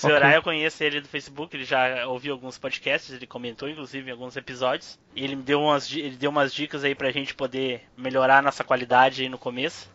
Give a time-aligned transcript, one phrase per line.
[0.00, 0.36] O senhor okay.
[0.36, 4.34] eu conheço ele do Facebook, ele já ouviu alguns podcasts, ele comentou inclusive em alguns
[4.34, 4.98] episódios.
[5.14, 8.42] E ele me deu umas, ele deu umas dicas aí pra gente poder melhorar a
[8.42, 9.90] nossa qualidade aí no começo.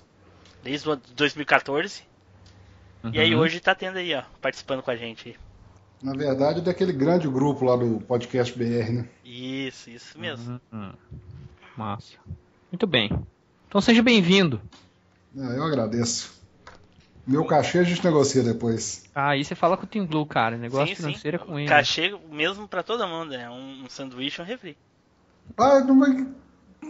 [0.63, 2.04] Desde 2014.
[3.04, 3.12] Uhum.
[3.15, 3.41] E aí uhum.
[3.41, 5.36] hoje tá tendo aí, ó, participando com a gente.
[6.03, 9.10] Na verdade, daquele grande grupo lá do podcast BR, né?
[9.24, 10.62] Isso, isso mesmo.
[10.72, 10.94] Uhum.
[11.76, 12.13] Massa.
[12.72, 13.10] Muito bem.
[13.67, 14.62] Então seja bem-vindo.
[15.35, 16.45] É, eu agradeço.
[17.27, 19.03] Meu cachê a gente negocia depois.
[19.16, 20.57] Ah, aí você fala com o Team Blue, cara.
[20.57, 21.44] Negócio sim, financeiro sim.
[21.44, 21.67] é com ele.
[21.67, 24.77] Cachê mesmo pra todo mundo, é um, um sanduíche e um refri.
[25.57, 26.34] Ah, não,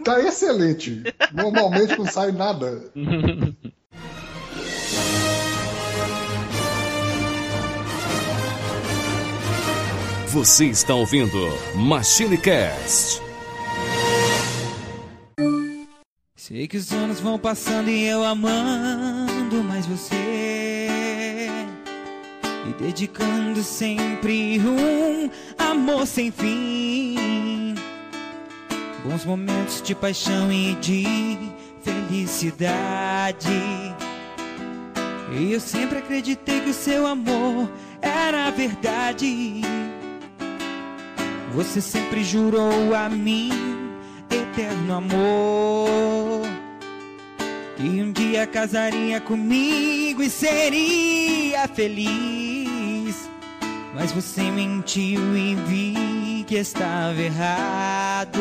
[0.04, 1.02] tá excelente.
[1.32, 2.90] Normalmente não sai nada.
[10.28, 11.38] Você está ouvindo
[11.74, 13.25] Machine Cast.
[16.48, 21.58] Sei que os anos vão passando e eu amando mais você.
[22.68, 25.28] E dedicando sempre um
[25.58, 27.74] amor sem fim.
[29.04, 31.36] Bons momentos de paixão e de
[31.82, 33.48] felicidade.
[35.32, 37.68] E eu sempre acreditei que o seu amor
[38.00, 39.62] era verdade.
[41.52, 43.50] Você sempre jurou a mim
[44.30, 46.25] eterno amor.
[47.78, 53.28] E um dia casaria comigo e seria feliz.
[53.94, 58.40] Mas você mentiu e vi que estava errado.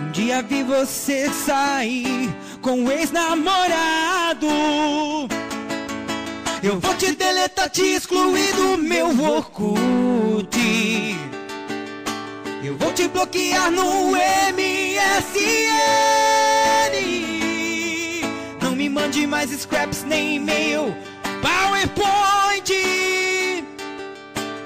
[0.00, 4.48] Um dia vi você sair com um ex-namorado.
[6.62, 10.48] Eu vou te deletar, te excluir do meu Orkut.
[12.64, 14.58] Eu vou te bloquear no MSN.
[18.98, 20.94] Mande mais scraps nem e-mail,
[21.40, 22.72] PowerPoint.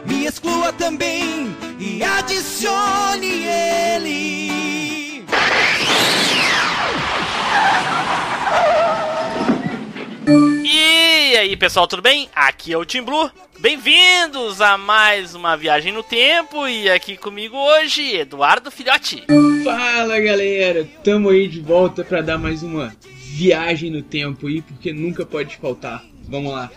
[0.07, 5.25] Me exclua também e adicione ele.
[10.65, 12.31] E aí pessoal, tudo bem?
[12.35, 13.31] Aqui é o Tim Blue.
[13.61, 19.25] Bem-vindos a mais uma viagem no tempo e aqui comigo hoje, Eduardo Filhote.
[19.63, 22.97] Fala galera, tamo aí de volta para dar mais uma
[23.33, 26.05] viagem no tempo aí, porque nunca pode faltar.
[26.29, 26.71] Vamos lá.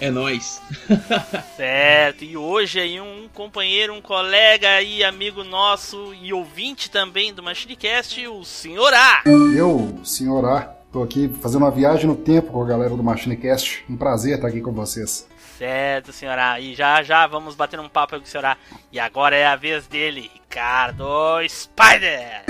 [0.00, 0.60] É nós.
[1.56, 7.42] certo, e hoje aí um companheiro, um colega e amigo nosso e ouvinte também do
[7.42, 9.22] Machinecast, o Senhor A.
[9.24, 13.82] Eu, Senhor A Tô aqui fazendo uma viagem no tempo com a galera do MachineCast.
[13.88, 15.26] Um prazer estar aqui com vocês.
[15.62, 16.58] Certo, senhora.
[16.58, 18.58] E já já vamos bater um papo com a senhora.
[18.90, 21.06] E agora é a vez dele, Ricardo
[21.48, 22.46] Spider.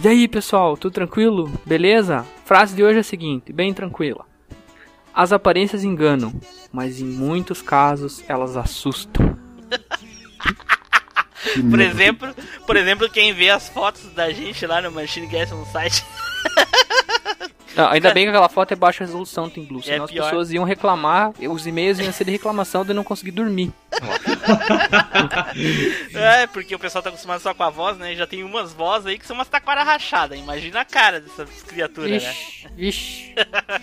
[0.00, 1.52] E aí, pessoal, tudo tranquilo?
[1.66, 2.24] Beleza?
[2.44, 4.24] Frase de hoje é a seguinte, bem tranquila.
[5.12, 6.32] As aparências enganam,
[6.70, 9.36] mas em muitos casos elas assustam.
[11.68, 12.32] por exemplo,
[12.64, 16.04] por exemplo, quem vê as fotos da gente lá no Machine Guest no site
[17.74, 19.82] Não, ainda bem que aquela foto é baixa resolução, tem Blue.
[19.82, 23.30] Senão é as pessoas iam reclamar, os e-mails iam ser de reclamação de não conseguir
[23.30, 23.72] dormir.
[26.14, 28.14] é, porque o pessoal tá acostumado só com a voz, né?
[28.14, 30.36] Já tem umas vozes aí que são umas taquara rachada.
[30.36, 32.70] Imagina a cara dessas criaturas, ixi, né?
[32.76, 33.34] Ixi.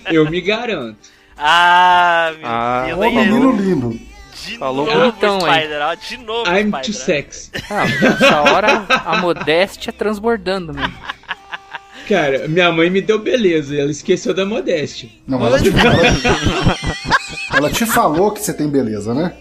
[0.11, 0.99] Eu me garanto.
[1.37, 2.99] Ah, meu ah, Deus.
[2.99, 3.99] Ô, menino lindo.
[4.45, 7.51] De Falou novo, bonitão, Spider, ó, de novo, I'm Spider, too sexy.
[7.69, 10.97] Ah, nessa hora a modéstia transbordando mesmo.
[12.09, 15.07] Cara, minha mãe me deu beleza, ela esqueceu da modéstia.
[15.27, 16.75] Não, ela te, ela,
[17.55, 19.37] ela te falou que você tem beleza, né?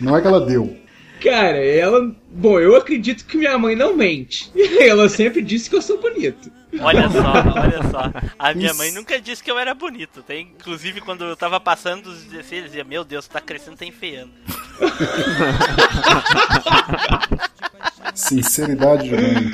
[0.00, 0.74] Não é que ela deu.
[1.22, 2.10] Cara, ela.
[2.30, 4.50] Bom, eu acredito que minha mãe não mente.
[4.80, 6.48] Ela sempre disse que eu sou bonito.
[6.80, 8.12] Olha só, olha só.
[8.38, 8.78] A minha Isso.
[8.78, 10.22] mãe nunca disse que eu era bonito.
[10.22, 13.84] Tem, inclusive, quando eu tava passando os 16, ela dizia: Meu Deus, tá crescendo, tá
[13.84, 14.30] enfeiando.
[18.14, 19.52] Sinceridade de mãe.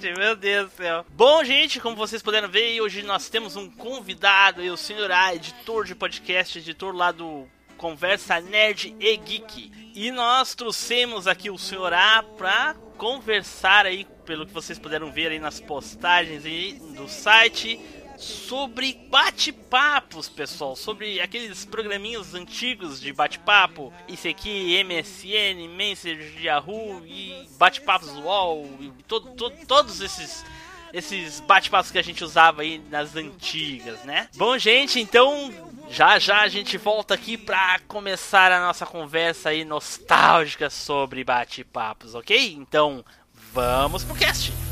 [0.00, 1.04] Meu Deus do céu.
[1.10, 5.84] Bom, gente, como vocês puderam ver, hoje nós temos um convidado, o senhor A, editor
[5.84, 9.72] de podcast, editor lá do Conversa Nerd e Geek.
[9.96, 15.32] E nós trouxemos aqui o senhor A pra conversar aí, pelo que vocês puderam ver
[15.32, 17.80] aí nas postagens aí do site,
[18.18, 27.48] sobre bate-papos, pessoal, sobre aqueles programinhos antigos de bate-papo, isso aqui, MSN, Messenger, Yahoo e
[27.58, 30.44] bate-papos UOL, e todo, todo, todos esses
[30.92, 34.26] esses bate-papos que a gente usava aí nas antigas, né?
[34.36, 35.52] Bom, gente, então
[35.90, 42.14] já já a gente volta aqui para começar a nossa conversa aí nostálgica sobre bate-papos,
[42.14, 42.54] ok?
[42.54, 43.04] Então,
[43.52, 44.67] vamos pro cast.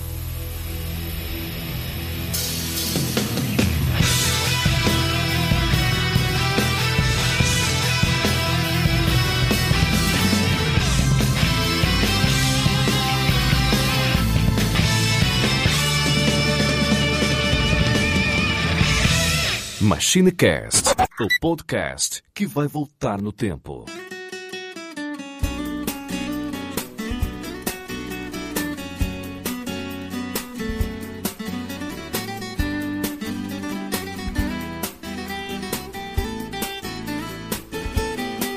[19.87, 20.89] MachineCast,
[21.21, 23.85] o podcast que vai voltar no tempo.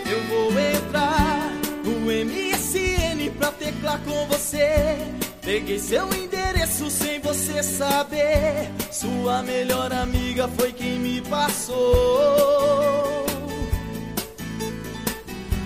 [0.10, 1.52] Eu vou entrar
[1.86, 5.29] no MSN pra teclar com você.
[5.50, 8.70] Peguei seu endereço sem você saber.
[8.92, 13.26] Sua melhor amiga foi quem me passou.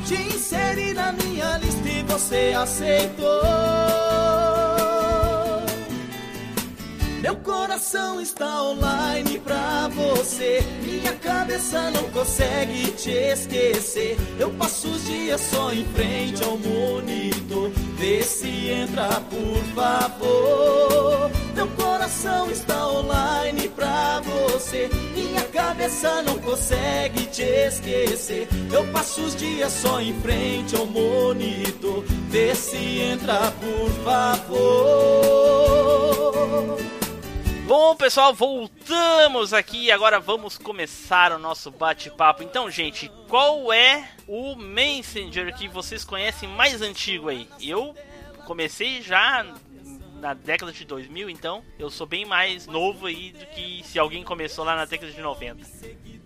[0.06, 4.23] Te inseri na minha lista e você aceitou.
[7.74, 10.62] Coração está online pra você.
[10.84, 14.16] Minha cabeça não consegue te esquecer.
[14.38, 17.72] Eu passo os dias só em frente ao monitor.
[17.98, 21.32] Vê se entra, por favor.
[21.56, 24.88] Meu coração está online pra você.
[25.16, 28.48] Minha cabeça não consegue te esquecer.
[28.72, 32.04] Eu passo os dias só em frente ao monitor.
[32.30, 35.33] Vê se entra, por favor.
[37.76, 42.44] Bom, pessoal, voltamos aqui e agora vamos começar o nosso bate-papo.
[42.44, 47.50] Então, gente, qual é o Messenger que vocês conhecem mais antigo aí?
[47.60, 47.96] Eu
[48.46, 49.44] comecei já
[50.22, 54.24] na década de 2000, então eu sou bem mais novo aí do que se alguém
[54.24, 55.66] começou lá na década de 90.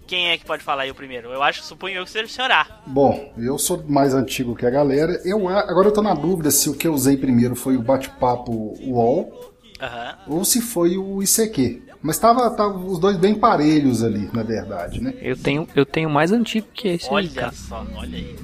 [0.05, 1.31] Quem é que pode falar aí o primeiro?
[1.31, 2.81] Eu acho, suponho eu que seja o senhor A.
[2.85, 5.21] Bom, eu sou mais antigo que a galera.
[5.23, 8.73] Eu agora eu tô na dúvida se o que eu usei primeiro foi o bate-papo
[8.81, 10.15] UOL Aham.
[10.27, 11.83] ou se foi o ICQ.
[12.01, 15.13] Mas tava, tava os dois bem parelhos ali, na verdade, né?
[15.21, 17.51] Eu tenho, eu tenho mais antigo que esse aí, Olha cara.
[17.51, 18.35] só, olha aí.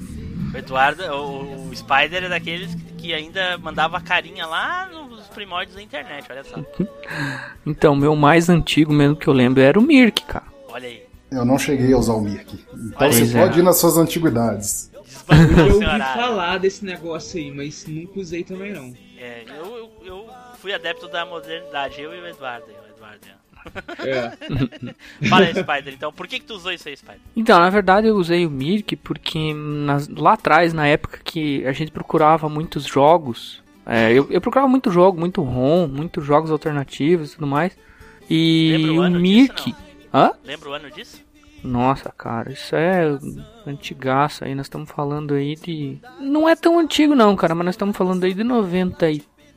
[0.52, 5.82] O Eduardo, o, o Spider é daqueles que ainda mandava carinha lá nos primórdios da
[5.82, 6.56] internet, olha só.
[7.66, 10.44] Então, meu mais antigo mesmo que eu lembro era o Mirk, cara.
[10.68, 11.02] Olha aí.
[11.30, 12.54] Eu não cheguei a usar o Mirk.
[12.72, 13.40] Então Pois você é.
[13.40, 14.90] pode ir nas suas antiguidades.
[15.04, 18.92] Desbancou Eu ouvi falar desse negócio aí, mas nunca usei também não.
[19.18, 20.23] É, eu, eu, eu
[20.64, 22.64] fui adepto da modernidade, eu e o Eduardo.
[22.68, 23.34] O Eduardo é.
[25.28, 26.10] Fala aí, Spider, então.
[26.10, 27.20] Por que, que tu usou isso aí, Spider?
[27.36, 31.72] Então, na verdade eu usei o Mirk porque nas- lá atrás, na época que a
[31.72, 37.32] gente procurava muitos jogos, é, eu, eu procurava muito jogo, muito ROM, muitos jogos alternativos
[37.32, 37.76] e tudo mais.
[38.30, 39.64] E Lembra o o Mirk.
[39.70, 39.76] disso,
[40.14, 40.30] Hã?
[40.44, 41.22] Lembra o ano disso?
[41.62, 43.02] Nossa, cara, isso é
[43.66, 44.54] antigaço aí.
[44.54, 45.98] Nós estamos falando aí de.
[46.20, 48.44] Não é tão antigo, não, cara, mas nós estamos falando aí de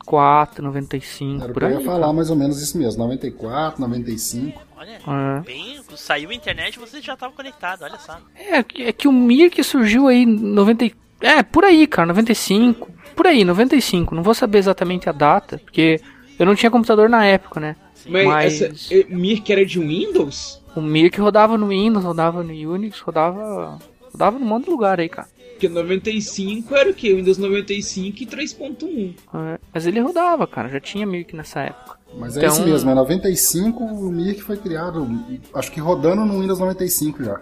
[0.07, 1.75] 94, 95, Era o por que eu aí.
[1.75, 3.03] ia falar mais ou menos isso mesmo.
[3.03, 4.61] 94, 95.
[4.77, 5.39] Olha, É.
[5.41, 8.17] bem, saiu a internet e você já estava conectado, olha só.
[8.35, 10.85] É, que- é que o Mirk surgiu aí em 90.
[10.85, 12.87] e- É, por aí, cara, 95.
[13.15, 14.13] Por aí, 95.
[14.15, 15.99] Não vou saber exatamente a data, porque
[16.37, 17.75] eu não tinha computador na época, né?
[18.07, 20.61] Mas, Mas- essa eh, Mirk era de Windows?
[20.75, 23.79] O Mirk rodava no Windows, rodava no Unix, rodava.
[24.13, 25.27] rodava num monte de lugar aí, cara.
[25.57, 27.15] Porque 95 era o quê?
[27.15, 29.13] Windows 95 e 3.1.
[29.33, 31.97] É, mas ele rodava, cara, já tinha Mirk nessa época.
[32.15, 35.07] Mas é Então- isso mesmo, é 95, o Mirk foi criado,
[35.55, 37.41] acho que rodando no Windows 95 já.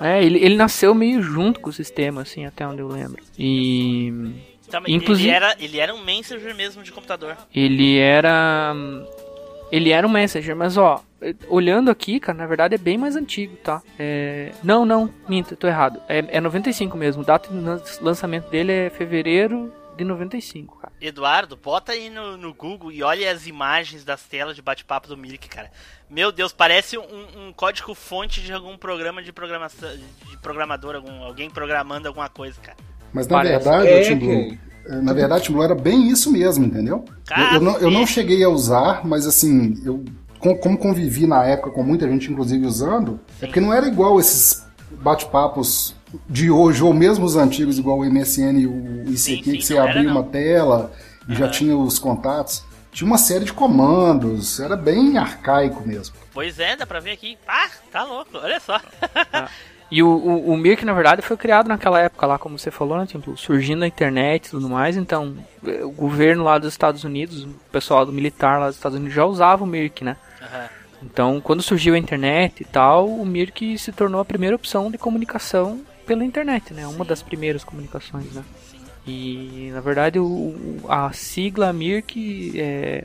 [0.00, 3.20] É, ele, ele nasceu meio junto com o sistema, assim, até onde eu lembro.
[3.38, 4.08] E
[4.68, 7.36] Então, mas Inclusive- ele, era, ele era um Messenger mesmo de computador.
[7.54, 8.74] ele era.
[9.72, 11.02] Ele era um Messenger, mas ó,
[11.48, 13.82] olhando aqui, cara, na verdade é bem mais antigo, tá?
[13.98, 14.52] É...
[14.62, 16.00] Não, não, minto, eu tô errado.
[16.08, 17.24] É, é 95 mesmo.
[17.24, 20.92] Data de lan- lançamento dele é fevereiro de 95, cara.
[21.00, 25.16] Eduardo, bota aí no, no Google e olha as imagens das telas de bate-papo do
[25.16, 25.70] Mirk, cara.
[26.10, 27.02] Meu Deus, parece um,
[27.48, 29.88] um código fonte de algum programa de programação,
[30.30, 32.76] de programador, algum, alguém programando alguma coisa, cara.
[33.12, 33.64] Mas na Parece.
[33.64, 37.02] verdade, É, Tim Blue, eh, na verdade, Tim Blue, era bem isso mesmo, entendeu?
[37.34, 40.04] Eu, eu não, eu não cheguei a usar, mas assim, eu
[40.54, 44.64] como convivi na época com muita gente, inclusive, usando, é porque não era igual esses
[44.90, 45.94] bate-papos
[46.28, 49.62] de hoje, ou mesmo os antigos, igual o MSN e o ICQ, Sim, sim, que
[49.62, 50.12] você era, abria não.
[50.12, 50.92] uma tela
[51.28, 52.62] e já tinha os contatos.
[52.92, 56.14] Tinha uma série de comandos, era bem arcaico mesmo.
[56.32, 57.36] Pois é, dá pra ver aqui.
[57.46, 58.80] Ah, tá louco, olha só.
[59.90, 62.98] E o, o, o Mirk, na verdade, foi criado naquela época lá, como você falou,
[62.98, 63.06] né?
[63.06, 64.96] Tipo, surgindo a internet e tudo mais.
[64.96, 68.96] Então, eh, o governo lá dos Estados Unidos, o pessoal do militar lá dos Estados
[68.98, 70.16] Unidos já usava o Mirk, né?
[70.42, 70.68] Aham.
[71.02, 74.98] Então, quando surgiu a internet e tal, o Mirk se tornou a primeira opção de
[74.98, 76.84] comunicação pela internet, né?
[76.86, 78.42] Uma das primeiras comunicações, né?
[79.06, 83.04] E, na verdade, o, o- a sigla Mirk é,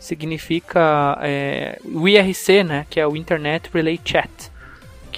[0.00, 2.86] significa é, o IRC, né?
[2.90, 4.30] Que é o Internet Relay Chat,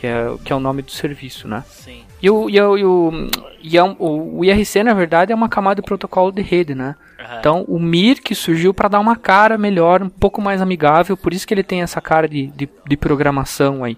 [0.00, 1.62] que é, que é o nome do serviço, né?
[1.68, 2.00] Sim.
[2.22, 3.28] E o, e o, e o,
[3.62, 6.74] e é um- o, o IRC, na verdade, é uma camada de protocolo de rede,
[6.74, 6.94] né?
[7.18, 7.36] Aham.
[7.38, 11.46] Então, o Mirk surgiu para dar uma cara melhor, um pouco mais amigável, por isso
[11.46, 13.96] que ele tem essa cara de, de, de programação aí.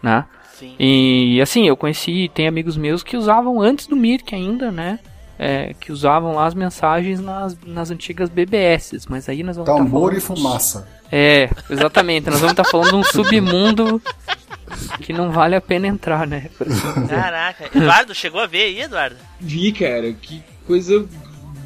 [0.00, 0.24] né?
[0.54, 0.76] Sim.
[0.78, 5.00] E assim, eu conheci, tem amigos meus que usavam antes do Mirk ainda, né?
[5.38, 9.76] É, que usavam lá as mensagens nas, nas antigas BBS, mas aí nós vamos tá
[9.76, 10.18] Tambor falando...
[10.18, 10.88] e fumaça.
[11.10, 14.00] É, exatamente, nós vamos estar falando de um submundo
[15.00, 16.48] que não vale a pena entrar, né?
[16.60, 17.06] Assim.
[17.06, 17.70] Caraca.
[17.74, 19.16] Eduardo, chegou a ver aí, Eduardo?
[19.40, 21.06] Vi, cara, que coisa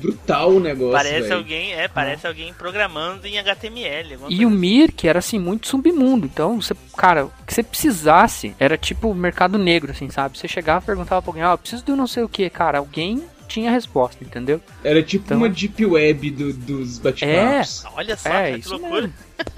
[0.00, 0.92] brutal o negócio.
[0.92, 1.36] Parece velho.
[1.36, 4.18] alguém, é, parece alguém programando em HTML.
[4.28, 6.26] E o Mirk era assim, muito submundo.
[6.26, 10.38] Então, você, cara, o que você precisasse era tipo mercado negro, assim, sabe?
[10.38, 12.48] Você chegava e perguntava pra alguém, ó, eu preciso de um não sei o que,
[12.50, 12.78] cara.
[12.78, 14.60] Alguém tinha resposta, entendeu?
[14.84, 17.84] Era tipo Então- uma deep web do- dos bate-papos.
[17.94, 19.10] Olha só, É, que isso loucura.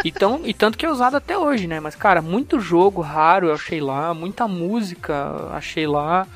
[0.05, 1.81] Então, e tanto que é usado até hoje, né?
[1.81, 6.27] Mas, cara, muito jogo raro eu achei lá, muita música achei lá.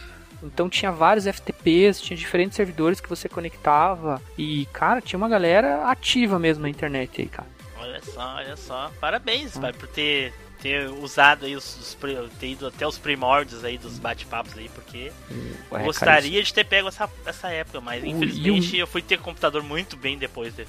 [0.42, 4.20] Então tinha vários FTPs, tinha diferentes servidores que você conectava.
[4.36, 7.48] E, cara, tinha uma galera ativa mesmo na internet aí, cara.
[7.80, 8.90] Olha só, olha só.
[9.00, 11.96] Parabéns, pai, por ter, ter usado aí os, os
[12.38, 16.64] ter ido até os primórdios aí dos bate-papos aí, porque Ué, cara, gostaria de ter
[16.64, 20.54] pego essa, essa época, mas O- infelizmente e eu fui ter computador muito bem depois
[20.58, 20.66] aí.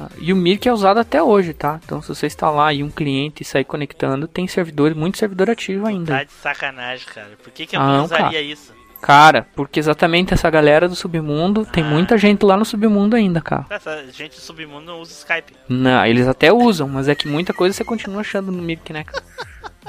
[0.00, 1.78] Ah, E o Mirk é usado até hoje, tá?
[1.84, 5.86] Então se você instalar aí um cliente e sair conectando, tem servidor, muito servidor ativo
[5.86, 6.16] ainda.
[6.18, 7.36] Tá de sacanagem, cara.
[7.42, 8.40] Por que, que Ah, alguém não, usaria cara.
[8.40, 8.72] isso?
[9.02, 11.86] Cara, porque exatamente essa galera do submundo, tem Ah.
[11.88, 13.66] muita gente lá no submundo ainda, cara.
[13.68, 15.52] Essa gente do submundo não usa Skype.
[15.68, 19.02] Não, eles até usam, mas é que muita coisa você continua achando no Mirk, né,
[19.02, 19.22] cara?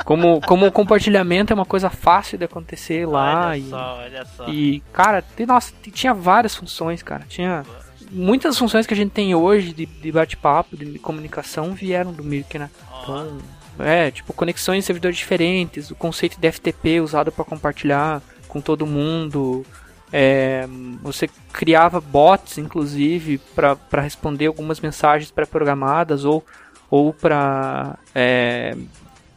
[0.04, 4.26] Como, como o compartilhamento é uma coisa fácil de acontecer lá olha e, só, olha
[4.26, 4.50] só.
[4.50, 7.24] e, cara, tem, nossa, tinha várias funções, cara.
[7.30, 7.64] Tinha
[8.12, 12.58] muitas funções que a gente tem hoje de, de bate-papo, de comunicação, vieram do Mirk,
[12.58, 12.72] né?
[13.04, 13.38] Então,
[13.78, 18.20] é, tipo, conexões em servidores diferentes, o conceito de FTP usado para compartilhar
[18.54, 19.66] com todo mundo.
[20.12, 20.68] É,
[21.02, 26.46] você criava bots, inclusive, para responder algumas mensagens pré-programadas ou,
[26.90, 27.98] ou para,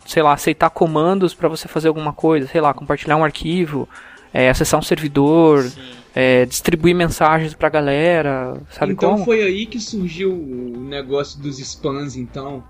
[0.05, 3.89] sei lá, aceitar comandos para você fazer alguma coisa, sei lá, compartilhar um arquivo,
[4.35, 5.67] é, acessar um servidor,
[6.15, 9.25] é, distribuir mensagens pra galera, sabe então como?
[9.25, 12.63] foi aí que surgiu o negócio dos spams, então.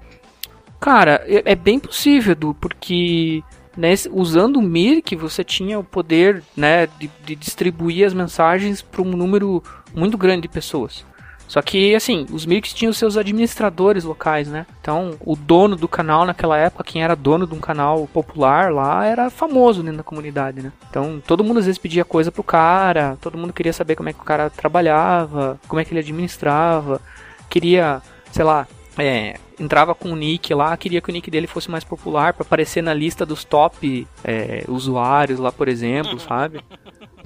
[0.80, 3.42] Cara, é, é bem possível, Edu, porque
[3.76, 9.02] nesse- usando o Mirk você tinha o poder né, de, de distribuir as mensagens para
[9.02, 9.62] um número
[9.94, 11.04] muito grande de pessoas.
[11.48, 14.66] Só que, assim, os Mirks tinham seus administradores locais, né?
[14.80, 19.06] Então, o dono do canal naquela época, quem era dono de um canal popular lá,
[19.06, 20.72] era famoso dentro da comunidade, né?
[20.90, 24.12] Então, todo mundo às vezes pedia coisa pro cara, todo mundo queria saber como é
[24.12, 27.00] que o cara trabalhava, como é que ele administrava,
[27.48, 28.02] queria,
[28.32, 28.66] sei lá,
[28.98, 32.42] é, entrava com o nick lá, queria que o nick dele fosse mais popular para
[32.42, 36.60] aparecer na lista dos top é, usuários lá, por exemplo, sabe?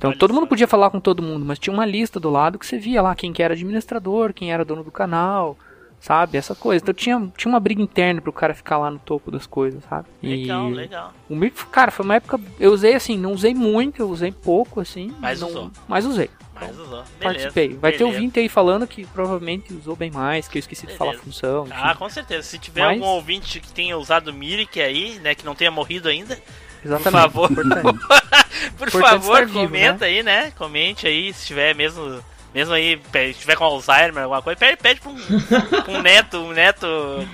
[0.00, 2.64] Então todo mundo podia falar com todo mundo, mas tinha uma lista do lado que
[2.64, 5.58] você via lá quem que era administrador, quem era dono do canal,
[6.00, 6.38] sabe?
[6.38, 6.82] Essa coisa.
[6.82, 10.08] Então tinha, tinha uma briga interna pro cara ficar lá no topo das coisas, sabe?
[10.22, 11.12] Legal, e legal.
[11.28, 12.40] o Mirk, cara, foi uma época.
[12.58, 15.14] Eu usei assim, não usei muito, eu usei pouco, assim.
[15.20, 15.70] Mas não, usou.
[15.86, 16.30] Mas usei.
[16.60, 16.86] Mas usou.
[16.88, 17.68] Beleza, Participei.
[17.74, 18.16] Vai ter beleza.
[18.16, 21.24] ouvinte aí falando que provavelmente usou bem mais, que eu esqueci de falar a Beleza.
[21.32, 21.64] função.
[21.66, 21.74] enfim.
[21.76, 22.42] Ah, com certeza.
[22.42, 25.70] Se tiver Mas- algum ouvinte que tenha usado o Mirk aí, né, que não tenha
[25.70, 26.38] morrido ainda,
[26.84, 27.22] Exatamente.
[27.22, 27.48] favor.
[28.78, 30.50] por Importante favor, estar vivo, comenta aí, né?
[30.52, 32.22] Comente aí, se tiver mesmo.
[32.52, 33.00] Mesmo aí,
[33.32, 35.16] se tiver com Alzheimer, alguma coisa, pede, pede pra um,
[35.84, 36.84] pra um neto, um neto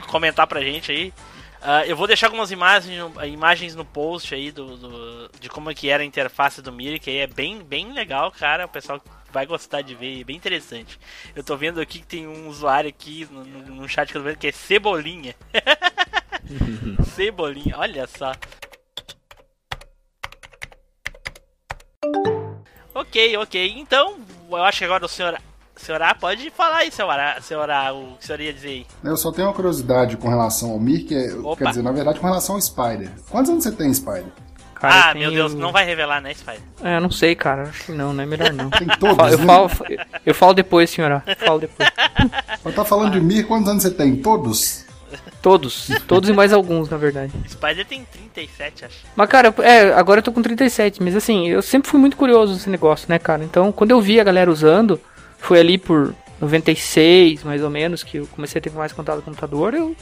[0.09, 1.11] comentar pra gente aí.
[1.63, 5.71] Ah, eu vou deixar algumas imagens, no- imagens no post aí do, do- de como
[5.71, 8.67] é que era a interface do Miri, que aí é bem, bem legal, cara.
[8.67, 9.01] O pessoal
[9.37, 10.99] vai gostar de ver, é bem interessante.
[11.35, 14.23] Eu tô vendo aqui que tem um usuário aqui no, no- no chat que eu
[14.23, 15.35] tô vendo que é Cebolinha.
[17.15, 18.33] Cebolinha, olha só.
[22.95, 23.75] Ok, ok.
[23.77, 24.17] Então,
[24.51, 25.39] eu acho que agora o senhor,
[25.77, 28.69] senhor A pode falar aí, senhor A, senhor A, o que o senhor ia dizer
[28.69, 28.87] aí.
[29.05, 31.29] Eu só tenho uma curiosidade com relação ao Mir, que é,
[31.59, 33.11] quer dizer, na verdade, com relação ao Spider.
[33.29, 34.33] Quantos anos você tem, Spider?
[34.81, 36.61] Cara, ah, eu meu Deus, não vai revelar, né, Spider?
[36.83, 37.63] É, eu não sei, cara.
[37.65, 38.69] Acho que não, não é melhor não.
[38.77, 39.47] Tem todos, Eu né?
[39.47, 39.71] falo,
[40.25, 41.23] eu falo depois, senhora.
[41.27, 41.89] Eu falo depois.
[42.63, 44.17] Mas tá falando de Mir, quantos anos você tem?
[44.17, 44.85] Todos?
[45.41, 45.89] Todos.
[46.07, 47.33] Todos e mais alguns, na verdade.
[47.49, 48.97] Spider tem 37, acho.
[49.15, 52.53] Mas, cara, é, agora eu tô com 37, mas assim, eu sempre fui muito curioso
[52.55, 53.45] nesse negócio, né, cara?
[53.45, 55.01] Então, quando eu vi a galera usando,
[55.39, 59.23] foi ali por 96, mais ou menos, que eu comecei a ter mais contato com
[59.23, 59.95] o computador, eu.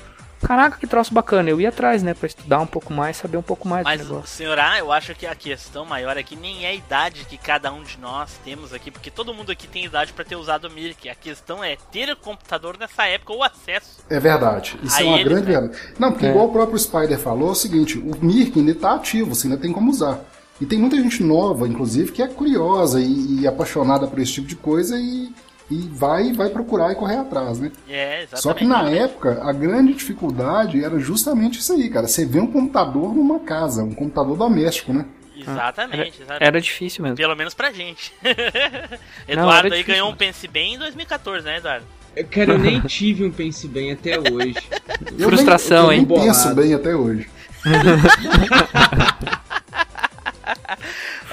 [0.42, 1.48] Caraca, que troço bacana.
[1.48, 4.08] Eu ia atrás, né, pra estudar um pouco mais, saber um pouco mais Mas, do
[4.12, 4.28] negócio.
[4.36, 7.72] senhor A, eu acho que a questão maior aqui nem é a idade que cada
[7.72, 10.70] um de nós temos aqui, porque todo mundo aqui tem idade pra ter usado o
[10.70, 11.08] Mirk.
[11.08, 14.00] A questão é ter o computador nessa época ou acesso.
[14.10, 14.78] É verdade.
[14.82, 15.78] Isso é uma ele- grande verdade.
[15.98, 16.30] Não, porque É.
[16.30, 19.58] igual o próprio Spider falou, é o seguinte, o Mirk ainda tá ativo, você ainda
[19.58, 20.20] tem como usar.
[20.60, 24.46] E tem muita gente nova, inclusive, que é curiosa e, e apaixonada por esse tipo
[24.46, 25.32] de coisa e
[25.70, 27.72] e vai vai procurar e correr atrás, né?
[27.88, 28.42] É, exatamente.
[28.42, 32.06] Só que na época, a grande dificuldade era justamente isso aí, cara.
[32.06, 35.06] Você vê um computador numa casa, um computador doméstico, né?
[35.36, 36.44] Exatamente, exatamente.
[36.44, 37.16] Era difícil mesmo.
[37.16, 38.12] Pelo menos pra gente.
[38.22, 40.16] era Eduardo aí difícil, ganhou um.
[40.16, 41.86] Pense Bem em 2014, né, Eduardo?
[42.14, 44.56] Eu, Cara, eu nem tive um Pense Bem até hoje.
[45.18, 46.06] Eu Frustração, nem, eu hein?
[46.08, 47.28] nem penso bem até hoje.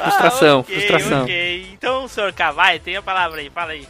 [0.10, 1.24] Frustração, Ah, ok, frustração.
[1.24, 1.70] ok.
[1.74, 3.88] Então, senhor K, vai, tem a palavra aí, fala aí.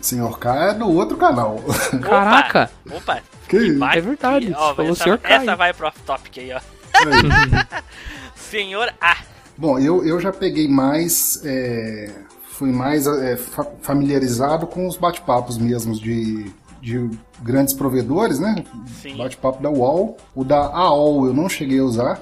[0.00, 1.58] Senhor K é do outro canal.
[2.02, 3.78] Caraca, Opa, que isso?
[3.78, 4.46] vai- é verdade.
[4.48, 5.56] que- ó, falou essa, senhor essa Kai.
[5.56, 6.60] vai pro off-topic aí, ó.
[6.94, 7.82] Aí.
[8.36, 9.16] Senhor A.
[9.56, 11.40] Bom, eu, eu já peguei mais.
[11.44, 12.10] é,
[12.50, 17.10] fui mais é, fa- familiarizado com os bate-papos mesmos de, de
[17.42, 18.62] grandes provedores, né?
[19.02, 19.16] Sim.
[19.16, 20.16] Bate-papo da UOL.
[20.34, 22.20] O da AOL eu não cheguei a usar,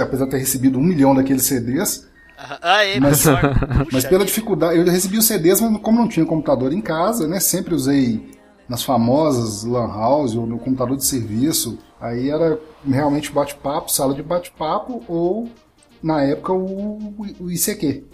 [0.00, 2.06] apesar de ter recebido um milhão daqueles CDs.
[3.00, 3.40] Mas- pior.
[3.78, 7.28] Mas Puxa pela dificuldade, eu recebi os CDs, mas como não tinha computador em casa,
[7.28, 7.38] né?
[7.38, 8.30] Sempre usei
[8.68, 11.78] nas famosas lan house ou no computador de serviço.
[12.00, 12.58] Aí era
[12.88, 15.48] realmente bate-papo, sala de bate-papo ou
[16.02, 18.04] na época o, o ICQ.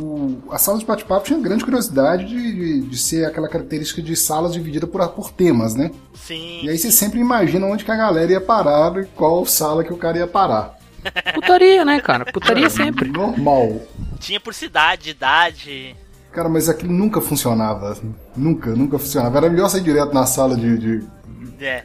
[0.00, 4.14] O- a sala de bate-papo tinha grande curiosidade de, de- de ser aquela característica de
[4.14, 5.90] salas divididas por, por temas, né?
[6.14, 6.60] Sim.
[6.62, 9.92] E aí você sempre imagina onde que a galera ia parar e qual sala que
[9.92, 10.77] o cara ia parar.
[11.34, 12.24] Putaria, né, cara?
[12.24, 13.08] Putaria sempre.
[13.08, 13.80] Normal.
[14.18, 15.94] Tinha por cidade, idade.
[16.32, 17.96] Cara, mas aquilo nunca funcionava.
[18.36, 19.38] Nunca, nunca funcionava.
[19.38, 21.06] Era melhor sair direto na sala de, de
[21.64, 21.84] É.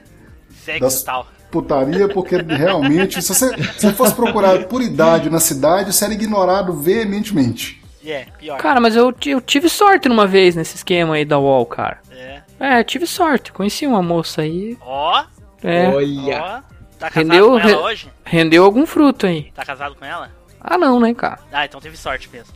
[0.63, 1.27] Sexo Das- e tal.
[1.51, 6.13] putaria, porque realmente, se você, se você fosse procurar por idade na cidade, você era
[6.13, 7.82] ignorado veementemente.
[8.06, 8.58] É, pior.
[8.58, 12.00] Cara, mas eu, eu tive sorte numa vez nesse esquema aí da UOL, cara.
[12.12, 12.42] É.
[12.60, 13.51] É, tive sorte.
[13.51, 14.77] Conheci uma moça aí.
[14.82, 15.24] Ó,
[15.63, 16.42] É, Olha.
[16.68, 16.74] ó.
[17.03, 18.10] Tá casado Rendeu- com ela re- hoje?
[18.24, 19.51] rendeu algum fruto aí.
[19.53, 20.31] Tá casado com ela?
[20.62, 21.39] Ah, não, né, cara?
[21.51, 22.53] Ah, então teve sorte mesmo.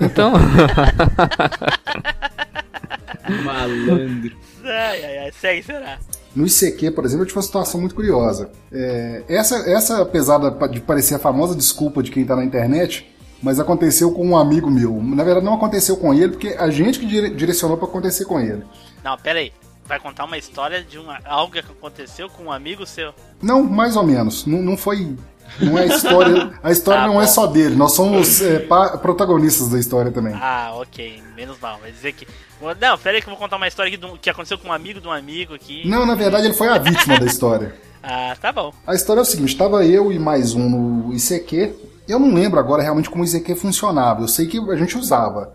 [0.00, 0.32] Então.
[3.44, 4.36] Malandro.
[4.64, 5.32] Ai, ai, ai.
[5.32, 5.98] Segue, será?
[6.34, 8.50] No ICQ, por exemplo, eu tive uma situação muito curiosa.
[8.72, 10.38] É, essa, essa, apesar
[10.70, 13.10] de parecer a famosa desculpa de quem tá na internet,
[13.42, 14.92] mas aconteceu com um amigo meu.
[15.02, 18.38] Na verdade, não aconteceu com ele, porque a gente que dire- direcionou pra acontecer com
[18.38, 18.62] ele.
[19.02, 19.52] Não, pera aí.
[19.88, 23.12] Vai contar uma história de uma, algo que aconteceu com um amigo seu.
[23.42, 24.44] Não, mais ou menos.
[24.46, 25.16] Não, não foi.
[25.60, 26.52] Não é a história.
[26.62, 27.30] A história Tá não é bom.
[27.30, 27.74] só dele.
[27.74, 30.34] Nós somos é, pa- protagonistas da história também.
[30.34, 31.22] Ah, ok.
[31.34, 31.78] Menos mal.
[31.80, 32.28] Vai dizer que.
[32.60, 35.00] Não, pera aí que eu vou contar uma história do- que aconteceu com um amigo
[35.00, 35.88] de um amigo aqui.
[35.88, 37.74] Não, na verdade, ele foi a vítima da história.
[38.00, 38.72] Ah, tá bom.
[38.86, 41.74] A história é o seguinte: estava eu e mais um no ICQ.
[42.06, 44.22] Eu não lembro agora realmente como o ICQ funcionava.
[44.22, 45.52] Eu sei que a gente usava.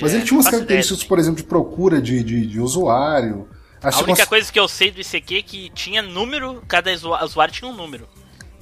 [0.00, 1.08] Mas É, ele tinha umas características, ideia.
[1.08, 3.48] por exemplo, de procura de, de, de usuário.
[3.82, 6.62] A Acho que única cons- coisa que eu sei do ICQ é que tinha número,
[6.66, 6.90] cada
[7.24, 8.06] usuário tinha um número.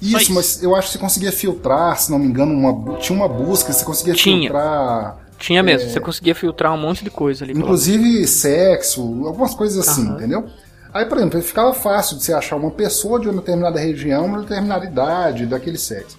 [0.01, 0.33] Isso, isso.
[0.33, 3.71] mas eu acho que você conseguia filtrar, se não me engano, uma, tinha uma busca,
[3.71, 4.41] você conseguia Tinha.
[4.41, 5.17] filtrar.
[5.39, 5.89] Tinha mesmo.
[5.89, 7.53] Você conseguia filtrar um monte de coisa ali.
[7.53, 10.15] Inclusive sexo, algumas coisas assim, Aham.
[10.17, 10.49] entendeu?
[10.93, 14.41] Aí, por exemplo, ficava fácil de você achar uma pessoa de uma determinada região, uma
[14.41, 16.17] determinada idade, daquele sexo.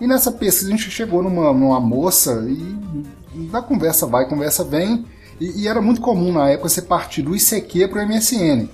[0.00, 2.76] E nessa pesquisa a gente chegou numa, numa moça e
[3.32, 5.04] da conversa vai, conversa vem.
[5.40, 8.68] E, e era muito comum na época você partir do ICQ para o MSN.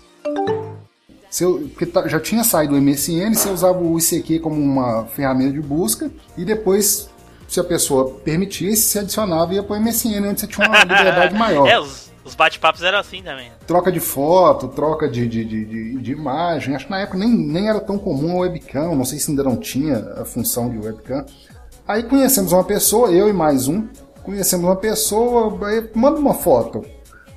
[1.41, 5.53] Eu- porque tá- já tinha saído o MSN, você usava o ICQ como uma ferramenta
[5.53, 7.11] de busca e depois,
[7.47, 10.79] se a pessoa permitisse, se adicionava e ia para o MSN, onde você tinha uma
[10.85, 11.69] liberdade maior.
[11.69, 13.51] É, os, os bate-papos eram assim também.
[13.67, 16.75] Troca de foto, troca de, de, de, de, de imagem.
[16.75, 19.45] Acho que na época nem, nem era tão comum a webcam, não sei se ainda
[19.45, 21.25] não tinha a função de webcam.
[21.87, 23.87] Aí conhecemos uma pessoa, eu e mais um,
[24.27, 25.57] conhecemos uma pessoa,
[25.95, 26.85] manda uma foto.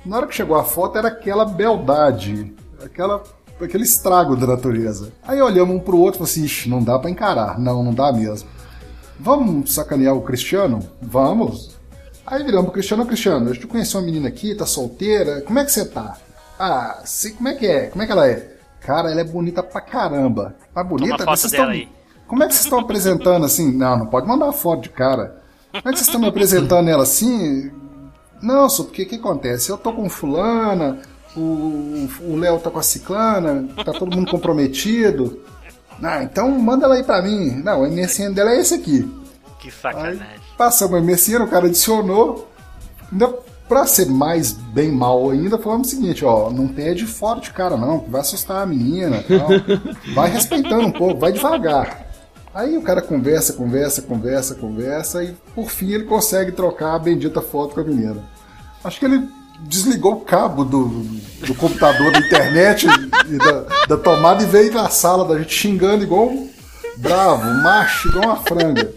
[0.04, 3.22] Na hora que chegou a foto era aquela beldade, aquela,
[3.60, 5.12] aquele estrago da natureza.
[5.26, 7.58] Aí olhamos um pro outro e falamos assim, Ixi, não dá pra encarar.
[7.58, 8.48] Não, não dá mesmo.
[9.18, 10.80] Vamos sacanear o Cristiano?
[11.00, 11.78] Vamos.
[12.26, 15.64] Aí viramos pro Cristiano, Cristiano, a gente conheceu uma menina aqui, tá solteira, como é
[15.64, 16.16] que você tá?
[16.58, 17.86] Ah, sei, como é que é?
[17.86, 18.54] Como é que ela é?
[18.80, 20.54] Cara, ela é bonita pra caramba.
[20.74, 21.18] Tá bonita?
[21.18, 21.88] Toma Vocês dela tão- aí.
[22.28, 23.72] Como é que vocês estão apresentando assim?
[23.72, 25.39] Não, não pode mandar foto de cara.
[25.72, 27.70] Como é vocês estão me apresentando ela assim?
[28.42, 29.70] Não, só porque o que acontece?
[29.70, 30.98] Eu tô com fulana,
[31.36, 35.40] o Léo tá com a ciclana, tá todo mundo comprometido.
[36.02, 37.50] Ah, então manda ela aí pra mim.
[37.62, 39.08] Não, o MSN dela é esse aqui.
[39.58, 40.40] Que Aí sacanagem.
[40.56, 42.48] passamos o MSN, o cara adicionou.
[43.12, 43.28] Ainda
[43.68, 47.76] pra ser mais bem mal ainda, falamos o seguinte, ó, não pede foto de cara
[47.76, 49.48] não, que vai assustar a menina e tal.
[50.14, 52.09] Vai respeitando um pouco, vai devagar.
[52.52, 57.40] Aí o cara conversa, conversa, conversa, conversa e por fim ele consegue trocar a bendita
[57.40, 58.22] foto com a menina.
[58.82, 59.28] Acho que ele
[59.60, 60.88] desligou o cabo do,
[61.46, 62.86] do computador da internet
[63.28, 66.50] e da, da tomada e veio na sala da gente xingando igual um
[66.96, 68.92] bravo, macho, igual uma franga.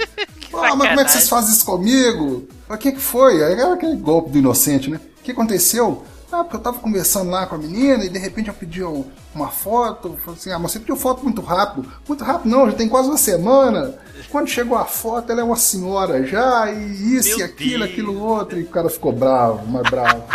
[0.53, 2.47] Ah, mas como é que vocês fazem isso comigo?
[2.69, 3.43] O que, que foi?
[3.43, 4.99] Aí era aquele golpe do inocente, né?
[5.19, 6.03] O que aconteceu?
[6.33, 9.05] Ah, porque eu tava conversando lá com a menina e de repente eu pedi um-
[9.35, 10.17] uma foto.
[10.23, 11.87] Falei assim, ah, mas você pediu foto muito rápido.
[12.07, 13.95] Muito rápido não, já tem quase uma semana.
[14.29, 17.91] Quando chegou a foto, ela é uma senhora já, e isso Meu e aquilo, Deus.
[17.91, 18.59] aquilo outro.
[18.59, 20.23] E o cara ficou bravo, mais bravo.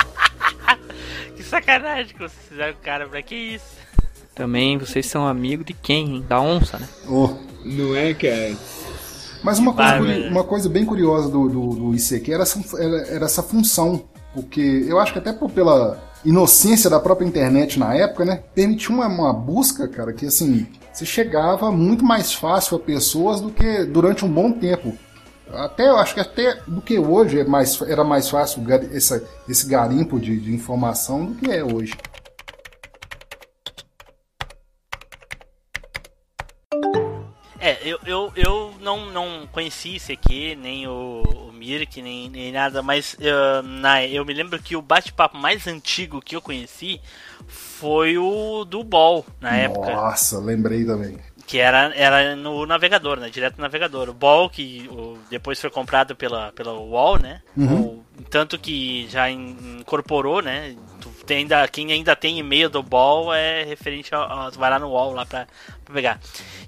[1.36, 3.64] Que sacanagem que vocês fizeram com o cara, pra que isso?
[4.34, 6.16] Também vocês são amigos de quem?
[6.16, 6.24] hein?
[6.28, 6.88] Da onça, né?
[7.08, 7.30] Oh.
[7.64, 8.56] Não é, cara?
[9.42, 12.96] Mas uma coisa, curi- uma coisa bem curiosa do, do, do ICQ era essa, era,
[13.08, 14.04] era essa função.
[14.34, 18.42] Porque eu acho que até por- pela inocência da própria internet na época, né?
[18.54, 23.50] Permitia uma, uma busca, cara, que assim, você chegava muito mais fácil a pessoas do
[23.50, 24.94] que durante um bom tempo.
[25.50, 28.62] Até, eu acho que até do que hoje é mais, era mais fácil
[28.92, 31.94] essa, esse garimpo de, de informação do que é hoje.
[37.68, 42.50] É, eu, eu, eu não, não conheci esse aqui, nem o, o Mirk, nem, nem
[42.52, 47.00] nada, mas eh, na, eu me lembro que o bate-papo mais antigo que eu conheci
[47.46, 49.90] foi o do Ball, na época.
[49.94, 51.18] Nossa, lembrei também.
[51.46, 53.30] Que era, era no navegador, né?
[53.30, 54.10] Direto no navegador.
[54.10, 57.40] O Ball, que o- depois foi comprado pela, pela UOL, né?
[57.56, 60.76] O- tanto que já in- incorporou, né?
[61.26, 64.22] Tem ainda, quem ainda tem e-mail do Ball é referente ao.
[64.30, 65.46] ao- Tu vai lá no UOL lá pra,
[65.88, 66.20] pra pegar.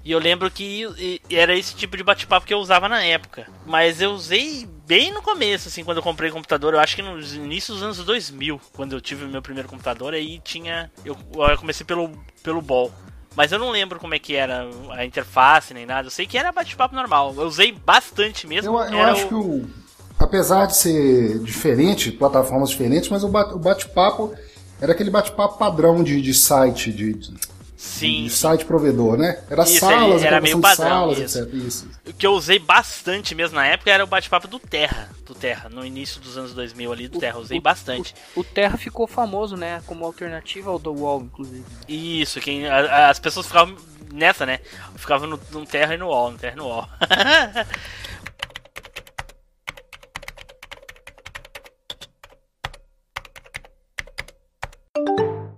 [0.03, 3.47] E eu lembro que era esse tipo de bate-papo que eu usava na época.
[3.65, 6.73] Mas eu usei bem no começo, assim, quando eu comprei o computador.
[6.73, 10.13] Eu acho que nos inícios dos anos 2000, quando eu tive o meu primeiro computador,
[10.13, 10.91] aí tinha.
[11.05, 12.11] Eu, eu comecei pelo,
[12.43, 12.91] pelo Ball.
[13.35, 16.07] Mas eu não lembro como é que era a interface nem nada.
[16.07, 17.33] Eu sei que era bate-papo normal.
[17.37, 18.77] Eu usei bastante mesmo.
[18.77, 19.81] Eu, eu acho o- que o.
[20.19, 24.33] Apesar de ser diferente, plataformas diferentes, mas o bate- o bate-papo
[24.81, 27.33] era aquele bate-papo padrão de, de site, de, de
[27.83, 28.29] Sim.
[28.29, 29.39] site provedor, né?
[29.49, 31.39] Era Isso, salas, era meio padrão, salas, isso.
[31.39, 31.53] etc.
[31.55, 31.89] Isso.
[32.07, 35.09] O que eu usei bastante mesmo na época era o bate-papo do Terra.
[35.25, 37.37] Do Terra, no início dos anos 2000 ali do Terra.
[37.37, 38.13] Eu usei O- bastante.
[38.35, 39.81] O, o Terra ficou famoso, né?
[39.87, 41.63] Como alternativa ao do UOL, inclusive.
[41.87, 43.75] Isso, quem, a- a- as pessoas ficavam
[44.13, 44.59] nessa, né?
[44.95, 46.87] Ficavam no, no Terra e no UOL, no Terra e no UOL.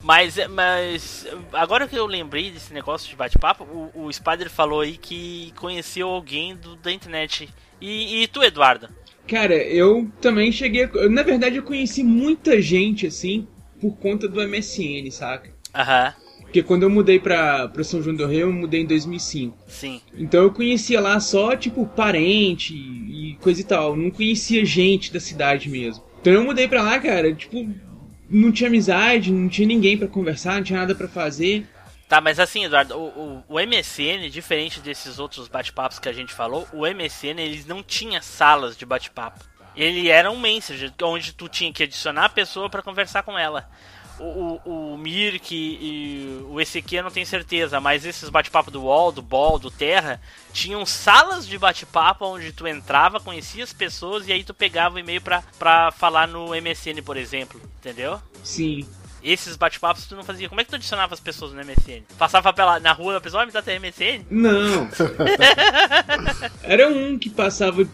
[0.04, 4.98] Mas, mas agora que eu lembrei desse negócio de bate-papo, o, o Spider falou aí
[4.98, 7.50] que conheceu alguém do, da internet.
[7.80, 8.90] E, e tu, Eduardo?
[9.28, 10.84] Cara, eu também cheguei.
[10.84, 13.48] a- Na verdade, eu conheci muita gente assim
[13.80, 15.52] por conta do MSN, saca?
[15.74, 19.58] Aham, Porque quando eu mudei pra, pra São João do Rio, eu mudei em 2005.
[19.68, 20.02] sim.
[20.16, 23.96] Então eu conhecia lá só, tipo, parente e coisa e tal.
[23.96, 26.04] Não conhecia gente da cidade mesmo.
[26.22, 27.68] Então eu mudei pra lá, cara, tipo,
[28.34, 31.68] não tinha amizade, não tinha ninguém pra conversar, não tinha nada pra fazer.
[32.08, 36.34] Tá, mas assim, Eduardo, o, o, o MSN, diferente desses outros bate-papos que a gente
[36.34, 39.44] falou, o MSN eles não tinha salas de bate-papo.
[39.76, 43.68] Ele era um Messenger, onde tu tinha que adicionar a pessoa pra conversar com ela.
[44.20, 46.58] O, o, o Mirk e o
[46.92, 50.22] eu não tenho certeza, mas esses bate-papo do UOL, do Ball, do Terra,
[50.54, 55.00] tinham salas de bate-papo onde tu entrava, conhecia as pessoas e aí tu pegava o
[55.00, 58.22] e-mail pra, pra falar no MSN, por exemplo, entendeu?
[58.44, 58.86] Sim.
[59.24, 60.50] Esses bate-papos tu não fazia.
[60.50, 62.04] Como é que tu adicionava as pessoas no MSN?
[62.18, 64.26] Passava pela, na rua, a pessoa "Ó, me dá teu MSN?
[64.30, 64.90] Não.
[66.62, 67.88] Era um que passava,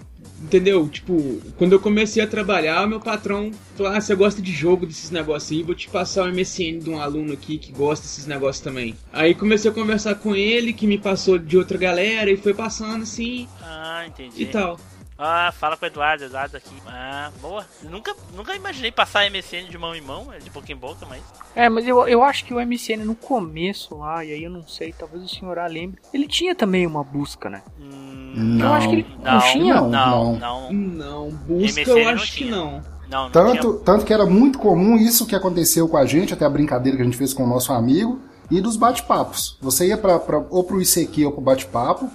[0.50, 0.88] entendeu?
[0.90, 5.12] Tipo, quando eu comecei a trabalhar, meu patrão falou: Ah, você gosta de jogo, desses
[5.12, 8.64] negócios aí, vou te passar o MSN de um aluno aqui que gosta desses negócios
[8.64, 8.96] também.
[9.14, 13.04] Aí comecei a conversar com ele, que me passou de outra galera, e foi passando
[13.04, 14.42] assim Ah, entendi.
[14.42, 14.80] e tal.
[15.22, 16.74] Ah, fala com o Eduardo, Eduardo aqui.
[16.88, 17.66] Ah, boa.
[17.84, 21.22] Nunca, nunca imaginei passar MSN de mão em mão, é de boca em boca, mas.
[21.54, 24.66] É, mas eu, eu acho que o MSN no começo lá, e aí eu não
[24.66, 27.62] sei, talvez o senhor A lembre, ele tinha também uma busca, né?
[27.78, 28.68] Hum, Não.
[28.68, 29.74] Eu acho que ele não, não tinha.
[29.76, 30.72] não, Não, não, não.
[30.74, 32.56] Não, busca MSN eu não acho que tinha.
[32.56, 32.82] não.
[33.10, 36.46] não Tanto, tinha- tanto que era muito comum isso que aconteceu com a gente, até
[36.46, 39.58] a brincadeira que a gente fez com o nosso amigo, e dos bate-papos.
[39.62, 42.10] Você ia pra, pra, ou pro ICQ ou pro bate-papo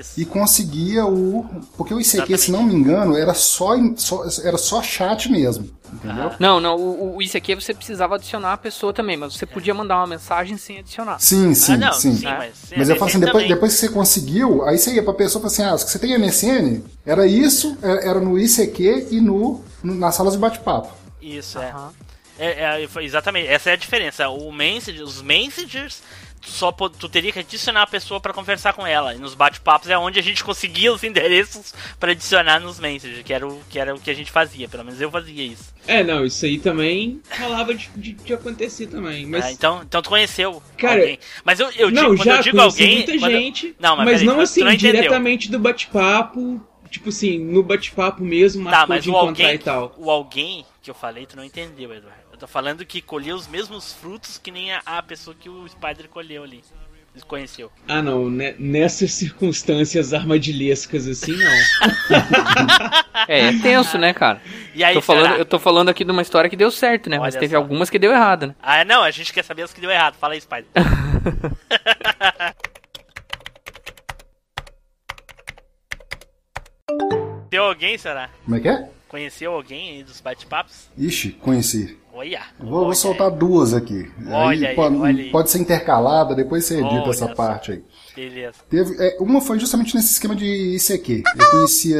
[0.00, 0.20] Isso.
[0.20, 1.44] e conseguia o.
[1.76, 2.42] Porque o ICQ, Exatamente.
[2.42, 5.70] se não me engano, era só, só- era só chat mesmo.
[5.92, 6.28] Entendeu?
[6.28, 6.36] Ah.
[6.38, 9.96] Não, não, o, o ICQ você precisava adicionar a pessoa também, mas você podia mandar
[9.96, 11.18] uma mensagem sem adicionar.
[11.18, 12.14] Sim, sim, ah, não, sim.
[12.16, 12.54] sim, mas.
[12.56, 15.42] sim, Mas eu falo assim, depois, depois que você conseguiu, aí você ia pra pessoa
[15.42, 16.80] e assim, ah, você tem MSN?
[17.04, 20.92] Era isso, era era no ICQ e no, no- nas salas de bate-papo.
[21.20, 21.70] Isso, é.
[21.70, 21.92] Aham.
[22.38, 24.26] É, é, foi exatamente, essa é a diferença.
[24.30, 26.00] O message, os messengers,
[26.40, 29.14] tu só tu teria que adicionar a pessoa pra conversar com ela.
[29.14, 33.32] E nos bate-papos é onde a gente conseguia os endereços pra adicionar nos messengers, que
[33.32, 34.68] era, o, que era o que a gente fazia.
[34.68, 35.74] Pelo menos eu fazia isso.
[35.86, 39.26] É, não, isso aí também rolava de, de, de acontecer também.
[39.26, 41.18] Mas Ah, então, então tu conheceu Cara, alguém.
[41.44, 42.96] Mas eu, eu digo, não, já eu digo alguém.
[42.96, 47.38] muita eu- gente, Não, mas mas, peraí, não assim, não diretamente do bate-papo, tipo assim,
[47.38, 49.94] no bate-papo mesmo, Tá, mas de o encontrar alguém, e tal.
[49.96, 52.19] o alguém que eu falei, tu não entendeu, Eduardo.
[52.40, 56.08] Tô falando que colheu os mesmos frutos que nem a, a pessoa que o Spider
[56.08, 56.64] colheu ali.
[57.26, 57.70] Conheceu.
[57.86, 61.52] Ah, não, né, nessas circunstâncias armadilhescas assim, não.
[63.28, 64.40] É, é tenso, né, cara?
[64.74, 65.36] E aí, Tô falando, será?
[65.38, 67.18] eu tô falando aqui de uma história que deu certo, né?
[67.18, 67.58] mas Olha teve só.
[67.58, 68.54] algumas que deu errado, né?
[68.62, 70.14] Ah, não, a gente quer saber as que deu errado.
[70.14, 70.66] Fala aí, Spider.
[77.50, 78.30] Deu alguém, será?
[78.44, 78.88] Como é que é?
[79.08, 80.88] Conheceu alguém aí dos bate-papos?
[80.96, 81.98] Ônei, conheci.
[82.20, 82.42] Olha.
[82.58, 84.10] Vou, olha soltar duas aqui.
[84.28, 85.30] Olha aí, pode, olha aí.
[85.30, 87.34] pode ser intercalada, depois você edita Olha essa só.
[87.34, 87.82] parte aí.
[88.14, 88.58] Beleza.
[88.68, 91.22] Teve, é, uma foi justamente nesse esquema de ICQ.
[91.34, 91.98] Eu conhecia.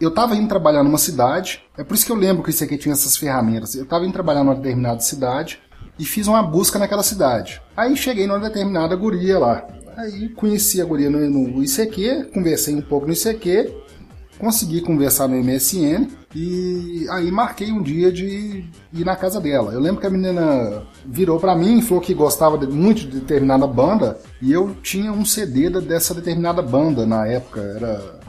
[0.00, 2.78] Eu tava indo trabalhar numa cidade, é por isso que eu lembro que o ICQ
[2.78, 3.74] tinha essas ferramentas.
[3.74, 5.58] Eu tava indo trabalhar numa determinada cidade
[5.98, 7.60] e fiz uma busca naquela cidade.
[7.76, 9.66] Aí cheguei numa determinada guria lá.
[9.96, 13.74] Aí conheci a guria no, no ICQ, conversei um pouco no ICQ,
[14.38, 19.72] consegui conversar no MSN e aí marquei um dia de ir na casa dela.
[19.72, 23.20] Eu lembro que a menina virou pra mim e falou que gostava de- muito de
[23.20, 27.60] determinada banda e eu tinha um CD dessa determinada banda na época.
[27.60, 28.20] Era.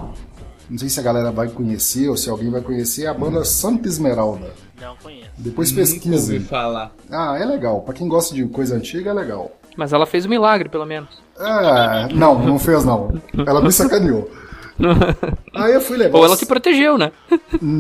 [0.69, 3.88] Não sei se a galera vai conhecer ou se alguém vai conhecer a banda Santa
[3.88, 4.54] Esmeralda.
[4.80, 5.30] Não conheço.
[5.38, 6.39] Depois Nunca ouvi pesquise.
[6.41, 6.91] falar.
[7.10, 7.82] Ah, é legal.
[7.82, 9.52] Pra quem gosta de coisa antiga, é legal.
[9.76, 11.10] Mas ela fez um milagre, pelo menos.
[11.39, 13.19] Ah, não, não fez não.
[13.48, 14.30] Ela me sacaneou.
[15.53, 16.17] Aí eu fui levar.
[16.17, 17.11] Ou ela te protegeu, né?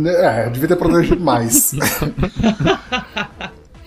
[0.05, 1.71] É, devia ter protegido mais.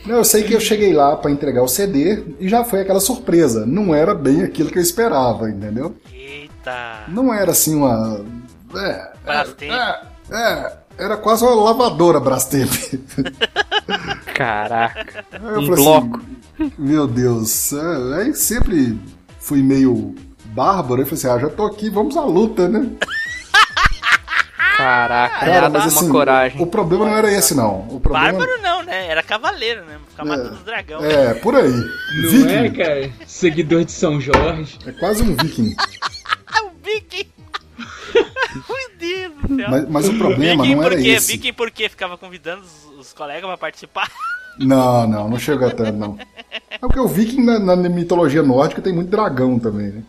[0.04, 2.98] Não, eu sei que eu cheguei lá pra entregar o CD e já foi aquela
[2.98, 3.64] surpresa.
[3.64, 5.94] Não era bem aquilo que eu esperava, entendeu?
[6.12, 7.04] Eita.
[7.08, 8.24] Não era assim uma.
[8.74, 9.12] É.
[9.24, 9.70] Brastemp.
[9.70, 10.00] É,
[10.32, 12.68] é, era quase uma lavadora Brastemp.
[14.34, 15.24] Caraca.
[15.32, 16.20] Aí eu Um falei bloco.
[16.58, 17.72] Assim, Meu Deus.
[17.72, 18.98] é, Aí sempre
[19.38, 20.14] fui meio
[20.52, 21.02] bárbaro.
[21.02, 22.88] Eu falei assim: ah, já tô aqui, vamos à luta, né?
[24.76, 26.60] Caraca, Cara, nada mas de assim, uma coragem.
[26.62, 27.86] o problema não era esse, não.
[27.90, 28.32] O problema.
[28.32, 29.06] Bárbaro não, né?
[29.06, 29.98] Era cavaleiro, né?
[30.08, 31.04] Ficar matando os dragão.
[31.04, 31.70] É, por aí.
[31.70, 32.48] Não Viking.
[32.48, 33.10] é, cara?
[33.26, 34.78] Seguidor de São Jorge.
[34.86, 35.74] É quase um viking.
[36.46, 37.30] Ah, o Viking!
[38.68, 39.70] Meu Deus do céu.
[39.70, 41.32] Mas, mas o problema Viking não era esse.
[41.32, 41.88] Viking por quê?
[41.88, 44.10] Ficava convidando os, os colegas pra participar?
[44.58, 46.18] Não, não, não chega tanto, não.
[46.70, 50.02] É porque o viking na, na mitologia nórdica tem muito dragão também, né?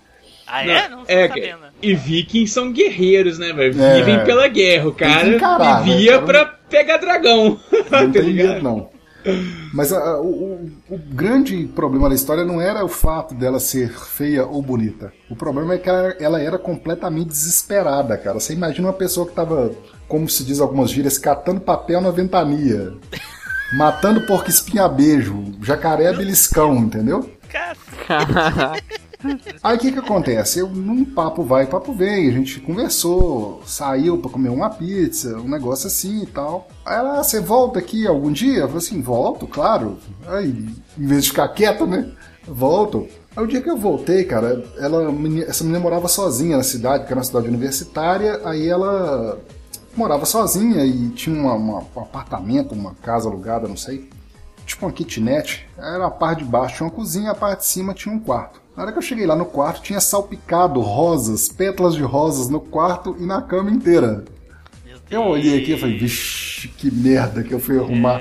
[0.54, 0.88] Ah, é?
[0.90, 1.58] Não é, sabendo.
[1.82, 3.82] e vikings são guerreiros, né, velho?
[3.82, 3.96] É.
[3.96, 4.88] Vivem pela guerra.
[4.88, 5.94] O cara encarar, né?
[5.94, 7.60] vivia cara pra pegar dragão.
[7.72, 8.48] Não tá tem ligado?
[8.54, 8.94] medo, não.
[9.74, 13.90] Mas a- o, o- o grande problema da história não era o fato dela ser
[13.90, 15.14] feia ou bonita.
[15.30, 18.38] O problema é que ela, ela era completamente desesperada, cara.
[18.40, 19.72] Você imagina uma pessoa que tava,
[20.10, 22.94] como se diz algumas gírias, catando papel na ventania.
[23.76, 27.28] Matando porco espinha-beijo, jacaré beliscão, entendeu?
[27.50, 27.76] Cara,
[29.64, 30.60] Aí o que que acontece?
[30.60, 35.48] Eu, num papo vai, papo vem, a gente conversou, saiu pra comer uma pizza, um
[35.50, 36.68] negócio assim e tal.
[36.86, 38.60] Aí ela, "Ah, você volta aqui algum dia?
[38.60, 39.98] Eu falei assim, volto, claro.
[40.28, 40.50] Aí,
[40.98, 42.12] em vez de ficar quieto, né?
[42.48, 43.08] Volto.
[43.36, 45.04] Aí o dia que eu voltei, cara, ela,
[45.48, 49.40] essa menina morava sozinha na cidade, que era uma cidade universitária, aí ela
[49.96, 54.10] morava sozinha e tinha uma- uma- um apartamento, uma casa alugada, não sei
[54.66, 55.66] tipo uma kitnet.
[55.78, 58.62] Era a parte de baixo tinha uma cozinha, a parte de cima tinha um quarto.
[58.76, 62.60] Na hora que eu cheguei lá no quarto, tinha salpicado rosas, pétalas de rosas no
[62.60, 64.24] quarto e na cama inteira.
[65.12, 68.20] Eu olhei aqui e falei, vixe, que merda que eu fui arrumar.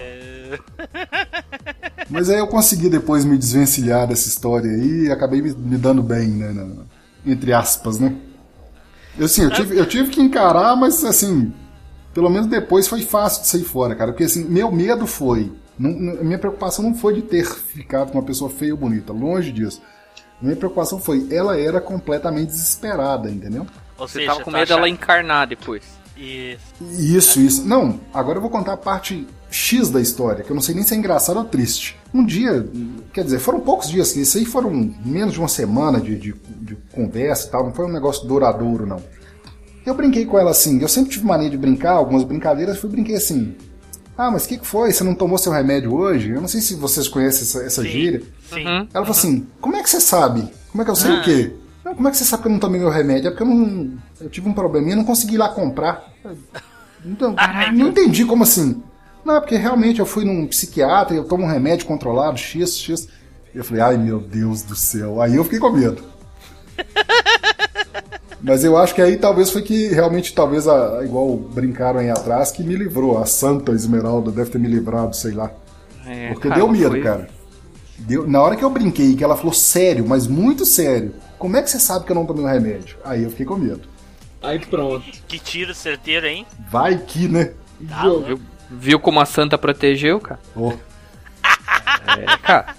[2.11, 6.03] Mas aí eu consegui depois me desvencilhar dessa história aí e acabei me, me dando
[6.03, 6.53] bem, né?
[6.53, 6.85] na-
[7.25, 8.15] entre aspas, né?
[9.17, 11.53] Eu, assim, eu tive, eu tive que encarar, mas assim,
[12.13, 14.13] pelo menos depois foi fácil de sair fora, cara.
[14.13, 15.51] Porque assim, meu medo foi.
[15.79, 15.91] não-
[16.23, 19.81] minha preocupação não foi de ter ficado com uma pessoa feia ou bonita, longe disso.
[20.43, 23.67] Minha preocupação foi, ela era completamente desesperada, entendeu?
[23.99, 25.83] Ou Você seja, tava com medo acha- dela encarnar depois.
[26.17, 26.61] Isso.
[26.99, 27.65] Isso, isso.
[27.67, 30.85] Não, agora eu vou contar a parte X da história, que eu não sei nem
[30.85, 31.97] se é engraçado ou triste.
[32.13, 32.67] Um dia,
[33.13, 34.71] quer dizer, foram poucos dias, isso aí foram
[35.05, 38.87] menos de uma semana de, de, de conversa e tal, não foi um negócio duradouro,
[38.87, 39.03] não.
[39.85, 43.17] Eu brinquei com ela assim, eu sempre tive mania de brincar, algumas brincadeiras, fui brinquei
[43.17, 43.57] assim.
[44.17, 44.93] Ah, mas o que, que foi?
[44.93, 46.31] Você não tomou seu remédio hoje?
[46.31, 47.89] Eu não sei se vocês conhecem essa, essa Sim.
[47.89, 48.23] gíria.
[48.53, 48.67] Sim.
[48.67, 48.89] Uhum.
[48.93, 50.49] Ela falou assim: Como é que você sabe?
[50.71, 51.21] Como é que eu sei Ah.
[51.21, 51.53] o quê?
[51.85, 53.29] Não, como é que você sabe que eu não tomei meu remédio?
[53.29, 53.93] É porque eu não.
[54.21, 56.13] Eu tive um probleminha, não consegui ir lá comprar.
[57.05, 58.83] Então, Ai, não entendi como assim.
[59.25, 62.77] Não, é porque realmente eu fui num psiquiatra e eu tomo um remédio controlado, X,
[62.79, 63.09] X.
[63.55, 65.21] E eu falei, ai meu Deus do céu.
[65.21, 66.03] Aí eu fiquei com medo.
[68.43, 72.51] Mas eu acho que aí talvez foi que realmente, talvez, a, igual brincaram aí atrás,
[72.51, 73.19] que me livrou.
[73.19, 75.51] A Santa Esmeralda deve ter me livrado, sei lá.
[76.05, 77.29] É, Porque cara, deu medo, foi- cara.
[77.99, 81.15] Deu- na hora que eu brinquei, que ela falou sério, mas muito sério.
[81.39, 82.97] Como é que você sabe que eu não tomei o remédio?
[83.05, 83.83] Aí eu fiquei com medo.
[84.43, 85.05] Aí pronto.
[85.29, 86.45] Que tiro certeiro, hein?
[86.69, 87.53] Vai que, né?
[87.89, 88.09] Tá Jogo.
[88.15, 88.27] louco.
[88.27, 90.41] Viu, viu como a santa protegeu, cara?
[90.57, 90.73] Ô,
[92.19, 92.75] É, cara.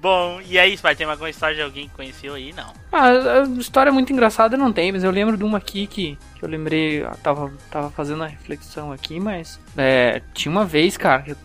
[0.00, 2.52] Bom, e aí, Spy, tem alguma história de alguém que conheceu aí?
[2.52, 2.72] Não.
[2.92, 6.44] Ah, a história muito engraçada não tem, mas eu lembro de uma aqui que, que
[6.44, 11.22] eu lembrei, eu tava, tava fazendo a reflexão aqui, mas é, tinha uma vez, cara,
[11.22, 11.36] que eu,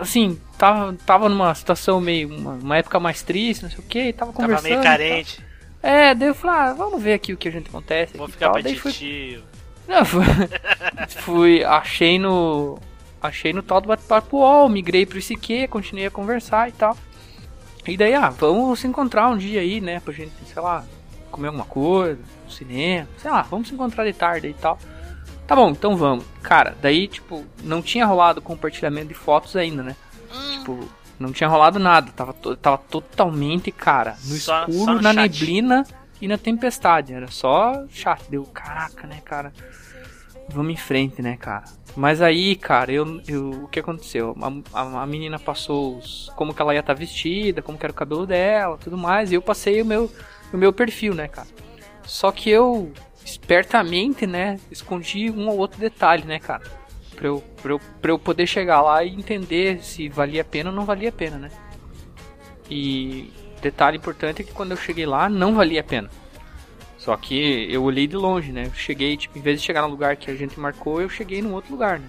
[0.00, 4.12] assim, tava, tava numa situação meio, uma, uma época mais triste, não sei o que,
[4.14, 4.62] tava conversando.
[4.62, 5.44] Tava meio carente.
[5.82, 8.16] É, daí eu falei, ah, vamos ver aqui o que a gente acontece.
[8.16, 8.54] Vou ficar tal.
[8.54, 9.42] pra Daí fui, titio.
[9.86, 10.24] não, fui,
[11.20, 12.78] fui, achei no,
[13.20, 16.96] achei no tal do bate-papo UOL, migrei pro ICQ, continuei a conversar e tal.
[17.86, 20.84] E daí, ah, vamos se encontrar um dia aí, né, pra gente, sei lá,
[21.30, 24.78] comer alguma coisa, no cinema, sei lá, vamos se encontrar de tarde e tal.
[25.46, 26.24] Tá bom, então vamos.
[26.42, 29.96] Cara, daí, tipo, não tinha rolado compartilhamento de fotos ainda, né?
[30.58, 35.02] Tipo, não tinha rolado nada, tava, to- tava totalmente, cara, no Só- escuro, só no
[35.02, 35.16] na chat.
[35.40, 35.84] neblina
[36.22, 37.12] e na tempestade.
[37.12, 38.22] Era só chat.
[38.30, 39.52] Deu, caraca, né, cara?
[40.48, 41.64] Vamos em frente, né, cara?
[41.96, 44.36] Mas aí, cara, eu, eu, o que aconteceu?
[44.72, 47.92] A, a, a menina passou os, como que ela ia estar vestida, como que era
[47.92, 50.10] o cabelo dela, tudo mais, e eu passei o meu,
[50.52, 51.46] o meu perfil, né, cara?
[52.02, 52.92] Só que eu,
[53.24, 56.64] espertamente, né, escondi um ou outro detalhe, né, cara?
[57.14, 60.70] Pra eu, pra, eu, pra eu poder chegar lá e entender se valia a pena
[60.70, 61.48] ou não valia a pena, né?
[62.68, 66.10] E detalhe importante é que quando eu cheguei lá, não valia a pena.
[67.04, 68.64] Só que eu olhei de longe, né?
[68.66, 71.42] Eu cheguei, tipo, em vez de chegar no lugar que a gente marcou, eu cheguei
[71.42, 72.08] num outro lugar, né?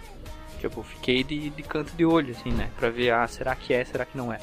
[0.62, 2.69] Tipo, fiquei de, de canto de olho, assim, né?
[2.79, 4.39] Pra ver, ah, será que é, será que não é?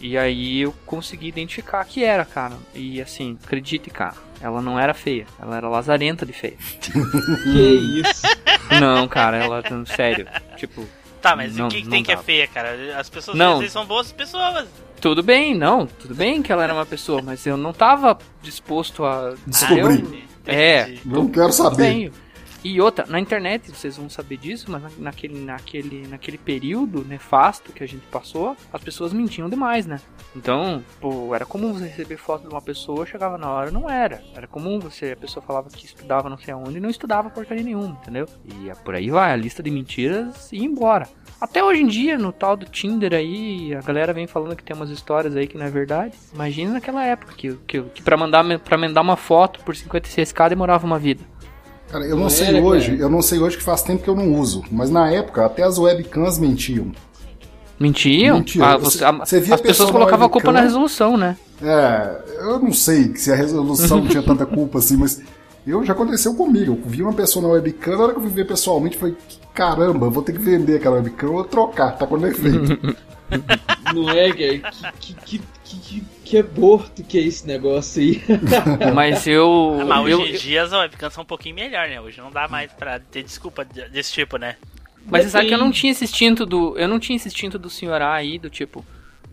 [0.00, 2.56] E aí eu consegui identificar que era, cara.
[2.74, 5.26] E assim, acredite, cara, ela não era feia.
[5.40, 6.56] Ela era lazarenta de feia.
[7.42, 8.22] Que isso?
[8.80, 10.28] Não, cara, ela, sério.
[10.56, 10.86] Tipo,
[11.22, 12.76] Tá, mas Não- o que, que tem que é feia, cara?
[12.98, 13.52] As pessoas Não.
[13.54, 14.66] às vezes são boas pessoas.
[15.00, 19.04] tudo bem, não, tudo bem que ela era uma pessoa, mas eu não tava disposto
[19.04, 19.34] a.
[19.46, 19.94] Descobrir.
[20.00, 20.22] entendeu?
[20.44, 22.12] É, não quero Tudo saber.
[22.64, 27.72] E outra, na internet vocês vão saber disso, mas na- naquele, naquele, naquele período nefasto
[27.72, 30.00] que a gente passou, as pessoas mentiam demais, né?
[30.36, 34.22] Então, pô, era comum você receber foto de uma pessoa, chegava na hora, não era.
[34.34, 37.64] Era comum você, a pessoa falava que estudava não sei aonde e não estudava porcaria
[37.64, 38.26] nenhuma, entendeu?
[38.44, 41.08] E é por aí vai, a lista de mentiras ia embora.
[41.40, 44.76] Até hoje em dia, no tal do Tinder aí, a galera vem falando que tem
[44.76, 46.14] umas histórias aí que não é verdade.
[46.32, 50.86] Imagina naquela época que, que, que pra, mandar, pra mandar uma foto por 56k demorava
[50.86, 51.24] uma vida.
[51.92, 53.02] Cara, eu não Não sei era, hoje, cara.
[53.02, 55.62] eu não sei hoje que faz tempo que eu não uso, mas na época até
[55.62, 56.90] as webcams mentiam.
[57.78, 58.38] Mentiam?
[58.38, 58.64] Mentiam.
[58.64, 61.36] Ah, você- Você- via as pessoas pessoa colocavam a culpa na resolução, né?
[61.62, 65.20] É, eu não sei se a resolução tinha tanta culpa assim, mas
[65.66, 66.78] eu já aconteceu comigo.
[66.82, 69.14] Eu vi uma pessoa na webcam, na hora que eu vi ver pessoalmente, foi
[69.52, 72.96] caramba, vou ter que vender aquela webcam ou trocar, tá com defeito.
[73.94, 74.72] Não é, cara?
[74.98, 78.22] Que, que, que, que, que aborto que é esse negócio aí?
[78.94, 79.76] Mas eu.
[79.82, 82.00] Ah, mas eu- hoje em dia as webcams são um pouquinho melhor, né?
[82.00, 84.56] Hoje não dá mais pra ter desculpa de- desse tipo, né?
[85.06, 86.74] mas você sabe que eu não tinha esse instinto do.
[86.78, 88.82] Eu não tinha esse instinto do senhor A aí, do tipo.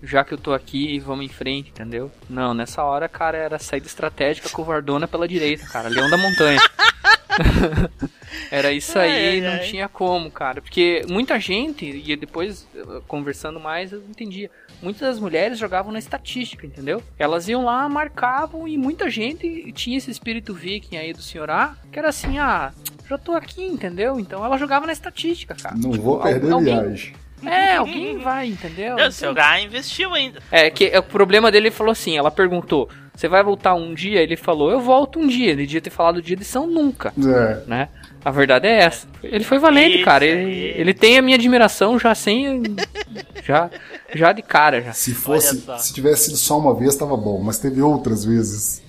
[0.01, 2.09] Já que eu tô aqui, vamos em frente, entendeu?
[2.29, 5.89] Não, nessa hora, cara, era saída estratégica covardona pela direita, cara.
[5.89, 6.59] Leão da montanha.
[8.51, 9.59] Era isso aí, Ai, ai, não ai.
[9.59, 10.61] tinha como, cara.
[10.61, 12.67] Porque muita gente, e depois
[13.07, 14.49] conversando mais, eu entendia.
[14.81, 17.01] Muitas das mulheres jogavam na estatística, entendeu?
[17.17, 21.75] Elas iam lá, marcavam e muita gente tinha esse espírito viking aí do senhor A,
[21.91, 22.71] que era assim, ah,
[23.07, 24.19] já tô aqui, entendeu?
[24.19, 25.75] Então ela jogava na estatística, cara.
[25.75, 27.13] Não Tipo, vou perder al- alguém- viagem.
[27.45, 28.95] É, alguém vai, entendeu?
[28.97, 30.39] O seu Gá investiu ainda.
[30.51, 33.93] É, que é, o problema dele ele falou assim, ela perguntou, você vai voltar um
[33.93, 34.21] dia?
[34.21, 35.51] Ele falou, eu volto um dia.
[35.51, 37.89] Ele devia ter falado dia de São nunca, É, né?
[38.23, 39.07] A verdade é essa.
[39.23, 40.25] Ele foi valente, Isso cara.
[40.25, 42.63] Ele, ele tem a minha admiração já sem.
[43.45, 43.69] já,
[44.13, 44.91] já de cara, já.
[44.93, 48.81] se fosse, se tivesse sido só uma vez, tava bom, mas teve outras vezes.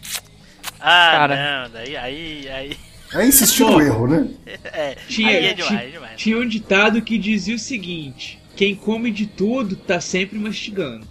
[0.80, 1.62] Ah, Cara.
[1.62, 2.76] não, daí aí, aí.
[3.12, 4.28] É insistir no erro, né?
[4.64, 6.12] É, Tinha, aí é demais, é demais.
[6.16, 11.06] tinha um ditado que dizia o seguinte: quem come de tudo tá sempre mastigando.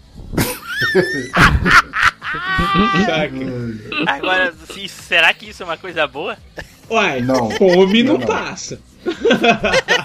[3.08, 4.06] Saca?
[4.06, 6.38] Agora, se- será que isso é uma coisa boa?
[6.88, 7.50] Uai, Não.
[7.50, 8.28] come não, Não, não.
[8.28, 8.80] passa.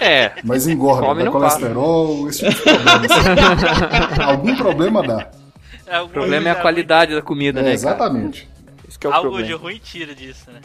[0.01, 0.33] É.
[0.43, 4.25] Mas engorda, Come dá não colesterol, esse tipo de problema.
[4.25, 5.31] Algum problema dá.
[6.03, 7.69] O problema é a qualidade da comida, É, né?
[7.69, 7.75] cara?
[7.75, 8.49] exatamente.
[8.89, 9.47] Isso que é o Algo problema.
[9.49, 10.61] de ruim tira disso, né?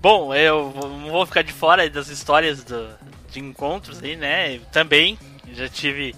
[0.00, 2.88] Bom, eu não vou ficar de fora das histórias do-
[3.30, 4.58] de encontros aí, né?
[4.72, 5.18] Também
[5.52, 6.14] já tive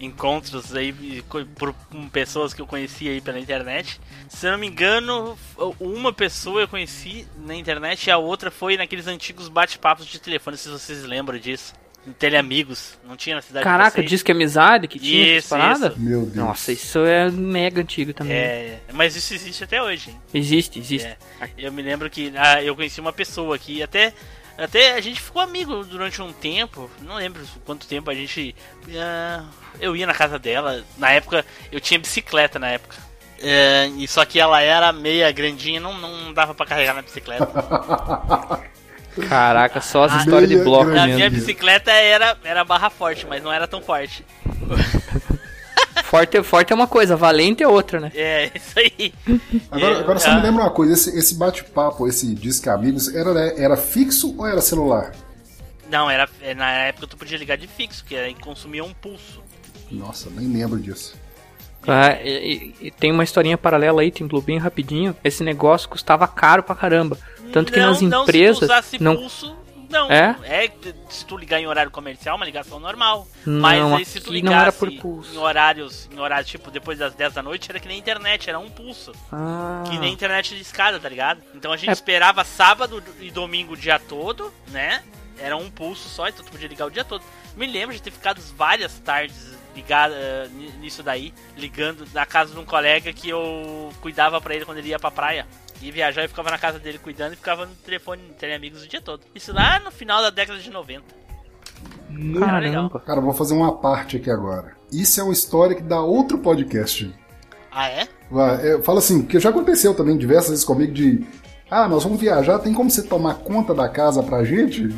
[0.00, 1.22] encontros aí
[1.58, 1.74] por,
[2.10, 4.00] pessoas que eu conheci aí pela internet.
[4.28, 5.38] Se eu não me engano,
[5.78, 10.56] uma pessoa eu conheci na internet e a outra foi naqueles antigos bate-papos de telefone,
[10.56, 11.74] se vocês lembram disso.
[12.06, 12.96] Em Teleamigos.
[13.06, 15.88] Não tinha na cidade de Caraca, diz que amizade que tinha Isso, parada?
[15.88, 15.98] isso.
[16.00, 16.34] Meu Deus.
[16.34, 18.36] Nossa, isso é mega antigo também.
[18.36, 20.20] É, mas isso existe até hoje, hein?
[20.32, 21.06] Existe, existe.
[21.06, 21.16] É.
[21.58, 24.12] Eu me lembro que ah, eu conheci uma pessoa que até,
[24.56, 26.90] até a gente ficou amigo durante um tempo.
[27.02, 28.54] Não lembro quanto tempo a gente.
[28.96, 29.44] ah,
[29.80, 30.84] eu ia na casa dela.
[30.96, 32.96] Na época, eu tinha bicicleta na época.
[33.38, 37.46] É, e só que ela era meia grandinha, não, não dava pra carregar na bicicleta.
[39.28, 41.12] Caraca, só as Ah, histórias de bloco grande.
[41.12, 44.24] A minha bicicleta era, era barra forte, mas não era tão forte.
[46.04, 48.12] Forte, forte é uma coisa, valente é outra, né?
[48.14, 49.12] É, isso aí.
[49.70, 53.12] Agora, É, agora só ah, me lembra uma coisa, esse, esse bate-papo, esse Disque Amigos,
[53.12, 55.12] era, era fixo ou era celular?
[55.90, 59.42] Não, era, é, na época tu podia ligar de fixo, que aí consumia um pulso.
[59.90, 61.16] Nossa, nem lembro disso.
[61.86, 65.16] Ah, e, e- e tem uma historinha paralela aí, tem bem rapidinho.
[65.24, 67.18] Esse negócio custava caro pra caramba.
[67.52, 68.56] Tanto que não, nas não, empresas.
[68.58, 69.56] se tu usasse não, pulso,
[69.90, 70.10] não.
[70.10, 70.36] É?
[71.08, 73.26] se tu ligar em horário comercial, uma ligação normal.
[73.46, 77.34] Não, Mas aí se tu ligasse não em horários, em horários tipo depois das 10
[77.34, 79.12] da noite, era que nem internet, era um pulso.
[79.32, 81.40] Ah, Que nem internet de escada, tá ligado?
[81.54, 81.92] Então a gente É.
[81.92, 85.02] esperava sábado e domingo o dia todo, né?
[85.38, 87.22] Era um pulso só, então tu podia ligar o dia todo.
[87.56, 90.14] Me lembro de ter ficado várias tardes ligado
[90.54, 94.78] ni- nisso daí, ligando na casa de um colega que eu cuidava pra ele quando
[94.78, 95.46] ele ia pra praia.
[95.82, 98.88] Ia viajar e ficava na casa dele cuidando e ficava no telefone, no amigos o
[98.88, 99.20] dia todo.
[99.34, 101.04] Isso lá no final da década de 90.
[102.08, 103.00] No- caramba.
[103.00, 104.74] Cara, eu vou fazer uma parte aqui agora.
[104.92, 107.12] Isso é uma história que dá outro podcast.
[107.70, 108.08] Ah, é?
[108.30, 111.26] Vai, é, Fala assim, que já aconteceu também diversas vezes comigo de.
[111.70, 114.88] Ah, nós vamos viajar, tem como você tomar conta da casa pra gente?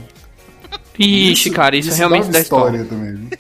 [0.99, 2.85] Ixi, cara, isso, realmente dá dá história.
[2.85, 3.31] também.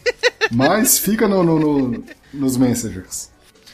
[0.50, 3.30] Mas fica no, no- no- nos messengers.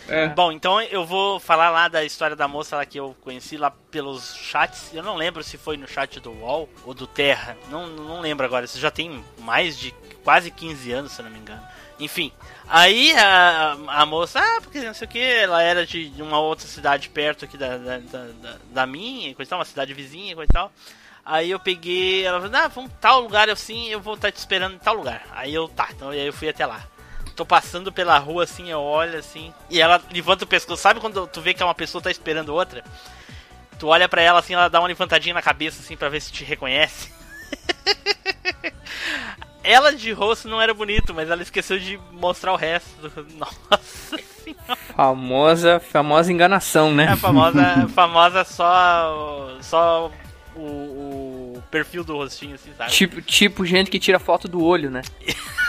[0.09, 0.29] É.
[0.29, 3.71] Bom, então eu vou falar lá da história da moça lá que eu conheci lá
[3.91, 4.91] pelos chats.
[4.93, 7.57] Eu não lembro se foi no chat do UOL ou do Terra.
[7.71, 8.65] Não, não lembro agora.
[8.67, 9.93] Isso já tem mais de
[10.23, 11.63] quase 15 anos, se eu não me engano.
[11.99, 12.33] Enfim,
[12.69, 16.67] aí a, a moça, ah, porque não sei o que, ela era de uma outra
[16.67, 20.73] cidade perto aqui da, da, da, da- minha, coisa tal, uma cidade vizinha, coisa tal.
[21.25, 24.75] Aí eu peguei, ela falou, ah, vamos tal lugar assim, eu vou estar te esperando
[24.75, 25.25] em tal lugar.
[25.33, 26.85] Aí eu, tá, então aí eu fui até lá.
[27.37, 30.81] Tô passando pela rua assim, eu olho assim, e ela levanta o pescoço.
[30.83, 32.85] Sabe quando tu vê que uma pessoa tá esperando outra?
[33.79, 36.31] Tu olha pra ela assim, ela dá uma levantadinha na cabeça assim pra ver se
[36.31, 37.13] te reconhece.
[39.63, 42.89] ela de rosto não era bonito, mas ela esqueceu de mostrar o resto.
[43.37, 44.77] Nossa senhora.
[44.95, 47.09] Famosa, famosa enganação, É né?
[47.09, 50.11] a famosa, famosa só, só
[50.55, 52.91] o, o perfil do rostinho, assim, sabe?
[52.93, 55.03] Tipo, tipo gente que tira foto do olho, né?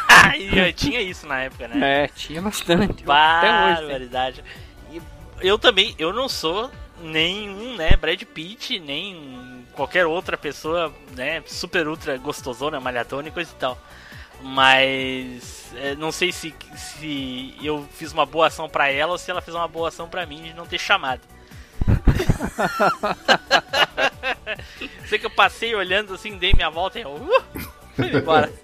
[0.54, 2.04] Eu tinha isso na época, né?
[2.04, 3.04] É, tinha bastante.
[3.08, 3.82] Até hoje.
[3.82, 4.44] Barbaridade.
[4.92, 5.02] E
[5.42, 11.88] eu também, eu não sou nenhum, né, Brad Pitt, nem qualquer outra pessoa, né, super
[11.88, 13.78] ultra gostosona, malhadona e coisa e tal.
[14.42, 19.32] Mas é, não sei se, se eu fiz uma boa ação pra ela ou se
[19.32, 21.22] ela fez uma boa ação pra mim de não ter chamado.
[25.08, 27.44] sei que eu passei olhando assim, dei minha volta e eu, uh,
[27.96, 28.52] fui embora.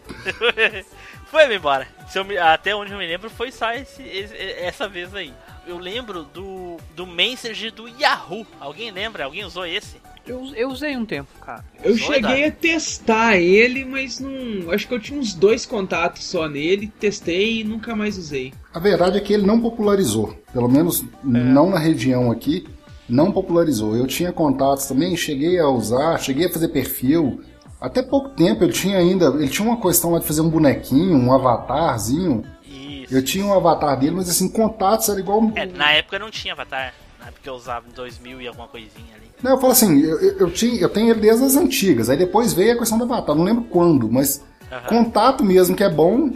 [1.32, 1.88] foi embora.
[2.08, 5.34] Se eu me- até onde eu me lembro foi só esse, esse- essa vez aí.
[5.66, 8.46] Eu lembro do, do Messenger do Yahoo.
[8.60, 9.26] Alguém lembra?
[9.26, 9.96] Alguém usou esse?
[10.28, 11.64] Eu, eu usei um tempo, cara.
[11.84, 14.72] Eu Usou, cheguei a testar ele, mas não.
[14.72, 18.54] Acho que eu tinha uns dois contatos só nele, testei e nunca mais usei.
[18.74, 20.36] A verdade é que ele não popularizou.
[20.54, 22.68] Pelo menos não na região aqui.
[23.10, 23.96] Não popularizou.
[23.96, 27.42] Eu tinha contatos também, cheguei a usar, cheguei a fazer perfil.
[27.82, 29.26] Até pouco tempo eu tinha ainda.
[29.26, 32.46] Ele tinha uma questão lá de fazer um bonequinho, um avatarzinho.
[32.64, 33.14] Isso.
[33.14, 35.52] Eu tinha um avatar dele, mas assim, contatos era igual.
[35.56, 36.94] É, na época não tinha Avatar.
[37.20, 39.32] Na época eu usava em 2000 e alguma coisinha ali.
[39.42, 42.08] Não, eu falo assim, eu, eu, tinha, eu tenho ele desde as antigas.
[42.10, 43.36] Aí depois veio a questão do avatar.
[43.36, 44.88] Não lembro quando, mas Aham.
[44.88, 46.32] contato mesmo que é bom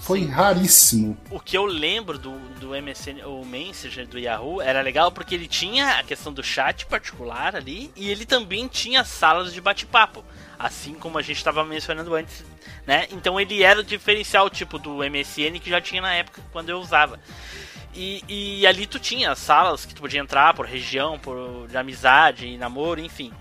[0.00, 1.16] foi raríssimo.
[1.30, 5.46] O que eu lembro do, do MSN, o Messenger do Yahoo, era legal porque ele
[5.46, 10.24] tinha a questão do chat particular ali e ele também tinha salas de bate-papo,
[10.58, 12.44] assim como a gente estava mencionando antes,
[12.86, 13.06] né?
[13.10, 16.78] Então ele era o diferencial tipo do MSN que já tinha na época quando eu
[16.80, 17.20] usava.
[17.94, 22.56] E, e ali tu tinha salas que tu podia entrar por região, por de amizade,
[22.58, 23.32] namoro, enfim.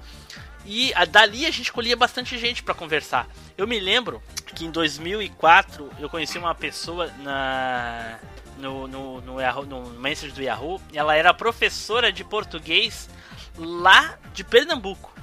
[0.65, 3.27] E a- dali a gente colhia bastante gente pra conversar.
[3.57, 4.21] Eu me lembro
[4.55, 8.19] que em 2004 eu conheci uma pessoa na
[8.57, 10.81] no, no, no, no Messenger do Yahoo.
[10.93, 13.09] Ela era professora de português
[13.57, 15.13] lá de Pernambuco.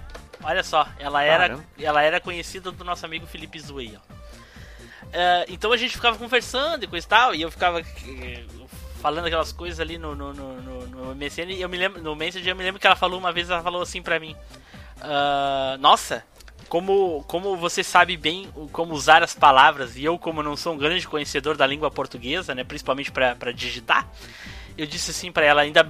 [0.45, 1.65] Olha só, ela era, Caramba.
[1.79, 4.15] ela era conhecida do nosso amigo Felipe Zuei, ó.
[5.13, 8.45] É, então a gente ficava conversando e coisa e tal, e eu ficava eh,
[9.01, 12.17] falando aquelas coisas ali no, no, no, no, no MSN, e eu me lembro, no
[12.17, 14.35] Messenger eu me lembro que ela falou uma vez, ela falou assim pra mim,
[15.01, 16.25] ah, nossa,
[16.69, 20.79] como, como você sabe bem como usar as palavras, e eu, como não sou um
[20.79, 24.09] grande conhecedor da língua portuguesa, né, principalmente para digitar,
[24.77, 25.89] eu disse assim para ela, ainda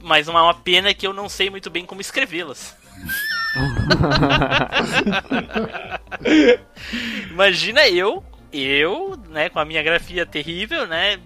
[0.00, 2.76] mas uma, uma pena que eu não sei muito bem como escrevê-las.
[7.30, 11.18] Imagina eu, eu, né, com a minha grafia terrível, né,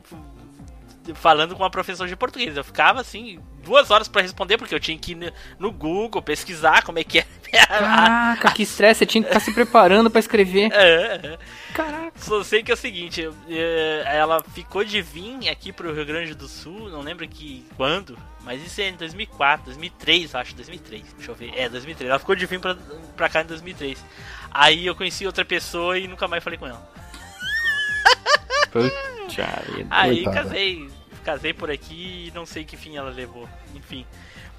[1.15, 2.57] falando com uma professora de português.
[2.57, 6.83] Eu ficava assim, duas horas para responder, porque eu tinha que ir no Google pesquisar
[6.83, 7.27] como é que é.
[7.51, 10.71] Caraca, que estresse, você tinha que estar se preparando para escrever.
[10.81, 11.39] É, é.
[11.75, 12.13] Caraca.
[12.17, 13.29] Só sei que é o seguinte,
[14.07, 18.65] ela ficou de vir aqui pro Rio Grande do Sul, não lembro que quando, mas
[18.65, 21.03] isso é em 2004, 2003, acho, 2003.
[21.17, 21.53] Deixa eu ver.
[21.55, 22.11] É, 2003.
[22.11, 22.77] Ela ficou de vir pra,
[23.17, 24.03] pra cá em 2003.
[24.51, 26.91] Aí eu conheci outra pessoa e nunca mais falei com ela.
[29.91, 30.91] Aí casei,
[31.25, 33.49] casei por aqui e não sei que fim ela levou.
[33.75, 34.07] Enfim.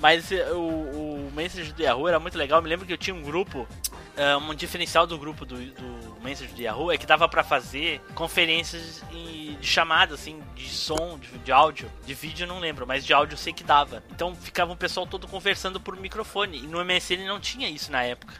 [0.01, 2.57] Mas eh, o, o Message do Yahoo era muito legal.
[2.57, 3.67] Eu me lembro que eu tinha um grupo.
[4.17, 8.01] Uh, um diferencial do grupo do, do Message do Yahoo é que dava para fazer
[8.13, 11.89] conferências de chamada, assim, de som, de, de, áudio.
[12.05, 14.03] De vídeo não lembro, mas de áudio eu sei que dava.
[14.11, 16.57] Então ficava o pessoal todo conversando por microfone.
[16.57, 18.33] E no MSN não tinha isso na época.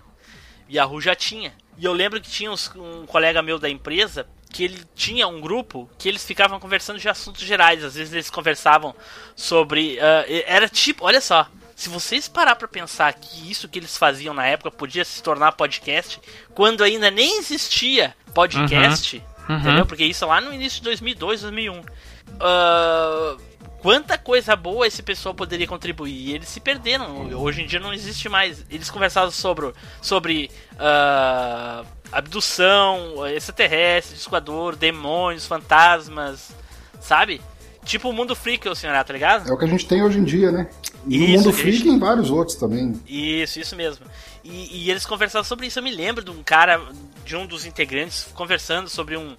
[0.70, 1.54] Yahoo já tinha.
[1.78, 5.40] E eu lembro que tinha uns, um colega meu da empresa que ele tinha um
[5.40, 7.84] grupo que eles ficavam conversando de assuntos gerais.
[7.84, 8.96] Às vezes eles conversavam
[9.36, 9.98] sobre.
[9.98, 11.48] Uh, era tipo, olha só.
[11.76, 15.54] Se vocês parar para pensar que isso que eles faziam na época podia se tornar
[15.54, 16.22] podcast,
[16.54, 19.56] quando ainda nem existia podcast, uhum.
[19.56, 19.60] Uhum.
[19.62, 19.86] entendeu?
[19.88, 21.80] Porque isso lá no início de 2002, 2001.
[21.80, 23.42] Uh,
[23.80, 26.14] quanta coisa boa esse pessoal poderia contribuir.
[26.14, 27.34] E eles se perderam.
[27.34, 28.64] Hoje em dia não existe mais.
[28.70, 36.52] Eles conversavam sobre, sobre uh, abdução, extraterrestre, esquador, demônios, fantasmas,
[37.00, 37.42] sabe?
[37.84, 39.50] Tipo o mundo freak, o senhor, tá ligado?
[39.50, 40.70] É o que a gente tem hoje em dia, né?
[41.04, 41.90] No isso, mundo freak gente...
[41.90, 43.00] e em vários outros também.
[43.08, 44.06] Isso, isso mesmo.
[44.44, 45.80] E, e eles conversavam sobre isso.
[45.80, 46.80] Eu me lembro de um cara,
[47.26, 49.36] de um dos integrantes, conversando sobre um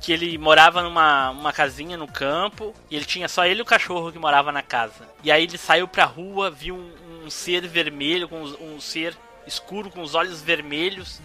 [0.00, 3.66] que ele morava numa uma casinha no campo e ele tinha só ele e o
[3.66, 5.08] cachorro que morava na casa.
[5.22, 9.90] E aí ele saiu pra rua, viu um, um ser vermelho, com um ser escuro
[9.90, 11.20] com os olhos vermelhos.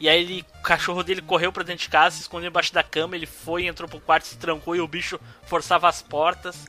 [0.00, 2.82] E aí ele, o cachorro dele correu para dentro de casa, se escondeu embaixo da
[2.82, 6.66] cama, ele foi, entrou pro quarto, se trancou e o bicho forçava as portas.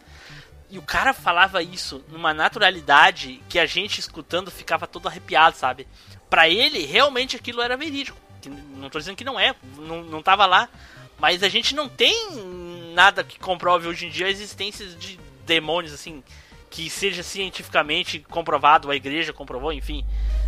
[0.70, 5.88] E o cara falava isso numa naturalidade que a gente escutando ficava todo arrepiado, sabe?
[6.30, 8.18] Para ele, realmente aquilo era verídico.
[8.76, 10.70] Não tô dizendo que não é, não, não tava lá,
[11.20, 12.16] mas a gente não tem
[12.94, 16.24] nada que comprove hoje em dia a existência de demônios, assim,
[16.70, 20.06] que seja cientificamente comprovado, a igreja comprovou, enfim.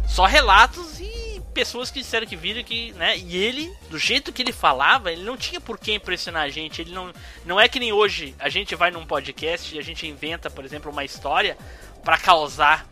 [0.07, 3.17] Só relatos e pessoas que disseram que viram que, né?
[3.17, 6.81] E ele, do jeito que ele falava, ele não tinha por que impressionar a gente.
[6.81, 7.13] Ele não,
[7.45, 10.65] não é que nem hoje a gente vai num podcast e a gente inventa, por
[10.65, 11.57] exemplo, uma história
[12.03, 12.87] para causar,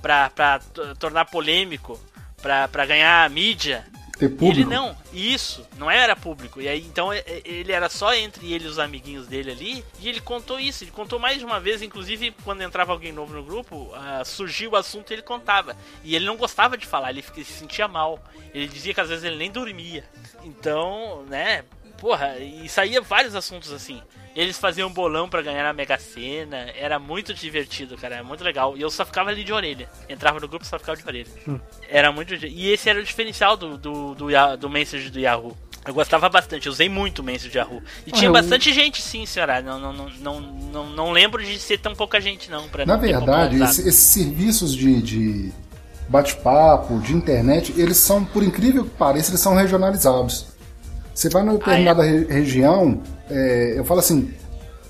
[0.00, 0.60] para
[0.98, 2.00] tornar polêmico,
[2.40, 3.86] para ganhar mídia.
[4.18, 4.60] Ter público.
[4.60, 6.60] Ele não, isso, não era público.
[6.60, 9.84] E aí então é, é, ele era só entre ele e os amiguinhos dele ali.
[10.00, 13.32] E ele contou isso, ele contou mais de uma vez, inclusive quando entrava alguém novo
[13.34, 15.76] no grupo, uh, surgiu o assunto e ele contava.
[16.02, 18.18] E ele não gostava de falar, ele se sentia mal.
[18.52, 20.04] Ele dizia que às vezes ele nem dormia.
[20.42, 21.64] Então, né,
[21.98, 24.02] porra, e saía vários assuntos assim.
[24.38, 26.70] Eles faziam bolão para ganhar a Mega Sena.
[26.78, 28.14] Era muito divertido, cara.
[28.14, 28.76] Era muito legal.
[28.76, 29.88] E eu só ficava ali de orelha.
[30.08, 31.26] Entrava no grupo e só ficava de orelha.
[31.48, 31.58] Hum.
[31.88, 32.32] Era muito.
[32.46, 35.56] E esse era o diferencial do, do, do, do Message do Yahoo.
[35.84, 37.82] Eu gostava bastante, eu usei muito o Message do Yahoo.
[38.06, 38.32] E tinha eu...
[38.32, 39.60] bastante gente, sim, senhora.
[39.60, 42.68] Não, não, não, não, não, não lembro de ser tão pouca gente, não.
[42.68, 45.52] Pra Na verdade, esse, esses serviços de, de
[46.08, 50.46] bate-papo, de internet, eles são, por incrível que pareça, eles são regionalizados.
[51.18, 52.32] Você vai numa determinada ah, é?
[52.32, 54.30] região, é, eu falo assim,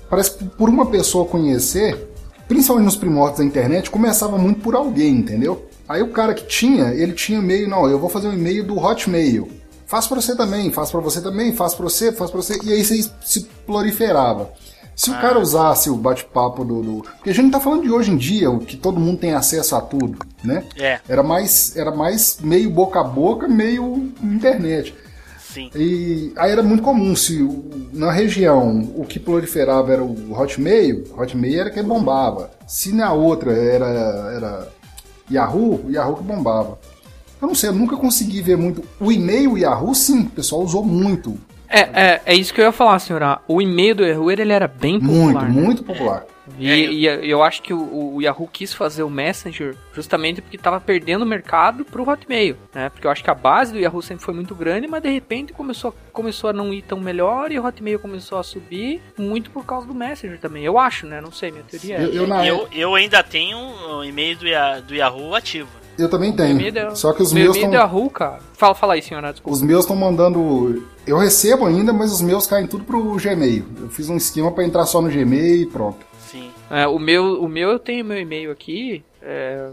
[0.07, 2.13] parece que por uma pessoa conhecer,
[2.47, 5.67] principalmente nos primórdios da internet, começava muito por alguém, entendeu?
[5.87, 8.77] Aí o cara que tinha, ele tinha e-mail, não, eu vou fazer um e-mail do
[8.77, 9.49] Hotmail.
[9.87, 12.73] Faz para você também, faz para você também, faz para você, faz para você, e
[12.73, 14.51] aí você se proliferava.
[14.95, 15.17] Se ah.
[15.17, 18.11] o cara usasse o bate-papo do, do, Porque a gente não tá falando de hoje
[18.11, 20.63] em dia, o que todo mundo tem acesso a tudo, né?
[20.77, 20.99] É.
[21.09, 24.93] Era mais, era mais meio boca a boca, meio internet.
[25.53, 25.71] Sim.
[25.75, 27.39] E aí era muito comum, se
[27.91, 32.51] na região o que proliferava era o Hotmail, Hotmail era quem bombava.
[32.67, 33.87] Se na outra era,
[34.35, 34.67] era
[35.31, 36.77] Yahoo, o Yahoo que bombava.
[37.41, 38.83] Eu não sei, eu nunca consegui ver muito.
[38.99, 41.35] O e-mail Yahoo, sim, o pessoal usou muito.
[41.67, 43.39] É, é, é isso que eu ia falar, senhora.
[43.47, 45.17] O e-mail do Yahoo ele era bem popular.
[45.23, 45.49] Muito, né?
[45.49, 46.25] muito popular.
[46.57, 47.23] E, é, eu...
[47.23, 51.23] e eu acho que o, o, Yahoo quis fazer o Messenger justamente porque estava perdendo
[51.23, 52.89] o mercado pro Hotmail, né?
[52.89, 55.53] Porque eu acho que a base do Yahoo sempre foi muito grande, mas de repente
[55.53, 59.65] começou, começou a não ir tão melhor e o Hotmail começou a subir muito por
[59.65, 60.63] causa do Messenger também.
[60.63, 61.21] Eu acho, né?
[61.21, 62.03] Não sei, minha teoria é.
[62.03, 64.45] Eu, eu, eu, eu ainda tenho o e-mail do,
[64.87, 65.79] do Yahoo ativo.
[65.99, 66.95] Eu também tenho.
[66.95, 67.87] Só que os meu meus estão.
[67.87, 68.39] Ru, cara.
[68.53, 69.55] Fala, fala aí, senhora, desculpa.
[69.55, 70.85] Os meus estão mandando.
[71.05, 73.65] Eu recebo ainda, mas os meus caem tudo pro Gmail.
[73.81, 76.08] Eu fiz um esquema pra entrar só no Gmail e pronto.
[76.69, 79.03] É, o meu, o meu eu tenho meu e-mail aqui.
[79.21, 79.71] é,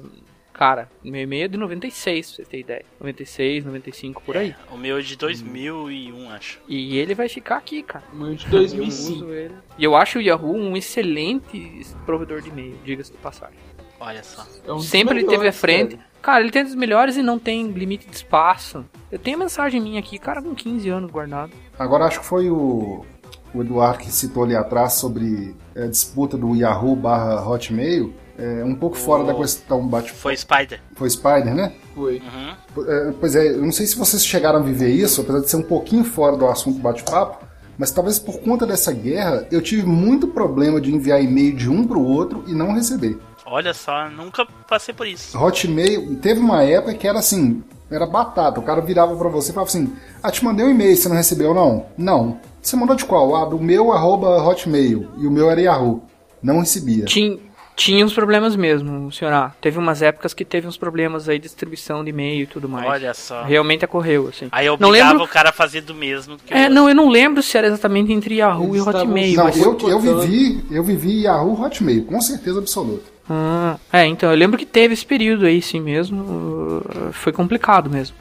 [0.52, 2.84] cara, meu e-mail é de 96, pra você ter ideia.
[2.98, 4.54] 96, 95 por aí.
[4.72, 6.58] O meu é de 2001, acho.
[6.66, 8.04] E ele vai ficar aqui, cara.
[8.12, 9.12] Meu de Eu 2005.
[9.12, 9.54] uso ele.
[9.78, 13.56] E eu acho o Yahoo um excelente provedor de e-mail, diga-se de passagem.
[14.00, 14.46] Olha só.
[14.66, 15.96] É um Sempre ele teve à frente.
[15.96, 16.06] cara.
[16.22, 16.40] Cara.
[16.42, 18.84] ele tem dos melhores e não tem limite de espaço.
[19.12, 21.52] Eu tenho mensagem minha aqui, cara, com 15 anos guardado.
[21.78, 23.06] Agora acho que foi o,
[23.54, 28.14] o Eduardo que citou ali atrás sobre é, a disputa do Yahoo barra Hotmail.
[28.38, 30.78] É, um pouco fora da questão bate Foi Spider.
[30.94, 31.72] foi Spider, né?
[31.94, 32.20] Foi.
[32.20, 32.84] Uhum.
[32.86, 35.56] É, Pois é, eu não sei se vocês chegaram a viver isso, apesar de ser
[35.56, 37.46] um pouquinho fora do assunto bate-papo,
[37.78, 41.86] mas talvez por conta dessa guerra eu tive muito problema de enviar e-mail de um
[41.86, 43.18] para o outro e não receber.
[43.46, 45.38] Olha só, nunca passei por isso.
[45.38, 48.60] Hotmail, teve uma época que era assim, era batata.
[48.60, 49.92] O cara virava pra você e falava assim:
[50.22, 51.86] Ah, te mandei um e-mail, você não recebeu não?
[51.96, 52.38] Não.
[52.66, 53.36] Você mandou de qual?
[53.36, 55.08] Ah, do meu arroba Hotmail.
[55.18, 56.02] E o meu era Yahoo.
[56.42, 57.04] Não recebia.
[57.04, 57.38] Tinha,
[57.76, 59.54] tinha uns problemas mesmo, senhora.
[59.60, 62.84] Teve umas épocas que teve uns problemas aí de distribuição de e-mail e tudo mais.
[62.88, 63.44] Olha só.
[63.44, 64.48] Realmente ocorreu, assim.
[64.50, 65.24] Aí eu não obrigava lembro.
[65.26, 66.36] o cara a fazer do mesmo.
[66.38, 69.28] que É, eu- não, eu não lembro se era exatamente entre Yahoo Eles e Hotmail.
[69.28, 69.56] estavam- Não, mas...
[69.84, 73.04] eu, eu botando- vivi, eu vivi Yahoo Hotmail, com certeza absoluta.
[73.30, 76.82] Ah, é, então, eu lembro que teve esse período aí, sim mesmo.
[77.12, 78.16] Foi complicado mesmo.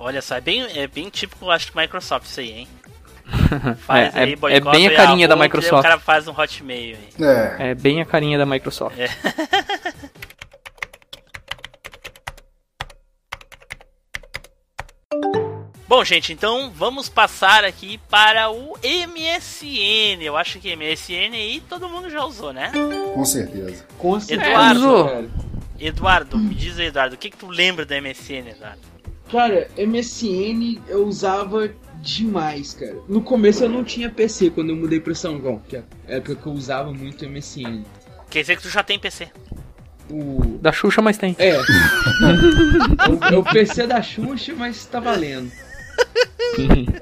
[0.00, 2.68] Olha só, é bem, é bem típico, acho que Microsoft isso aí, hein?
[3.78, 5.80] Faz É, aí, é- boicota é bem a e carinha da Microsoft.
[5.80, 7.26] O cara faz um Hotmail aí.
[7.26, 7.70] É.
[7.70, 8.96] É bem a carinha da Microsoft.
[15.88, 20.20] Bom, gente, então vamos passar aqui para o MSN.
[20.20, 22.72] Eu acho que MSN aí todo mundo já usou, né?
[23.14, 23.86] Com certeza.
[23.96, 25.30] Com certeza, Eduardo.
[25.78, 28.80] Eduardo, me diz aí, Eduardo, o que, que tu lembra da MSN, Eduardo?
[29.30, 31.70] Cara, MSN eu usava
[32.06, 32.96] demais, cara.
[33.08, 36.12] No começo eu não tinha PC quando eu mudei pra São João, que é a
[36.14, 37.82] época que eu usava muito MSN.
[38.30, 39.28] Quer dizer que tu já tem PC.
[40.10, 40.58] O.
[40.60, 41.34] Da Xuxa, mas tem.
[41.38, 41.48] É.
[41.48, 41.58] é,
[43.36, 45.50] o, o PC da Xuxa, mas tá valendo.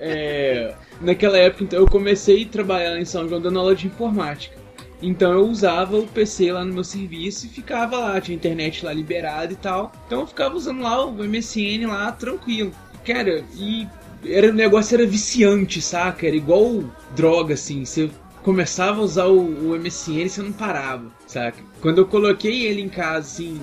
[0.01, 4.57] É, naquela época, então, eu comecei a trabalhar em São João dando aula de informática.
[5.03, 8.93] Então eu usava o PC lá no meu serviço e ficava lá, tinha internet lá
[8.93, 9.93] liberada e tal.
[10.07, 12.73] Então eu ficava usando lá o MSN lá tranquilo.
[13.05, 13.87] Cara, e
[14.27, 16.27] era, o negócio era viciante, saca?
[16.27, 17.85] Era igual droga, assim.
[17.85, 18.11] Você
[18.43, 21.63] começava a usar o, o MSN e você não parava, saca?
[21.81, 23.61] Quando eu coloquei ele em casa, assim,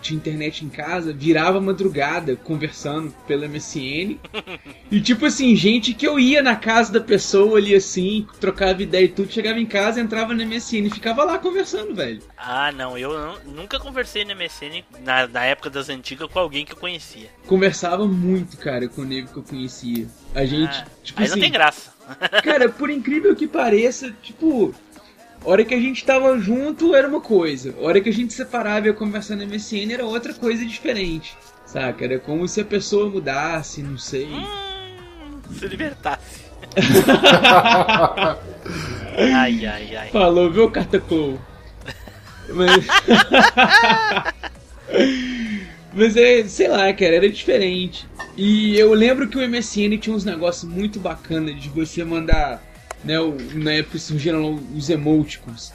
[0.00, 4.18] tinha internet em casa, virava madrugada conversando pelo MSN.
[4.90, 9.04] E tipo assim, gente que eu ia na casa da pessoa ali assim, trocava ideia
[9.04, 12.22] e tudo, chegava em casa, entrava no MSN e ficava lá conversando, velho.
[12.36, 16.64] Ah, não, eu não- nunca conversei no MSN na, na época das antigas com alguém
[16.64, 17.28] que eu conhecia.
[17.46, 20.06] Conversava muito, cara, com o nego que eu conhecia.
[20.34, 21.92] A gente, Ah, tipo aí assim, não tem graça.
[22.42, 24.74] cara, por incrível que pareça, tipo,
[25.44, 28.86] hora que a gente tava junto era uma coisa, a hora que a gente separava
[28.86, 31.36] e ia conversar no MSN era outra coisa diferente.
[31.66, 32.04] Saca?
[32.04, 34.26] Era como se a pessoa mudasse, não sei.
[34.26, 36.50] Hum, se libertasse.
[39.36, 40.10] ai, ai, ai.
[40.10, 41.38] Falou, viu, Cataclow?
[42.48, 42.86] Mas...
[45.92, 48.06] Mas é, sei lá, cara, era diferente.
[48.36, 52.62] E eu lembro que o MSN tinha uns negócios muito bacanas de você mandar,
[53.04, 55.72] né, o, na época surgiram os emoticons.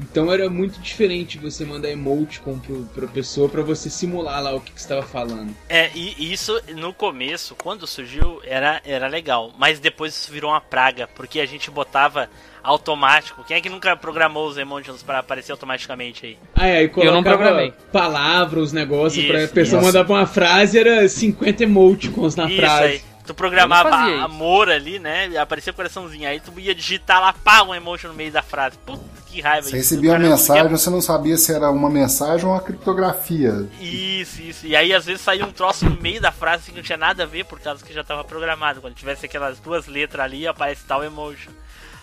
[0.00, 4.60] Então era muito diferente você mandar emoticon pro, pra pessoa pra você simular lá o
[4.60, 5.54] que, que você tava falando.
[5.68, 9.52] É, e isso no começo, quando surgiu, era, era legal.
[9.58, 12.28] Mas depois isso virou uma praga, porque a gente botava
[12.62, 13.44] automático.
[13.44, 16.38] Quem é que nunca programou os emojis para aparecer automaticamente aí?
[16.54, 17.74] Aí, aí Eu não programei.
[17.92, 19.86] palavras, os negócios, pra pessoa isso.
[19.86, 22.84] mandar pra uma frase, era 50 emoticons na isso frase.
[22.84, 23.02] aí.
[23.24, 23.88] Tu programava
[24.24, 25.28] amor ali, né?
[25.28, 26.28] e Aparecia o coraçãozinho.
[26.28, 28.76] Aí tu ia digitar lá, pá, um emoji no meio da frase.
[28.84, 29.62] Puta, que raiva.
[29.68, 29.76] Você isso.
[29.76, 33.68] recebia uma mensagem, você não sabia se era uma mensagem ou uma criptografia.
[33.78, 34.66] Isso, isso.
[34.66, 36.98] E aí às vezes saía um troço no meio da frase assim, que não tinha
[36.98, 38.80] nada a ver, por causa que já tava programado.
[38.80, 41.48] Quando tivesse aquelas duas letras ali, aparece tal emoji.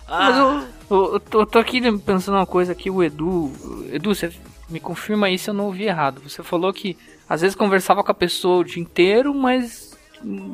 [0.08, 0.40] Mas Ah,
[0.90, 3.52] eu, eu, eu tô, eu tô aqui pensando uma coisa aqui, o Edu.
[3.92, 4.32] Edu, você
[4.70, 6.22] me confirma aí se eu não ouvi errado.
[6.28, 6.98] Você falou que
[7.28, 9.89] às vezes conversava com a pessoa o dia inteiro, mas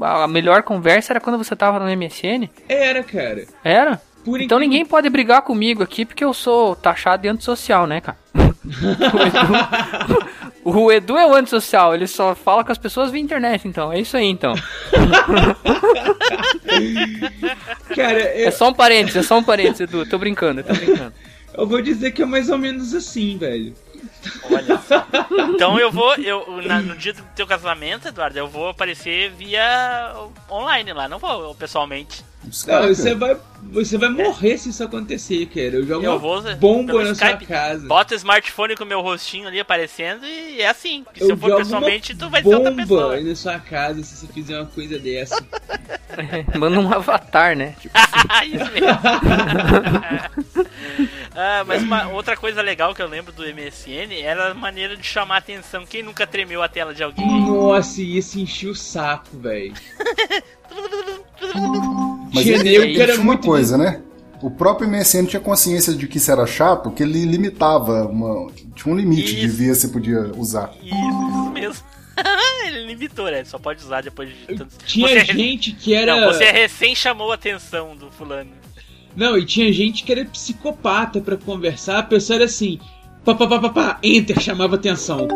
[0.02, 2.50] a melhor conversa era quando você tava no MSN?
[2.68, 3.46] Era, cara.
[3.64, 4.02] Era?
[4.24, 8.02] Por Então incrível- ninguém pode brigar comigo aqui porque eu sou taxado de antissocial, né,
[8.02, 8.18] cara?
[10.66, 13.68] o, Edu, o Edu é o antissocial, ele só fala com as pessoas via internet,
[13.68, 13.92] então.
[13.94, 14.56] É isso aí, então.
[17.96, 20.06] Cara, É eu, só um parênteses, é só um parênteses, Edu.
[20.06, 21.14] Tô brincando, tô brincando.
[21.58, 23.74] eu vou dizer que é mais ou menos assim, velho.
[24.50, 25.06] Olha só.
[25.54, 30.14] Então eu vou, eu, na- no dia do teu casamento, Eduardo, eu vou aparecer via
[30.50, 32.24] online lá, não vou pessoalmente.
[32.68, 33.36] Não, você vai,
[33.72, 35.78] você vai morrer se isso acontecer, cara.
[35.78, 37.44] Eu jogo Eu vou bomba na Skype.
[37.46, 37.88] sua casa.
[37.88, 41.04] Bota o smartphone com o meu rostinho ali aparecendo e é assim.
[41.16, 43.16] Se Eu eu for jogo pessoalmente, tu vai ser outra bomba pessoa.
[43.16, 45.44] aí na sua casa se você fizer uma coisa dessa.
[46.56, 47.76] Manda um avatar, né?
[47.82, 47.98] Tipo,
[48.46, 48.88] Isso mesmo.
[51.36, 55.04] Ah, mas uma outra coisa legal que eu lembro do MSN era a maneira de
[55.06, 55.86] chamar a atenção.
[55.86, 57.26] Quem nunca tremeu a tela de alguém?
[57.42, 59.74] Nossa, e esse enchia o saco, velho.
[62.34, 64.02] Mas ele, que era tinha uma muito coisa, né?
[64.42, 68.94] O próprio MSN tinha consciência de que isso era chato, que ele limitava, uma, tinha
[68.94, 69.56] um limite de Isso.
[69.58, 70.72] via você podia usar.
[70.84, 71.84] Isso, isso mesmo.
[72.66, 73.44] Ele limitou, né?
[73.44, 74.78] Só pode usar depois de tantos.
[74.86, 76.16] Tinha Você- gente que era.
[76.20, 78.52] Não, você recém chamou a atenção do fulano.
[79.16, 82.00] Não, e tinha gente que era psicopata pra conversar.
[82.00, 82.80] A pessoa era assim:
[83.24, 85.28] pá, pá, pá, pá, pá, enter, chamava atenção.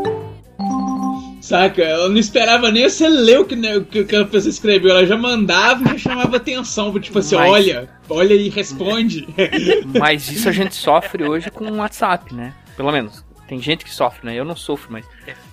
[1.41, 1.81] Saca?
[1.81, 4.91] Ela não esperava nem você ler o que, né, o que aquela pessoa escreveu.
[4.91, 6.97] Ela já mandava e já chamava atenção.
[6.99, 9.27] Tipo assim: Mas- olha, olha e responde.
[9.97, 12.53] Mas isso a gente sofre hoje com o WhatsApp, né?
[12.75, 13.23] Pelo menos.
[13.49, 14.35] Tem gente que sofre, né?
[14.35, 15.03] Eu não sofro, mas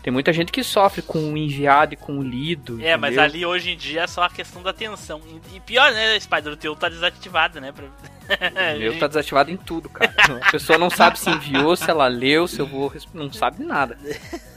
[0.03, 2.79] tem muita gente que sofre com o enviado e com o lido.
[2.83, 3.25] É, mas entendeu?
[3.25, 5.23] ali hoje em dia é só a questão da atenção.
[5.55, 7.73] E- pior, né, Spider, o teu tá desativado, né?
[7.73, 10.13] O meu tá desativado em tudo, cara.
[10.43, 12.93] A pessoa não sabe se enviou, se ela leu, se eu vou.
[13.15, 13.97] Não sabe nada.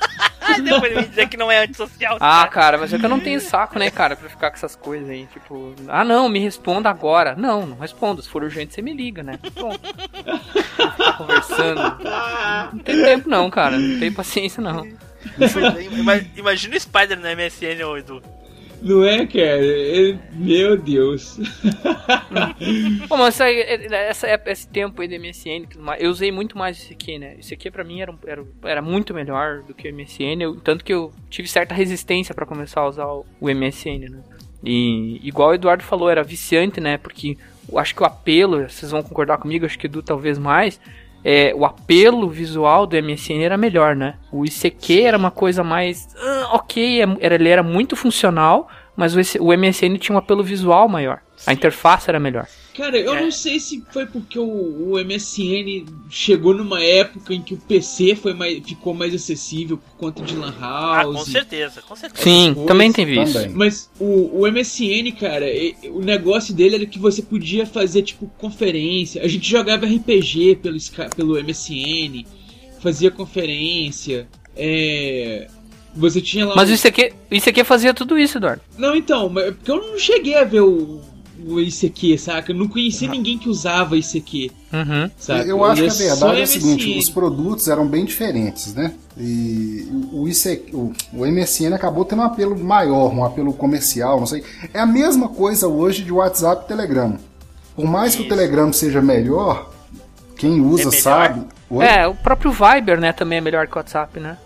[0.64, 2.16] Depois me dizer que não é antissocial.
[2.20, 2.48] Ah, cara.
[2.50, 5.08] cara, mas é que eu não tenho saco, né, cara, pra ficar com essas coisas
[5.08, 5.26] aí.
[5.32, 7.34] Tipo, ah, não, me responda agora.
[7.36, 8.20] Não, não respondo.
[8.22, 9.38] Se for urgente, você me liga, né?
[9.54, 9.80] Pronto.
[9.80, 11.80] Ficar conversando.
[12.72, 13.78] Não tem tempo, não, cara.
[13.78, 14.86] Não tem paciência, não.
[15.92, 18.22] Ima- Imagina o Spider no MSN, ô Edu.
[18.82, 19.64] Não é, cara?
[19.66, 21.38] É- Meu Deus.
[23.08, 25.66] Bom, mas essa, essa, esse tempo aí do MSN,
[25.98, 27.36] eu usei muito mais esse aqui, né?
[27.38, 30.84] Esse aqui pra mim era, era, era muito melhor do que o MSN, eu- tanto
[30.84, 34.18] que eu tive certa resistência pra começar a usar o, o MSN, né?
[34.64, 36.98] E igual o Eduardo falou, era viciante, né?
[36.98, 37.36] Porque
[37.76, 40.78] acho que o apelo, vocês vão concordar comigo, acho que o Edu talvez mais,
[41.24, 44.14] é, o apelo visual do MSN era melhor, né?
[44.32, 46.08] O ICQ era uma coisa mais.
[46.18, 50.42] ah, ok, é- era, ele era muito funcional, mas o, o MSN tinha um apelo
[50.42, 51.20] visual maior.
[51.46, 52.46] A interface era melhor.
[52.74, 53.20] Cara, eu É.
[53.22, 58.14] não sei se foi porque o, o MSN chegou numa época em que o PC
[58.14, 61.16] foi mais, ficou mais acessível por conta de Lan Ah, House.
[61.18, 62.22] com certeza, com certeza.
[62.22, 63.32] Sim, coisas também teve isso.
[63.34, 63.50] também.
[63.50, 68.28] Mas o, o MSN, cara, e- o negócio dele era que você podia fazer, tipo,
[68.38, 69.22] conferência.
[69.22, 70.78] A gente jogava RPG pelo,
[71.16, 72.24] pelo MSN,
[72.80, 75.48] fazia conferência, é...
[75.92, 76.54] Você tinha lá...
[76.54, 78.62] Mas um- isso aqui, isso aqui fazia tudo isso, Eduardo.
[78.78, 81.00] Não, então, mas é porque eu não cheguei a ver o,
[81.46, 82.52] o ICQ, saca?
[82.52, 85.10] Eu não conhecia ninguém que usava ICQ, Uhum.
[85.16, 85.44] saca?
[85.48, 88.92] Eu acho que ia a verdade é o seguinte, os produtos eram bem diferentes, né?
[89.18, 94.26] E o, IC, o, o MSN acabou tendo um apelo maior, um apelo comercial, não
[94.26, 94.42] sei.
[94.72, 97.16] É a mesma coisa hoje de WhatsApp e Telegram.
[97.76, 98.28] Por mais que o.
[98.28, 99.70] Telegram seja melhor,
[100.36, 101.00] quem usa É melhor?
[101.00, 101.42] sabe.
[101.70, 101.84] Oi?
[101.84, 104.36] É, o próprio Viber, né, também é melhor que o WhatsApp, né?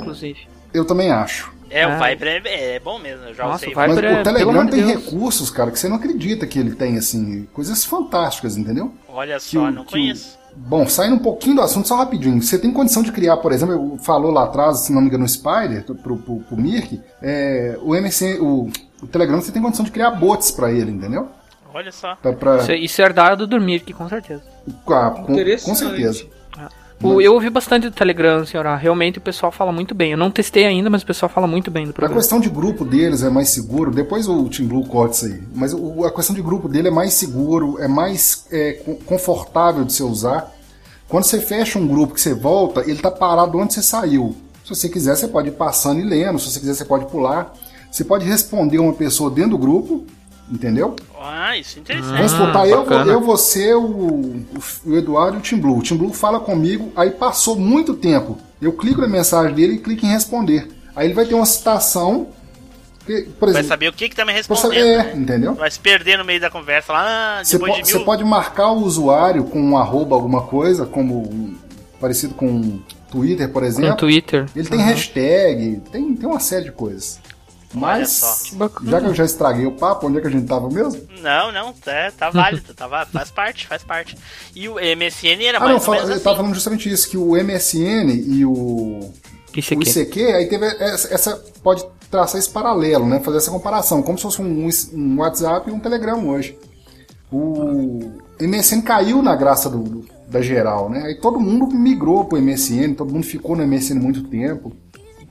[0.00, 0.40] Inclusive.
[0.72, 1.50] Eu também acho.
[1.70, 2.08] É, o Ah.
[2.08, 3.74] Viber é, é bom mesmo, eu já Nossa, usei.
[3.74, 5.04] Mas é- o Telegram tem Deus.
[5.04, 8.92] recursos, cara, que você não acredita que ele tem, assim, coisas fantásticas, entendeu?
[9.08, 10.38] Olha que só, o- não que conheço.
[10.56, 12.42] Bom, saindo um pouquinho do assunto, só rapidinho.
[12.42, 15.22] Você tem condição de criar, por exemplo, eu- falou lá atrás, se não me engano,
[15.22, 18.68] no Spider, pro, pro, pro Mirk, é, o MC, o,
[19.02, 21.28] o Telegram, você tem condição de criar bots pra ele, entendeu?
[21.72, 22.16] Olha só.
[22.16, 24.42] Pra, pra- Isso, é- isso é herdado do Dormir, com certeza.
[24.88, 26.26] ah, com, com certeza.
[27.02, 28.74] O- eu ouvi bastante do Telegram, senhora.
[28.76, 30.12] Realmente o pessoal fala muito bem.
[30.12, 32.20] Eu não testei ainda, mas o pessoal fala muito bem do A programa.
[32.20, 35.72] questão de grupo deles é mais seguro, depois o Team Blue corta isso aí, mas
[35.72, 39.92] o- a questão de grupo dele é mais seguro, é mais é, co- confortável de
[39.92, 40.52] você usar.
[41.08, 44.34] Quando você fecha um grupo que você volta, ele tá parado onde você saiu.
[44.64, 47.52] Se você quiser, você pode ir passando e lendo, se você quiser, você pode pular.
[47.90, 50.04] Você pode responder uma pessoa dentro do grupo,
[50.50, 50.94] entendeu?
[51.20, 52.16] Ah, isso é interessante.
[52.16, 54.44] Vamos supor, tá, eu, eu, você, o, o,
[54.86, 55.78] o Eduardo e o Tim Blue.
[55.78, 58.38] O Tim Blue fala comigo, aí passou muito tempo.
[58.60, 60.68] Eu clico na mensagem dele e clico em responder.
[60.94, 62.28] Aí ele vai ter uma citação,
[63.06, 64.62] que, por Vai exemplo, saber o que que tá me respondendo.
[64.62, 65.12] saber- é, né?
[65.16, 65.54] entendeu?
[65.54, 68.04] Vai se perder no meio da conversa lá, ah, Você, depois po- de você mil...
[68.04, 71.54] pode marcar o usuário com um arroba alguma coisa, como um-
[72.00, 73.96] parecido com Twitter, por Com exemplo.
[73.96, 74.46] Twitter.
[74.54, 77.18] Ele tem hashtag, tem, tem uma série de coisas.
[77.74, 78.52] Mas,
[78.84, 81.00] já que eu já estraguei o papo, onde é que a gente tava mesmo?
[81.20, 84.16] Não, não, tá, tá válido, tá, va- faz parte, faz parte.
[84.54, 86.24] E o MSN era Ah, mais não, ou fala- menos eu assim.
[86.24, 89.10] tava falando justamente isso, que o MSN e o,
[89.54, 89.82] Isso o.
[89.82, 93.20] ICQ, aí teve essa, essa- pode traçar esse paralelo, né?
[93.20, 96.56] Fazer essa comparação, como se fosse um, um WhatsApp e um Telegram hoje.
[97.30, 101.02] O MSN caiu na graça do, da geral, né?
[101.04, 104.72] Aí todo mundo migrou pro MSN, todo mundo ficou no MSN muito tempo.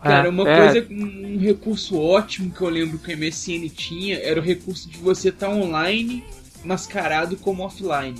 [0.01, 0.57] Cara, É, uma é.
[0.71, 4.97] coisa, um recurso ótimo que eu lembro que o MSN tinha era o recurso de
[4.99, 6.23] você estar online
[6.63, 8.15] mascarado como offline.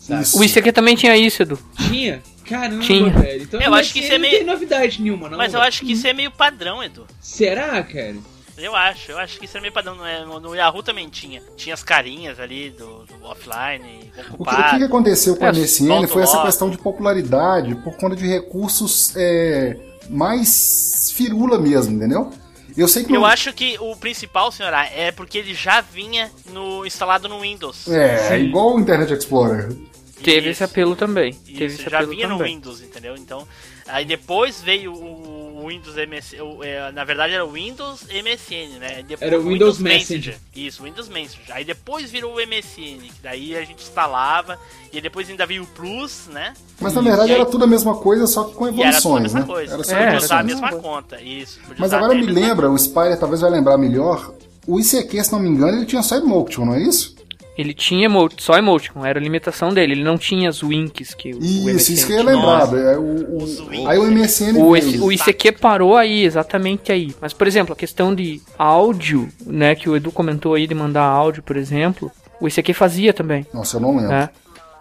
[0.00, 0.22] Sabe?
[0.22, 0.38] Isso.
[0.38, 1.58] O ICQ também tinha isso, Edu.
[1.88, 2.22] Tinha?
[2.44, 3.10] Caramba, Tinha.
[3.10, 3.42] velho.
[3.44, 5.38] Então Eu acho que MSN isso é não meio- tem novidade nenhuma, não.
[5.38, 5.68] Mas eu velho.
[5.68, 7.06] acho que isso é meio padrão, Edu.
[7.20, 8.16] Será, cara?
[8.58, 9.94] Eu acho, eu acho que isso é meio padrão.
[9.96, 11.40] No, no- no Yahoo também tinha.
[11.56, 15.52] Tinha as carinhas ali do, do offline, O que, o que aconteceu com É, a
[15.52, 19.76] MSN solta foi essa questão de popularidade por conta de recursos é,
[20.10, 22.30] mais firula mesmo, entendeu?
[22.76, 26.30] Eu sei que Eu não- acho que o principal, senhora, é porque ele já vinha
[26.52, 27.86] no instalado no Windows.
[27.88, 29.76] É, igual o Internet Explorer.
[30.22, 30.48] Teve Isso.
[30.50, 31.32] esse apelo também.
[31.32, 32.54] Teve Isso, esse já apelo vinha no também.
[32.54, 33.16] Windows, entendeu?
[33.16, 33.46] Então,
[33.86, 39.04] aí depois veio o Windows MSN, o- é, na verdade era o Windows MSN, né?
[39.06, 40.36] Depois, Era o Windows Messenger.
[40.54, 41.54] Isso, Windows Messenger.
[41.54, 44.58] Aí depois virou o MSN, que daí a gente instalava,
[44.92, 46.52] e depois ainda veio o Plus, né?
[46.80, 48.72] Mas na verdade E aí- era tudo a mesma coisa, só que com E era
[48.76, 49.46] tudo a evoluções, mesma né?
[49.46, 49.74] coisa.
[49.74, 51.60] Era só É, usar a mesma mesma conta, isso.
[51.78, 54.34] Mas agora me lembra, o Spyder talvez vai lembrar melhor,
[54.66, 57.14] o ICQ, se não me engano, ele tinha só emotion, não é isso?
[57.56, 59.92] Ele tinha emote, só emoticon, era a limitação dele.
[59.92, 62.72] Ele não tinha as winks que o- o Isso, MSN isso que eu ia lembrar.
[62.74, 67.14] É, o, o- aí o MSN O, esse- o ICQ parou aí, exatamente aí.
[67.20, 71.02] Mas, por exemplo, a questão de áudio, né, que o Edu comentou aí de mandar
[71.04, 74.08] áudio, por exemplo, o ICQ fazia também, Nossa, eu não lembro.
[74.08, 74.30] né?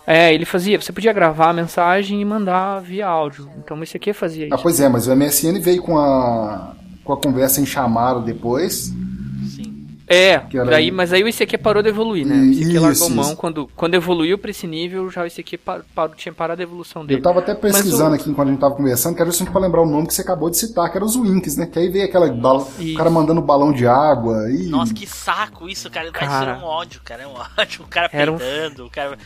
[0.08, 0.80] É, ele fazia.
[0.82, 3.50] Você podia gravar a mensagem e mandar via áudio.
[3.64, 4.64] Então o ICQ fazia Ah, isso.
[4.64, 8.92] pois é, mas o MSN veio com a, com a conversa em chamado depois.
[10.14, 10.92] É, Que era daí, aí.
[10.92, 12.36] mas aí o ICQ parou de evoluir, né?
[12.36, 13.36] O ICQ largou Isso, mão isso.
[13.38, 17.04] quando, quando evoluiu pra esse nível, já o ICQ par, parou, tinha parado a evolução
[17.04, 17.22] Eu dele.
[17.22, 19.86] tava até pesquisando o- aqui enquanto a gente tava conversando, quero justamente pra lembrar o
[19.86, 21.66] nome que você acabou de citar, que era os Winks, né?
[21.66, 22.98] Que aí veio aquela bala, o Isso.
[22.98, 24.68] cara mandando balão de água e.
[24.68, 26.12] Nossa, que saco isso, cara.
[26.12, 26.56] Vai Cara.
[26.58, 27.24] ser um ódio, cara.
[27.24, 27.84] É um ódio.
[27.84, 29.18] O cara Era um- peidando, o cara.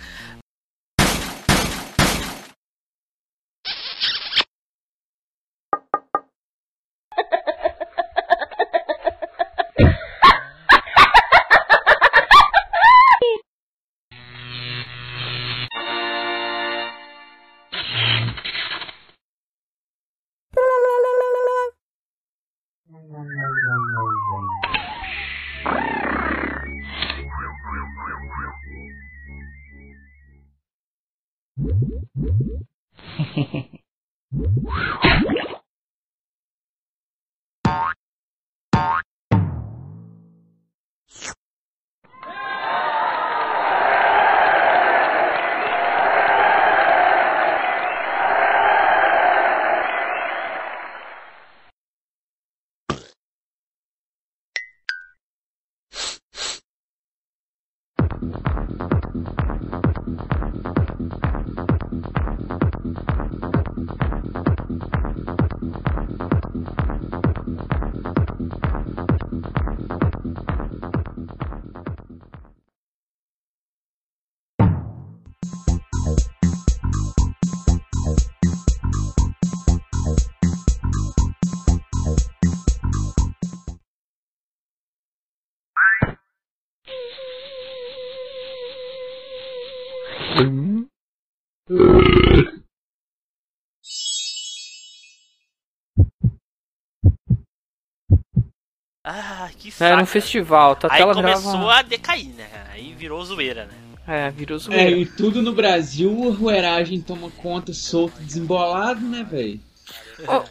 [99.58, 99.92] Que saco.
[99.92, 101.74] Era um festival, tá Aí tela começou virava...
[101.76, 102.48] a decair, né?
[102.74, 103.74] Aí virou zoeira, né?
[104.08, 104.92] É, virou É, zoeira.
[104.92, 109.60] e tudo no Brasil, a rueragem toma conta solto, desembolado, né, velho?
[110.28, 110.44] Ó,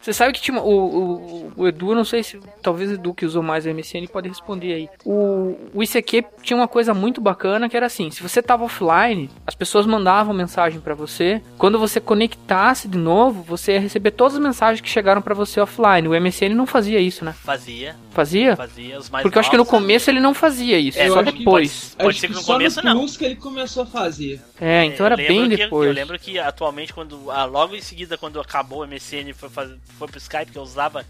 [0.00, 3.26] Você sabe que tinha o, o, o Edu, não sei se talvez o Edu que
[3.26, 4.88] usou mais o MSN pode responder aí.
[5.04, 9.28] O, o ICQ tinha uma coisa muito bacana que era assim: se você tava offline,
[9.46, 11.42] as pessoas mandavam mensagem pra você.
[11.58, 15.60] Quando você conectasse de novo, você ia receber todas as mensagens que chegaram pra você
[15.60, 16.08] offline.
[16.08, 17.32] O MSN não fazia isso, né?
[17.32, 18.56] Fazia, Fazia?
[18.56, 21.08] fazia os mais Porque eu acho que no novos, começo ele não fazia isso, É,
[21.08, 21.94] só depois.
[21.96, 23.06] Pode Acho ser que no só começo não.
[23.06, 24.40] Que ele começou a fazer.
[24.60, 25.86] É, então Eu era bem que- depois.
[25.88, 29.70] Eu lembro que atualmente, quando ah, logo em seguida, quando acabou o MSN foi, faz-
[29.98, 31.04] foi pro Skype, que eu usava,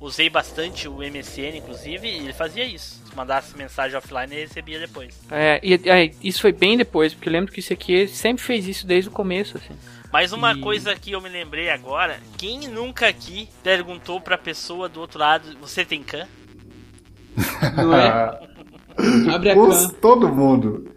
[0.00, 3.00] usei bastante o MSN, inclusive, e ele fazia isso.
[3.08, 5.14] Se mandasse mensagem offline, ele recebia depois.
[5.30, 8.66] É, e, é, isso foi bem depois, porque eu lembro que isso aqui sempre fez
[8.66, 9.74] isso desde o começo, assim.
[10.12, 14.88] Mas uma E- coisa que eu me lembrei agora, quem nunca aqui perguntou pra pessoa
[14.88, 16.26] do outro lado, você tem can?
[17.76, 18.38] Não é?
[19.34, 19.94] Abre a Os- cam.
[20.00, 20.91] todo mundo.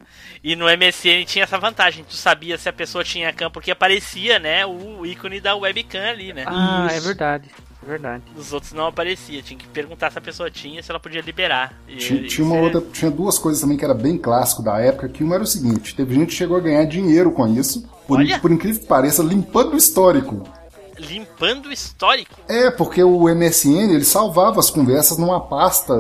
[0.48, 4.38] E no MSN tinha essa vantagem, tu sabia se a pessoa tinha can, porque aparecia,
[4.38, 6.44] né, o ícone da webcam ali, né?
[6.46, 7.08] Ah, é Isso.
[7.08, 7.50] verdade.
[7.84, 8.24] é verdade.
[8.38, 9.42] Os outros não aparecia.
[9.42, 11.74] Tinha que perguntar se a pessoa tinha, se ela podia liberar.
[11.88, 14.62] E- Tinha, tinha uma isso é- outra, tinha duas coisas também que era bem clássico
[14.62, 17.48] da época, que uma era o seguinte, teve gente que chegou a ganhar dinheiro com
[17.48, 20.44] isso, por, por incrível que pareça, limpando o histórico.
[21.00, 22.40] Limpando o histórico.
[22.48, 25.96] É, porque o MSN, ele salvava as conversas numa pasta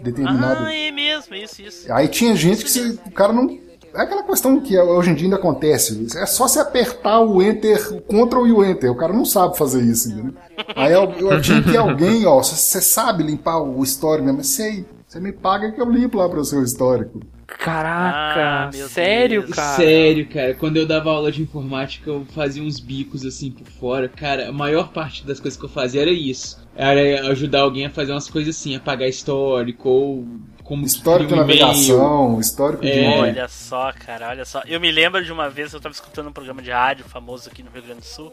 [0.00, 0.66] determinada.
[0.66, 1.92] Ah, é mesmo, isso, isso.
[1.92, 3.58] Aí tinha gente que se- o cara não.
[3.94, 6.06] É aquela questão que hoje em dia ainda acontece.
[6.16, 8.90] É só se apertar o Enter, o Ctrl e o Enter.
[8.90, 10.34] O cara não sabe fazer isso, entendeu?
[10.76, 14.44] Aí eu, eu tinha que alguém, ó, você sabe limpar o histórico mesmo?
[14.44, 14.84] Sei.
[15.06, 17.20] Você me paga que eu limpo lá pro seu histórico.
[17.48, 19.54] Caraca, Ah, sério, Deus.
[19.54, 19.76] cara?
[19.76, 24.08] Sério, cara, quando eu dava aula de informática, eu fazia uns bicos assim por fora.
[24.08, 26.58] Cara, a maior parte das coisas que eu fazia era isso.
[26.76, 30.24] Era ajudar alguém a fazer umas coisas assim, apagar histórico, ou
[30.70, 32.92] como Histórico de navegação, histórico de.
[32.92, 33.18] É.
[33.18, 34.62] Olha só, cara, olha só.
[34.64, 37.60] Eu me lembro de uma vez eu tava escutando um programa de rádio famoso aqui
[37.60, 38.32] no Rio Grande do Sul.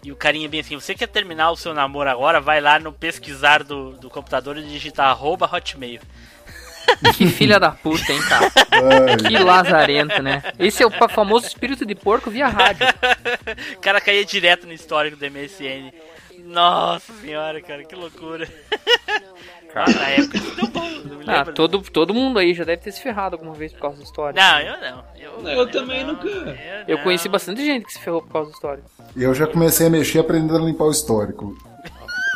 [0.00, 2.40] E o carinha bem assim, você quer terminar o seu namoro agora?
[2.40, 6.00] Vai lá no pesquisar do, do computador e digitar arroba hotmail.
[7.16, 8.52] Que filha da puta, hein, cara?
[8.70, 10.40] Ai, Que lazarento, né?
[10.60, 12.86] Esse é o famoso espírito de porco via rádio.
[13.76, 15.92] O cara caía direto no histórico do MSN.
[16.44, 18.48] Nossa senhora, cara, que loucura.
[19.74, 23.02] Na época isso deu bom, eu Ah, todo, todo mundo aí já deve ter se
[23.02, 24.40] ferrado alguma vez por causa da história.
[24.42, 25.04] Não, eu não.
[25.16, 26.26] Eu, Eu também nunca.
[26.86, 27.04] Eu não.
[27.04, 28.82] conheci bastante gente que se ferrou por causa da história.
[29.16, 31.56] eu já comecei a mexer aprendendo a limpar o histórico.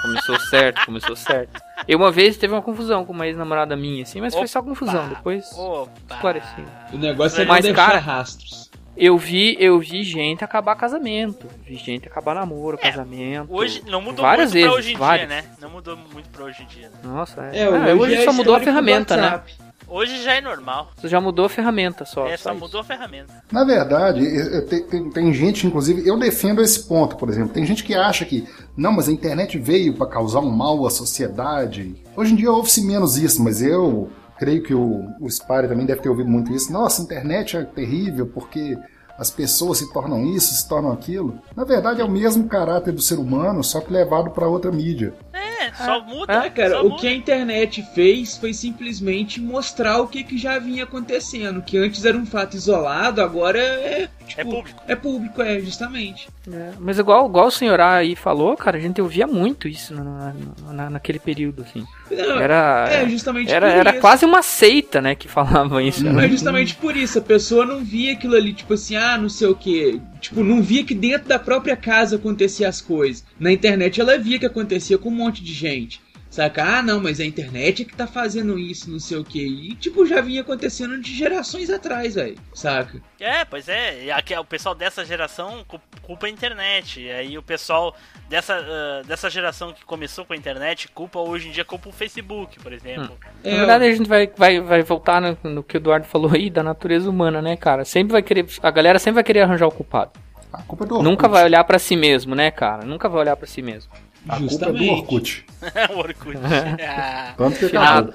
[0.03, 1.61] Começou certo, começou certo.
[1.89, 4.49] Eu uma vez teve uma confusão com uma ex-namorada minha, assim, mas foi Opa.
[4.49, 5.91] só confusão, depois Opa.
[6.15, 6.65] esclareci.
[6.93, 8.66] O negócio é não Mas, deixar cara- rastros.
[8.97, 13.53] Eu vi, eu vi gente acabar casamento, vi gente acabar namoro, casamento.
[13.53, 15.29] Hoje não mudou várias muito vezes, pra hoje em várias.
[15.29, 15.45] dia, né?
[15.61, 16.91] Não mudou muito pra hoje em dia.
[17.05, 17.59] Nossa, é.
[17.59, 19.41] É, Ah, hoje, é só mudou a ferramenta, né?
[19.89, 20.91] Hoje já é normal.
[20.97, 22.27] Você já mudou a ferramenta só.
[22.27, 23.33] é, só só mudou a ferramenta.
[23.53, 27.51] Na verdade, eu- eu te- tem, tem gente, inclusive, eu defendo esse ponto, por exemplo.
[27.55, 28.45] Tem gente que acha que,
[28.77, 31.95] não, mas a internet veio para causar um mal à sociedade.
[32.17, 36.01] Hoje em dia ouve-se menos isso, mas eu creio que o, o Spire também deve
[36.01, 36.73] ter ouvido muito isso.
[36.73, 38.79] Nossa, a internet é terrível porque
[39.19, 41.39] as pessoas se tornam isso, se tornam aquilo.
[41.55, 45.15] Na verdade, é o mesmo caráter do ser humano, só que levado para outra mídia.
[45.33, 46.33] É, só muda.
[46.45, 47.01] É, cara, só o muda.
[47.01, 51.63] que a internet fez foi simplesmente mostrar o que, que já vinha acontecendo.
[51.63, 54.09] Que antes era um fato isolado, agora é.
[54.27, 54.83] Tipo, É público.
[54.89, 56.29] É público, é, justamente.
[56.53, 60.03] É, mas igual, igual o senhor aí falou, cara, a gente ouvia muito isso na,
[60.05, 61.85] na- na- naquele período, assim.
[62.11, 64.01] Não, Era, é justamente era, por era isso.
[64.01, 66.03] quase uma seita, né, que falava isso.
[66.05, 66.09] Hum.
[66.09, 69.29] Era- Mas justamente por isso, a pessoa não via aquilo ali, tipo assim, ah, não
[69.29, 70.01] sei o que.
[70.21, 73.25] Tipo, não via que dentro da própria casa acontecia as coisas.
[73.39, 76.01] Na internet ela via que acontecia com um monte de gente.
[76.37, 76.63] Saca?
[76.63, 79.41] Ah, não, mas a internet é que tá fazendo isso, não sei o que.
[79.43, 82.37] E, tipo, já vinha acontecendo de gerações atrás, velho.
[82.53, 83.01] Saca?
[83.19, 84.05] É, pois é.
[84.05, 87.01] E aqui, o pessoal dessa geração cu- culpa a internet.
[87.01, 87.97] E aí o pessoal
[88.29, 91.93] dessa, ah, dessa geração que começou com a internet culpa hoje em dia culpa o
[91.93, 93.17] Facebook, por exemplo.
[93.43, 96.31] É, Na verdade, a gente vai, vai, vai voltar no, no que o Eduardo falou
[96.35, 97.83] aí da natureza humana, né, cara?
[97.83, 98.45] Sempre vai querer.
[98.63, 100.11] A galera sempre vai querer arranjar o culpado.
[100.53, 101.03] A culpa é do.
[101.03, 102.85] Nunca vai olhar pra si mesmo, né, cara?
[102.85, 103.91] Nunca vai olhar pra si mesmo.
[104.29, 104.85] A culpa é do.
[104.93, 105.45] Orkut.
[105.95, 106.39] o Orkut.
[106.89, 108.15] Ah, Tanto que Ah, acabou.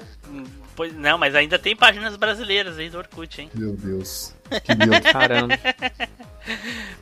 [0.76, 3.50] pois, não, mas ainda tem páginas brasileiras aí do Orkut, hein?
[3.54, 4.34] Meu Deus.
[4.64, 4.98] Que Deus.
[5.10, 5.58] Caramba.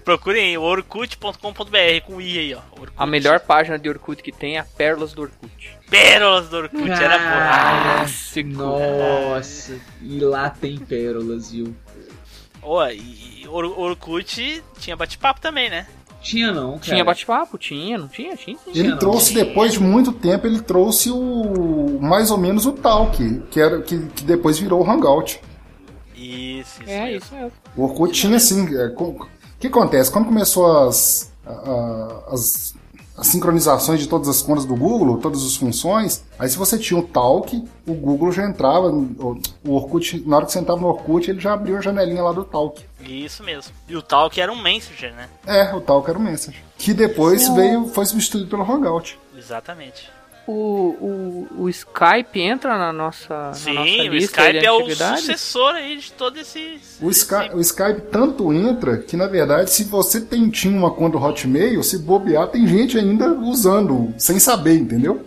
[0.05, 2.61] Procurem aí, orkut.com.br com i aí, ó.
[2.73, 2.93] Orkut.
[2.97, 5.77] A melhor página de Orkut que tem é a Pérolas do Orkut.
[5.91, 7.31] Pérolas do Orkut, era boa.
[7.97, 8.49] Clássico.
[8.51, 11.75] Nossa, e lá tem pérolas, viu?
[12.63, 15.87] Ó, e Or- Orkut tinha bate-papo também, né?
[16.21, 16.81] Tinha não, cara.
[16.83, 17.57] Tinha bate-papo?
[17.59, 18.37] Tinha, não tinha?
[18.37, 18.71] Tinha sim.
[18.75, 18.99] Ele não.
[18.99, 23.81] trouxe, depois de muito tempo, ele trouxe o mais ou menos o Talk, que, era,
[23.81, 25.41] que, que depois virou o Hangout.
[26.14, 26.91] Isso, isso.
[26.91, 27.16] É, mesmo.
[27.18, 27.53] isso mesmo.
[27.77, 28.77] O Orkut tinha assim.
[28.77, 29.27] é, com- O
[29.59, 30.11] que acontece?
[30.11, 31.33] Quando começou as,
[32.31, 32.75] as,
[33.16, 37.01] as sincronizações de todas as contas do Google, todas as funções, aí se você tinha
[37.01, 38.89] o Talk, o Google já entrava.
[38.91, 42.23] O, o Orkut, na hora que você entrava no Orkut, ele já abriu a janelinha
[42.23, 42.85] lá do Talk.
[43.03, 43.72] Isso mesmo.
[43.88, 45.28] E o Talk era um Messenger, né?
[45.46, 46.62] É, o Talk era o Message.
[46.78, 49.18] Que depois veio, foi substituído pelo Hangout.
[49.36, 50.11] Exatamente.
[50.46, 54.90] O, o, o Skype entra na nossa, Sim, na nossa o Skype de é o
[55.16, 56.80] sucessor aí de todo esse.
[57.01, 61.18] O, Sky- o Skype tanto entra que, na verdade, se você tem, tinha uma conta
[61.18, 65.24] Hotmail, se bobear, tem gente ainda usando, sem saber, entendeu?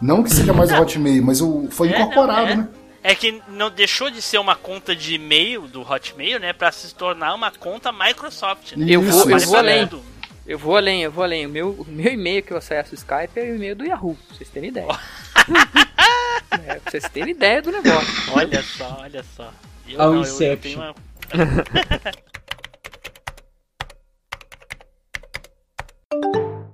[0.00, 2.56] Não que seja mais o Hotmail, mas o, foi É, não, incorporado, é.
[2.56, 2.68] né?
[3.02, 6.52] É que não deixou de ser uma conta de e-mail do Hotmail, né?
[6.52, 8.72] Pra se tornar uma conta Microsoft.
[8.76, 8.86] Né?
[8.90, 9.88] Eu vou, eu vou além.
[10.46, 11.46] Eu vou além, eu vou além.
[11.46, 14.16] O meu, o meu e-mail que eu acesso o Skype é o e-mail do Yahoo,
[14.26, 14.86] pra vocês terem ideia.
[16.66, 18.32] é, pra vocês terem ideia do negócio.
[18.34, 19.52] Olha só, olha só.
[19.88, 20.94] Eu, não, eu- eu tenho uma-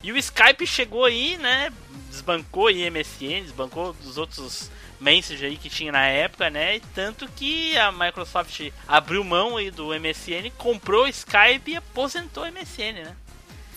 [0.03, 1.71] E o Skype chegou aí, né?
[1.71, 4.71] des- desbancou em MSN, desbancou dos outros
[5.01, 6.81] Message aí que tinha na época, né?
[6.95, 12.47] Tanto que a Microsoft abriu mão aí do MSN, comprou o Skype e aposentou o
[12.47, 13.13] MSN, né?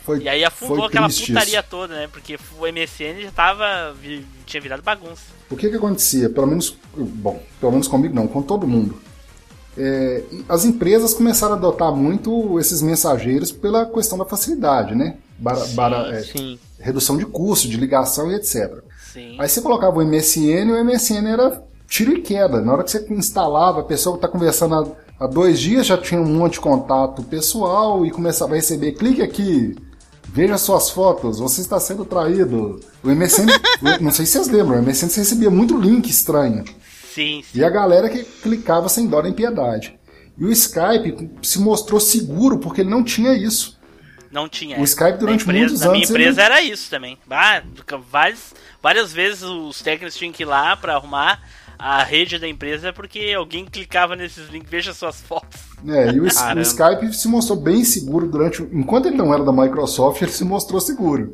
[0.03, 1.69] Foi, E aí afundou aquela putaria isso.
[1.69, 2.09] toda, né?
[2.11, 3.95] Porque o MSN já tava.
[4.45, 5.23] tinha virado bagunça.
[5.49, 6.29] O que que acontecia?
[6.29, 8.99] Pelo menos, bom, pelo menos comigo não, com todo mundo.
[9.77, 15.17] É, as empresas começaram a adotar muito esses mensageiros pela questão da facilidade, né?
[15.37, 16.59] Bara- bara- é, Sim.
[16.79, 18.83] redução de custo, de ligação e etc.
[19.11, 19.35] Sim.
[19.39, 22.61] Aí você colocava o MSN e o MSN era tiro e queda.
[22.61, 25.97] Na hora que você instalava, a pessoa que está conversando há, há dois dias já
[25.97, 29.75] tinha um monte de contato pessoal e começava a receber, clique aqui,
[30.27, 32.79] veja suas fotos, você está sendo traído.
[33.03, 33.47] O MSN,
[33.99, 36.63] não sei se vocês lembram, o MSN você recebia muito link estranho.
[37.13, 37.43] Sim, sim.
[37.55, 39.97] E a galera que clicava sem dó nem piedade.
[40.37, 43.78] E o Skype se mostrou seguro porque ele não tinha isso.
[44.31, 44.79] Não tinha.
[44.79, 47.17] O Skype durante empresa, muitos Na minha anos, empresa ele- era isso também.
[47.29, 47.61] Ah,
[48.11, 51.41] várias, várias vezes os técnicos tinham que ir lá pra arrumar
[51.77, 55.59] a rede da empresa porque alguém clicava nesses links, veja suas fotos.
[55.87, 58.61] É, e o, o Skype se mostrou bem seguro durante.
[58.61, 61.33] o- Enquanto ele não era da Microsoft, ele se mostrou seguro.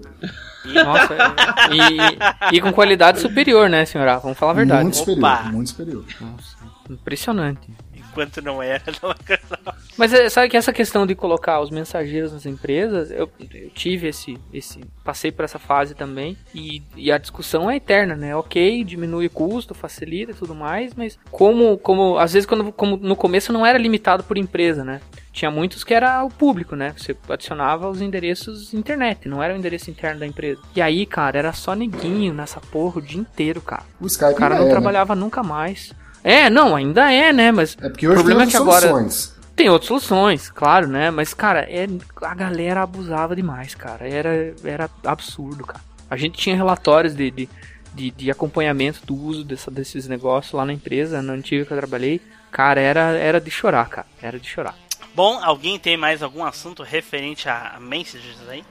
[0.63, 4.17] Nossa, é- e, e com qualidade superior, né, senhora?
[4.19, 4.83] Vamos falar a verdade.
[4.83, 5.01] Muito Opa.
[5.11, 6.05] superior, muito superior.
[6.21, 6.55] Nossa,
[6.89, 7.69] impressionante.
[8.15, 9.85] Enquanto não era da Microsoft.
[9.97, 14.07] Mas é, sabe que essa questão de colocar os mensageiros nas empresas, eu, eu tive
[14.07, 14.79] esse, esse.
[15.03, 16.37] Passei por essa fase também.
[16.53, 18.35] E, e a discussão é eterna, né?
[18.35, 22.97] Ok, diminui o custo, facilita e tudo mais, mas como, como às vezes quando como
[22.97, 25.01] no começo não era limitado por empresa, né?
[25.31, 26.93] Tinha muitos que era o público, né?
[26.97, 30.61] Você adicionava os endereços internet, não era o endereço interno da empresa.
[30.73, 33.83] E aí, cara, era só neguinho nessa porra o dia inteiro, cara.
[33.99, 34.71] O Skype O cara não é, né?
[34.71, 35.93] trabalhava nunca mais.
[36.25, 37.51] É, não, ainda é, né?
[37.51, 39.35] Mas É porque o hoje tem problema é outras que agora soluções.
[39.55, 41.11] tem outras soluções, claro, né?
[41.11, 41.87] Mas, cara, é,
[42.23, 44.07] a galera abusava demais, cara.
[44.07, 45.81] Era, era absurdo, cara.
[46.09, 47.49] A gente tinha relatórios de, de,
[47.93, 51.77] de, de acompanhamento do uso dessa, desses negócios lá na empresa, na antiga que eu
[51.77, 52.19] trabalhei.
[52.51, 54.07] Cara, era, era de chorar, cara.
[54.21, 54.75] Era de chorar.
[55.13, 58.63] Bom, alguém tem mais algum assunto referente a messages aí?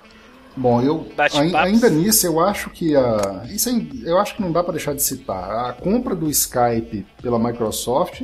[0.56, 1.08] Bom, eu
[1.64, 4.94] ainda nisso eu acho que a isso aí, eu acho que não dá para deixar
[4.94, 5.68] de citar.
[5.68, 8.22] A compra do Skype pela Microsoft,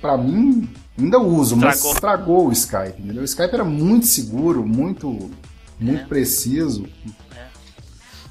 [0.00, 0.68] para mim,
[0.98, 1.92] ainda uso, mas Estragou.
[1.94, 3.02] estragou o Skype.
[3.02, 3.22] Entendeu?
[3.22, 5.30] O Skype era muito seguro, muito
[5.78, 6.06] muito É.
[6.06, 6.86] preciso.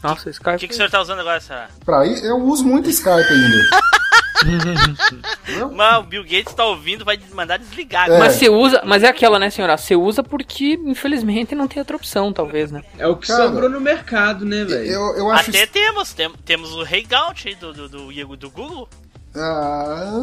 [0.01, 0.57] Nossa, esse cara.
[0.57, 1.69] O que, que o senhor tá usando agora, senhora?
[1.85, 3.57] Para eu uso muito Skype ainda.
[5.73, 8.09] Mas o Bill Gates tá ouvindo, vai mandar desligar.
[8.09, 8.19] É.
[8.19, 9.77] Mas você usa, mas é aquela, né, senhora?
[9.77, 12.83] Você usa porque, infelizmente, não tem outra opção, talvez, né?
[12.97, 14.85] É o que Cara, sobrou no mercado, né, velho?
[14.85, 18.49] Eu, eu acho Até isso- temos, tem- temos o Hangout aí do, do, do, do
[18.49, 18.89] Google.
[19.35, 20.21] Ah,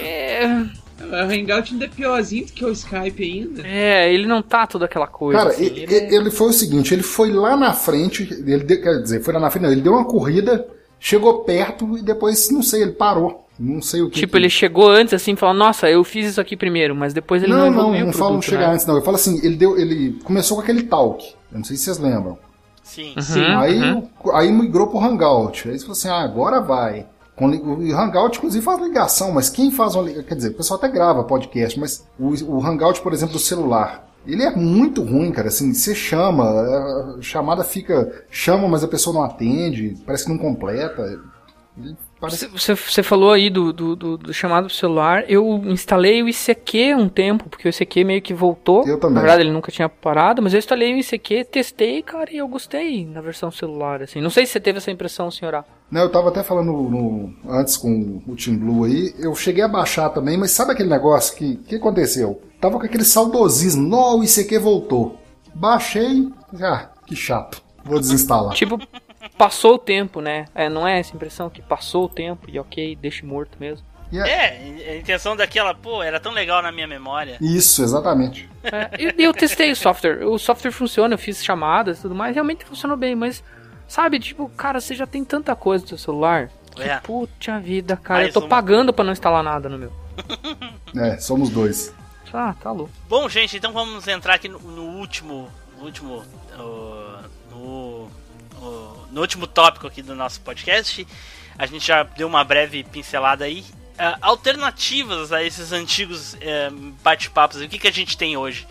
[0.00, 0.46] É,
[1.02, 3.66] O Hangout ainda é piorzinho do que o Skype ainda.
[3.66, 5.38] é ele não tá toda aquela coisa.
[5.38, 8.64] Cara, assim, ele, ele é- ele foi o seguinte, ele foi lá na frente, ele
[8.64, 10.66] deu- quer dizer, foi lá na frente, não, ele deu uma corrida,
[11.00, 13.46] chegou perto e depois, não sei, ele parou.
[13.58, 14.20] Não sei o que.
[14.20, 17.42] Tipo, que- ele chegou antes assim, falando, nossa, eu fiz isso aqui primeiro, mas depois
[17.42, 18.74] ele não, não, não, não o falo chegar né?
[18.74, 18.96] antes, não.
[18.96, 21.34] Eu falo assim, ele deu, ele começou com aquele talk.
[21.52, 22.38] Eu não sei se vocês lembram.
[22.82, 23.14] Sim.
[23.16, 24.08] Uhum, aí, uhum.
[24.32, 25.68] aí migrou pro Hangout.
[25.68, 27.06] Aí você falou assim, ah, agora vai.
[27.36, 30.24] Com O Hangout, inclusive, faz ligação, mas quem faz uma ligação.
[30.26, 34.09] Quer dizer, o pessoal até grava podcast, mas o, o Hangout, por exemplo, do celular.
[34.26, 35.48] Ele é muito ruim, cara.
[35.48, 36.44] Assim, você chama,
[37.18, 38.24] a chamada fica.
[38.30, 41.02] Chama, mas a pessoa não atende, parece que não completa.
[41.76, 45.24] Ele parece- Você, você- falou aí do, do, do- do chamado pro celular.
[45.28, 48.86] Eu instalei o ICQ um tempo, porque o ICQ meio que voltou.
[48.86, 49.14] Eu também.
[49.14, 52.46] Na verdade, ele nunca tinha parado, mas eu instalei o ICQ, testei, cara, e eu
[52.46, 54.20] gostei na versão celular, assim.
[54.20, 55.64] Não sei se você teve essa impressão, senhora.
[55.90, 59.68] Não, eu tava até falando no- antes com o Team Blue aí, eu cheguei a
[59.68, 62.40] baixar também, mas sabe aquele negócio que que aconteceu?
[62.60, 65.18] Tava com aquele saudosismo, não, o ICQ voltou.
[65.54, 66.28] Baixei,
[66.62, 68.54] ah, que chato, vou desinstalar.
[68.54, 68.78] Tipo,
[69.40, 70.44] passou o tempo, né?
[70.54, 73.86] É, não é essa impressão que passou o tempo e ok, deixa morto mesmo.
[74.12, 77.38] E é- É, a intenção daquela, pô, era tão legal na minha memória.
[77.40, 78.50] Isso, exatamente.
[78.62, 80.26] É, e eu testei o software.
[80.26, 83.42] O software funciona, eu fiz chamadas e tudo mais, realmente funcionou bem, mas
[83.88, 86.50] sabe, tipo, cara, você já tem tanta coisa no seu celular.
[86.76, 86.98] Que É.
[87.00, 88.48] puta vida, cara, Mais eu tô uma.
[88.48, 89.92] pagando pra não instalar nada no meu.
[90.96, 91.94] É, somos dois.
[92.32, 92.92] Ah, tá louco.
[93.08, 95.48] Bom, gente, então vamos entrar aqui no, no último.
[95.78, 96.22] No último.
[96.58, 97.99] uh, no,
[99.10, 101.06] no último tópico aqui do nosso podcast.
[101.58, 103.60] A gente já deu uma breve pincelada aí.
[103.98, 106.70] Uh, alternativas a esses antigos eh,
[107.02, 107.60] bate-papos.
[107.60, 108.66] O que, que a gente tem hoje?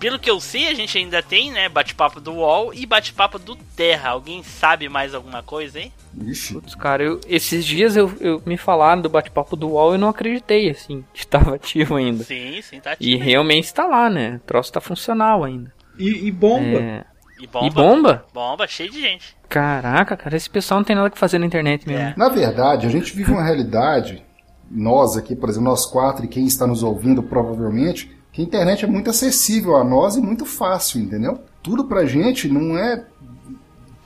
[0.00, 1.68] Pelo que eu sei, a gente ainda tem, né?
[1.68, 4.10] Bate-papo do UOL e bate-papo do Terra.
[4.10, 5.92] Alguém sabe mais alguma coisa aí?
[6.20, 6.54] Ixi.
[6.54, 9.98] Putz, cara, eu- esses dias eu, eu me falaram do bate-papo do UOL e eu
[9.98, 12.24] não acreditei, assim, que tava ativo ainda.
[12.24, 13.24] Sim, sim, tá E ativo.
[13.24, 14.40] realmente tá lá, né?
[14.42, 15.72] O troço tá funcional ainda.
[15.96, 16.80] E, e bomba.
[16.80, 17.04] É,
[17.44, 17.66] E bomba.
[17.66, 18.24] E bomba?
[18.32, 19.36] Bomba, cheio de gente.
[19.48, 22.02] Caraca, cara, esse pessoal não tem nada que fazer na internet mesmo.
[22.02, 22.14] É.
[22.16, 24.22] Na verdade, a gente vive uma realidade,
[24.70, 28.84] nós aqui, por exemplo, nós quatro e quem está nos ouvindo provavelmente, que a internet
[28.84, 31.38] é muito acessível a nós e muito fácil, entendeu?
[31.62, 33.04] Tudo pra gente não é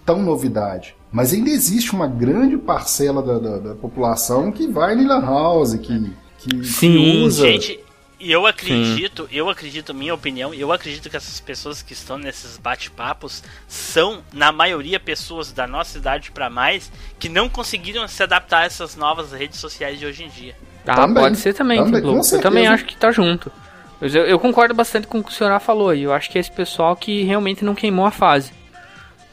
[0.05, 0.95] tão novidade.
[1.11, 5.75] Mas ainda existe uma grande parcela da, da- da população que vai em Lan House,
[5.77, 7.47] que, que, que Sim, usa.
[7.47, 7.81] Gente,
[8.21, 12.57] e eu acredito, eu acredito, minha opinião, eu acredito que essas pessoas que estão nesses
[12.57, 18.63] bate-papos são, na maioria, pessoas da nossa idade pra mais que não conseguiram se adaptar
[18.63, 20.57] a essas novas redes sociais de hoje em dia.
[20.87, 23.53] Ah, Também, pode ser também, também, Eu também acho que tá junto.
[24.01, 26.03] Mas eu, eu concordo bastante com o que o senhor falou aí.
[26.03, 28.53] Eu acho que é esse pessoal que realmente não queimou a fase.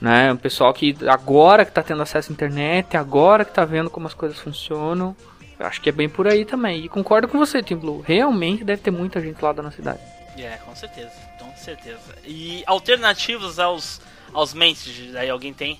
[0.02, 0.34] Né?
[0.34, 4.07] O pessoal que agora que tá tendo acesso à internet, agora que tá vendo como
[4.07, 5.16] as coisas funcionam.
[5.60, 6.84] Acho que é bem por aí também.
[6.84, 8.02] E concordo com você, Tim Blue.
[8.02, 9.99] Realmente deve ter muita gente lá da nossa cidade.
[10.38, 12.15] É, com certeza, com certeza.
[12.26, 14.02] E alternativos aos,
[14.34, 15.80] aos messages, aí alguém tem?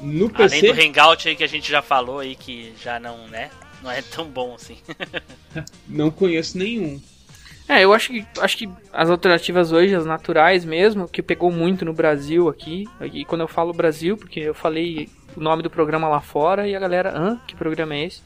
[0.00, 3.28] No Além do PC, Hangout aí que a gente já falou aí, que já não,
[3.28, 3.50] né?
[3.80, 4.76] Não é tão bom assim.
[5.86, 7.00] não conheço nenhum.
[7.68, 11.84] É, eu acho que, acho que as alternativas hoje, as naturais mesmo, que pegou muito
[11.84, 16.08] no Brasil aqui, e quando eu falo Brasil, porque eu falei o nome do programa
[16.08, 17.40] lá fora e a galera, hã?
[17.46, 18.20] Que programa é esse?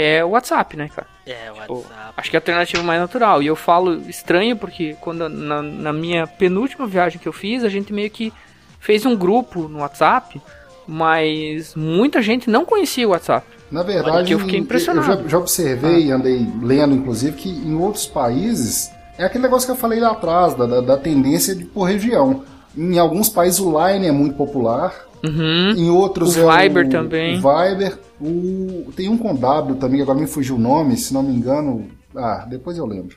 [0.00, 1.08] É o WhatsApp, né, cara?
[1.26, 2.12] É, o Pô, WhatsApp.
[2.16, 3.42] acho que é a alternativa mais natural.
[3.42, 7.68] E eu falo estranho porque quando na, na minha penúltima viagem que eu fiz, a
[7.68, 8.32] gente meio que
[8.78, 10.40] fez um grupo no WhatsApp,
[10.86, 13.44] mas muita gente não conhecia o WhatsApp.
[13.72, 15.10] Na verdade, eu fiquei impressionado.
[15.10, 19.72] eu já, já observei, andei lendo, inclusive, que em outros países é aquele negócio que
[19.72, 22.44] eu falei lá atrás, da, da, da tendência de por região.
[22.76, 25.70] Em alguns países o Line é muito popular, Uhum.
[25.70, 27.38] em outros O é Viber o, também.
[27.38, 31.22] O Viber, o, tem um com W também, agora me fugiu o nome, se não
[31.22, 31.90] me engano.
[32.14, 33.16] Ah, depois eu lembro.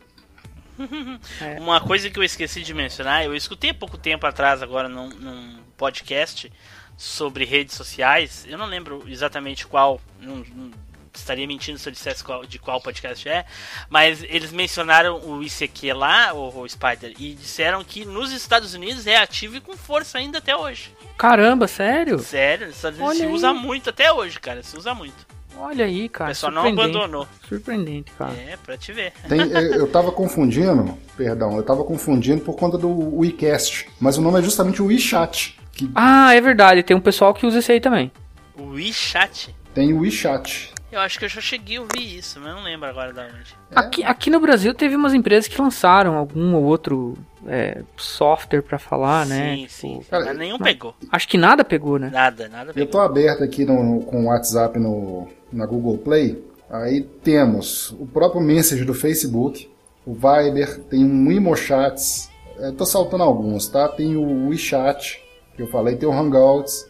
[1.60, 5.10] Uma coisa que eu esqueci de mencionar, eu escutei há pouco tempo atrás agora num,
[5.10, 6.52] num podcast
[6.98, 8.46] sobre redes sociais.
[8.48, 10.72] Eu não lembro exatamente qual, não, não
[11.14, 13.46] estaria mentindo se eu dissesse qual- de qual podcast é,
[13.90, 19.06] mas eles mencionaram o ICQ lá, o, o Spider, e disseram que nos Estados Unidos
[19.08, 20.92] é ativo e com força ainda até hoje.
[21.18, 22.20] Caramba, sério?
[22.20, 23.34] Sério, nos Estados Unidos Olha se aí.
[23.34, 25.32] usa muito até hoje, cara, se usa muito.
[25.58, 26.30] Olha aí, O cara.
[26.30, 27.28] pessoal não abandonou.
[27.48, 28.32] Surpreendente, cara.
[28.34, 29.12] É, pra te ver.
[29.28, 29.40] Tem,
[29.76, 34.42] eu tava confundindo, perdão, eu tava confundindo por conta do WeCast, mas o nome é
[34.42, 36.82] justamente o WeChat, que Ah, é verdade.
[36.84, 38.12] Tem um pessoal que usa esse aí também.
[38.58, 39.54] O WeChat.
[39.74, 40.74] tem o WeChat.
[40.92, 43.24] Eu acho que eu já cheguei a ouvir isso, mas eu não lembro agora da
[43.24, 43.56] onde.
[43.74, 48.78] Aqui, aqui no Brasil teve umas empresas que lançaram algum ou outro é, software pra
[48.78, 49.56] falar, né?
[49.56, 50.10] Sim, Tipo, sim.
[50.10, 50.94] cara, mas nenhum pegou.
[51.12, 52.10] Acho que nada pegou, né?
[52.12, 52.92] Nada, nada Eu pegou.
[52.92, 56.44] tô aberto aqui no, no- com o WhatsApp no, na Google Play.
[56.70, 59.70] Aí temos o próprio Message do Facebook,
[60.06, 62.30] o Viber, tem um Imochats.
[62.58, 63.88] Eu tô saltando alguns, tá?
[63.88, 65.22] Tem o WeChat,
[65.56, 66.86] que eu falei, tem o Hangouts.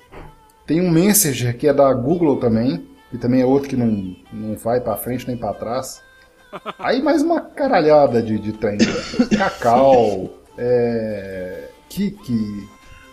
[0.66, 4.56] Tem um Messenger que é da Google também, que também é outro que não, não
[4.56, 6.02] vai pra frente nem pra trás.
[6.80, 8.78] Aí mais uma caralhada de, de trem.
[9.38, 12.68] Cacau, é, Kiki,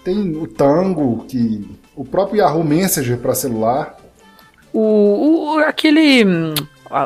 [0.05, 3.97] tem o Tango, que o próprio Yahoo Messenger para celular.
[4.73, 6.25] O, o- aquele.
[6.25, 6.55] hum,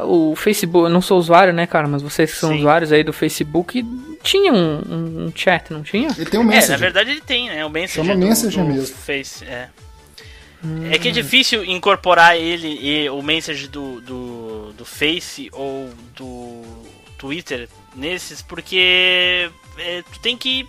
[0.05, 1.87] O Facebook, eu não sou usuário, né, cara?
[1.89, 2.59] Mas vocês que são Sim.
[2.59, 3.85] usuários aí do Facebook
[4.23, 6.09] tinha um, um- um chat, não tinha?
[6.17, 6.79] Ele tem o É, na Messenger.
[6.79, 7.65] verdade ele tem, né?
[7.65, 8.05] O Messenger.
[8.05, 8.97] Chama do- Messenger do mesmo.
[8.97, 9.69] Face, é.
[10.91, 16.63] É que é difícil incorporar ele e o Messenger do, do, do Face ou do
[17.19, 20.67] Twitter nesses, porque é, tu tem que.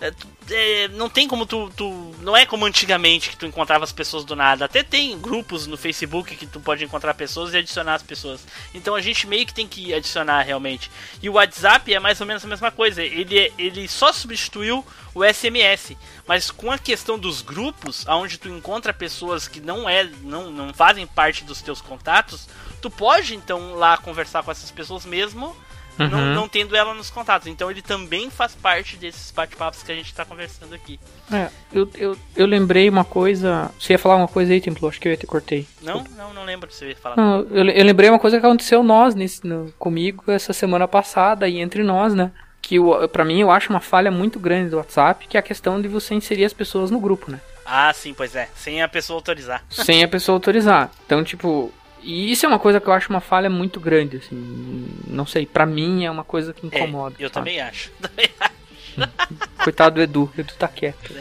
[0.00, 0.12] É,
[0.50, 2.14] é, não tem como tu, tu.
[2.20, 4.66] Não é como antigamente que tu encontrava as pessoas do nada.
[4.66, 8.46] Até tem grupos no Facebook que tu pode encontrar pessoas e adicionar as pessoas.
[8.74, 10.90] Então a gente meio que tem que adicionar realmente.
[11.22, 13.02] E o WhatsApp é mais ou menos a mesma coisa.
[13.02, 15.96] Ele, é- ele só substituiu o SMS.
[16.26, 20.74] Mas com a questão dos grupos, onde tu encontra pessoas que não é, não, não
[20.74, 22.48] fazem parte dos teus contatos,
[22.82, 25.56] tu pode então lá conversar com essas pessoas mesmo
[25.98, 26.34] Uhum.
[26.34, 27.46] não tendo ela nos contatos.
[27.48, 30.98] Então ele também faz parte desses bate-papos que a gente tá conversando aqui.
[31.32, 33.70] É, eu, eu, eu lembrei uma coisa.
[33.78, 34.88] Você ia falar uma coisa aí, Templo?
[34.88, 35.66] Acho que eu ia te cortei.
[35.82, 37.16] Não, não, não lembro se você ia falar.
[37.16, 41.48] Não, eu, eu lembrei uma coisa que aconteceu nós nesse, no- comigo essa semana passada
[41.48, 42.30] e entre nós, né?
[42.60, 45.42] Que o- pra mim eu acho uma falha muito grande do WhatsApp, que é a
[45.42, 47.40] questão de você inserir as pessoas no grupo, né?
[47.64, 48.48] Ah, sim, pois é.
[48.54, 49.64] Sem a pessoa autorizar.
[49.70, 50.90] Sem a pessoa autorizar.
[51.04, 51.72] Então, tipo,
[52.06, 54.86] e isso é uma coisa que eu acho uma falha muito grande, assim.
[55.08, 57.16] Não sei, pra mim é uma coisa que É, incomoda.
[57.18, 57.34] eu sabe?
[57.34, 57.90] também acho.
[58.00, 58.56] Também acho.
[59.62, 61.12] Coitado do Edu, Edu tá quieto.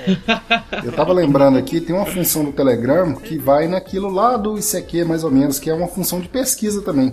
[0.83, 5.03] Eu tava lembrando aqui, tem uma função do Telegram que vai naquilo lá do ICQ,
[5.03, 7.11] mais ou menos, que é uma função de pesquisa também.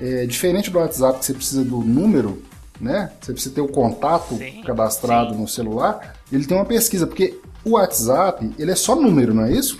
[0.00, 2.42] É, diferente do WhatsApp, que você precisa do número,
[2.80, 3.10] né?
[3.20, 5.40] Você precisa ter o contato Sim, cadastrado sim.
[5.40, 6.14] no celular.
[6.32, 9.78] Ele tem uma pesquisa, porque O WhatsApp, ele é só número, não é isso?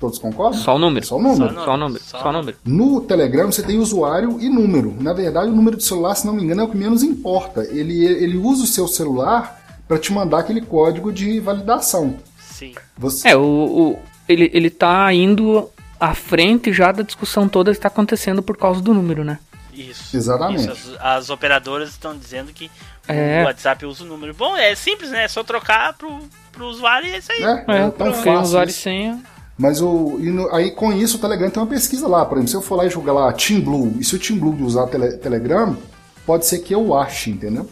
[0.00, 0.60] Todos concordam?
[0.60, 1.04] Só o número.
[1.04, 1.54] Só o número.
[1.54, 2.02] Só o número.
[2.04, 2.56] Só Só o número.
[2.64, 4.94] No Telegram você tem usuário e número.
[5.00, 7.62] Na verdade, o número de celular, se não me engano, é o que menos importa.
[7.64, 12.16] Ele, ele usa o seu celular para te mandar aquele código de validação.
[12.38, 12.74] Sim.
[12.96, 13.28] Você...
[13.28, 13.98] É, o, o-
[14.28, 15.68] ele, ele tá indo
[15.98, 19.38] à frente já da discussão toda que tá acontecendo por causa do número, né?
[19.74, 20.16] Isso.
[20.16, 20.70] Exatamente.
[20.72, 22.70] Isso, as, as operadoras estão dizendo que
[23.08, 23.42] É.
[23.42, 24.32] o WhatsApp usa o número.
[24.34, 25.24] Bom, é simples, né?
[25.24, 26.18] É só trocar pro,
[26.52, 27.42] pro usuário e é isso aí.
[27.42, 28.40] É, É, é tão fácil.
[28.42, 29.20] usuário e senha.
[29.58, 32.24] Mas o, e no- aí com isso o Telegram tem uma pesquisa lá.
[32.24, 34.38] Por exemplo, se eu for lá e jogar lá Team Blue, e se o Team
[34.38, 35.76] Blue usar tele- Telegram,
[36.24, 37.68] pode ser que eu ache, entendeu?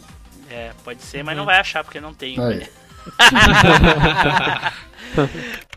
[0.49, 2.37] É, pode ser, mas não vai achar porque não tem.
[2.39, 2.67] Aí.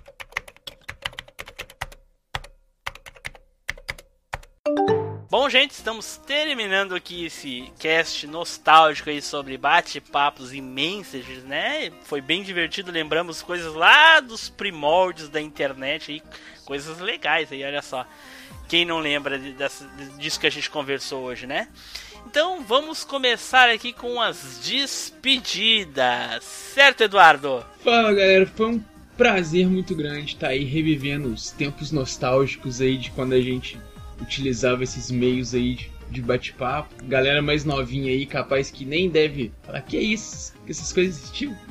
[5.30, 11.92] Bom, gente, estamos terminando aqui esse cast nostálgico aí sobre bate-papos e mensages, né?
[12.02, 16.22] Foi bem divertido, lembramos coisas lá dos primórdios da internet aí,
[16.64, 18.04] coisas legais aí, olha só.
[18.68, 19.88] Quem não lembra de- dessa-
[20.18, 21.68] disso que a gente conversou hoje, né?
[22.26, 27.64] Então vamos começar aqui com as despedidas, certo, Eduardo?
[27.84, 28.84] Fala galera, foi um
[29.16, 33.78] prazer muito grande estar aí revivendo os tempos nostálgicos aí de quando a gente
[34.20, 36.92] utilizava esses meios aí de- de bate-papo.
[37.04, 41.18] Galera mais novinha aí, capaz que nem deve falar que é isso, que essas coisas
[41.22, 41.56] existiam.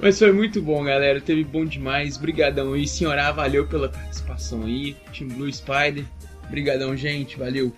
[0.00, 1.20] Mas foi muito bom, galera.
[1.20, 2.16] Teve bom demais.
[2.16, 3.30] Brigadão aí, senhora.
[3.32, 4.96] Valeu pela participação aí.
[5.16, 6.04] Team Blue Spider.
[6.48, 7.38] Brigadão, gente.
[7.38, 7.72] Valeu.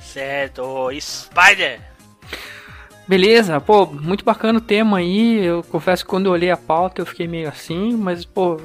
[0.00, 1.80] Certo, Spider.
[3.06, 5.44] Beleza, pô, muito bacana o tema aí.
[5.44, 8.60] Eu confesso que quando eu olhei a pauta eu fiquei meio assim, mas, pô,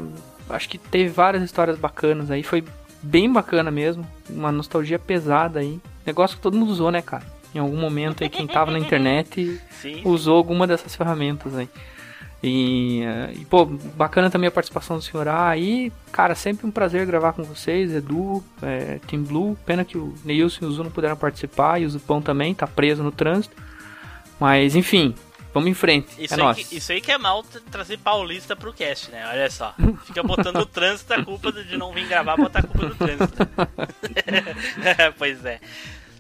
[0.50, 2.44] acho que teve várias histórias bacanas aí.
[2.44, 2.64] Foi
[3.02, 4.06] bem bacana mesmo.
[4.30, 5.80] Uma nostalgia pesada aí.
[6.06, 7.24] Negócio que todo mundo usou, né, cara?
[7.54, 10.02] Em algum momento aí, quem tava na internet Sim.
[10.04, 11.70] usou alguma dessas ferramentas aí.
[12.44, 15.92] E, eh, e, pô, bacana também a participação do senhor A aí.
[16.12, 19.58] Cara, sempre um prazer gravar com vocês, Edu, eh, Team Blue.
[19.66, 22.68] Pena que o Neilson e o Zu não puderam participar e o Zupão também, tá
[22.68, 23.56] preso no trânsito.
[24.40, 25.16] Mas, enfim,
[25.56, 26.10] vamos em frente.
[26.22, 29.26] Isso, é aí que, isso aí que é mal tra- trazer paulista pro cast, né?
[29.28, 29.74] Olha só.
[30.06, 33.34] Fica botando o trânsito a culpa de não vir gravar, botar a culpa do trânsito.
[35.18, 35.60] pois é.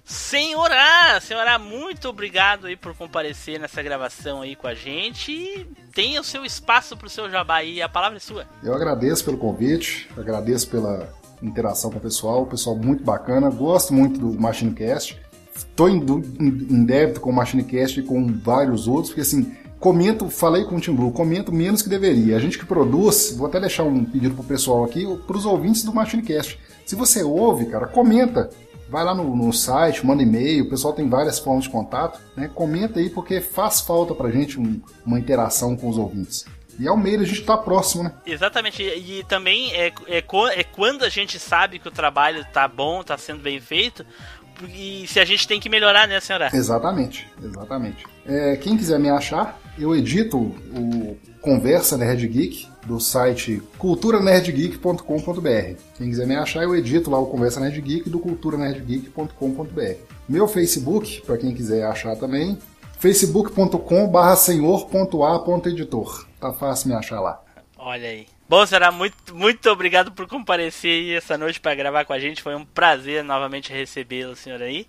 [0.05, 5.31] Senhora, senhora, muito obrigado aí por comparecer nessa gravação aí com a gente.
[5.31, 8.45] E tenha o seu espaço pro seu jabá aí, a palavra é sua.
[8.63, 13.93] Eu agradeço pelo convite, agradeço pela interação com o pessoal, o pessoal muito bacana, gosto
[13.93, 15.19] muito do MachineCast.
[15.55, 15.97] Estou em,
[16.39, 20.79] em- débito com o MachineCast e com vários outros, porque assim, comento, falei com o
[20.79, 22.35] Tim Blue, comento menos que deveria.
[22.35, 25.83] A gente que produz, vou até deixar um pedido pro pessoal aqui, para os ouvintes
[25.83, 26.59] do MachineCast.
[26.85, 28.49] Se você ouve, cara, comenta.
[28.87, 32.47] Vai lá no, no site, manda e-mail, o pessoal tem várias formas de contato, né?
[32.53, 36.45] Comenta aí porque faz falta pra gente um- uma interação com os ouvintes.
[36.79, 38.11] E ao meio a gente tá próximo, né?
[38.27, 42.67] Exatamente, e e também é, é, é quando a gente sabe que o trabalho tá
[42.67, 44.05] bom, tá sendo bem feito,
[44.69, 46.49] e se a gente tem que melhorar, né, senhora?
[46.53, 48.05] Exatamente, exatamente.
[48.25, 55.79] É, quem quiser me achar, eu edito o Conversa Nerd Geek do site culturanerdgeek.com.br.
[55.97, 59.95] Quem quiser me achar, eu edito lá o Conversa Nerd Geek do culturanerdgeek.com.br.
[60.27, 62.57] Meu Facebook, para quem quiser achar também,
[62.99, 66.27] facebook.com.br senhor.a.editor.
[66.39, 67.41] Tá fácil me achar lá.
[67.77, 68.34] Olha aí.
[68.47, 72.43] Bom, senhora, muito, muito obrigado por comparecer aí essa noite para gravar com a gente.
[72.43, 74.85] Foi um prazer novamente recebê-lo, senhor aí.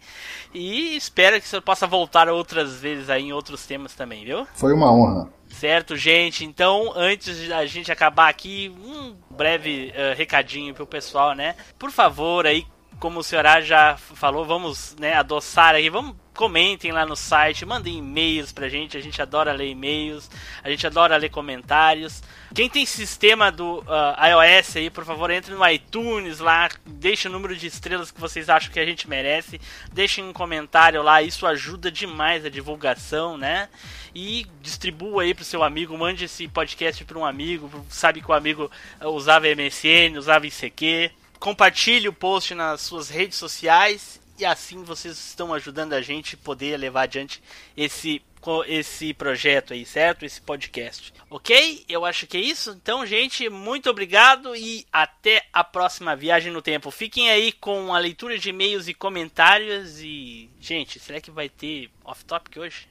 [0.53, 4.47] E espero que o senhor possa voltar outras vezes aí em outros temas também, viu?
[4.55, 5.31] Foi uma honra.
[5.49, 6.45] Certo, gente.
[6.45, 11.57] Então, antes de a gente acabar aqui, um breve eh, recadinho pro pessoal, né?
[11.79, 12.67] Por favor, aí,
[13.01, 17.99] como o senhor já falou, vamos né, adoçar aí, vamos comentem lá no site, mandem
[17.99, 20.31] e-mails pra gente, a gente adora ler e-mails,
[20.63, 22.23] a gente adora ler comentários.
[22.55, 27.31] Quem tem sistema do ah, iOS aí, por favor, entre no iTunes lá, deixe o
[27.31, 29.61] número de estrelas que vocês acham que a gente merece,
[29.93, 33.69] deixem um comentário lá, isso ajuda demais a divulgação, né?
[34.15, 38.35] E distribua aí pro seu amigo, mande esse podcast para um amigo, sabe que o
[38.35, 41.11] amigo ah, usava MSN, usava ICQ.
[41.41, 46.45] Compartilhe o post nas suas redes sociais e assim vocês estão ajudando a gente a
[46.45, 47.43] poder levar adiante
[47.77, 48.23] esse
[48.69, 50.25] esse projeto aí, certo?
[50.25, 51.13] Esse podcast.
[51.29, 51.85] OK?
[51.89, 52.71] Eu acho que é isso.
[52.71, 56.91] Então, gente, muito obrigado e até a próxima viagem no tempo.
[56.93, 61.91] Fiquem aí com a leitura de e-mails e comentários e, gente, será que vai ter
[62.05, 62.87] off topic hoje?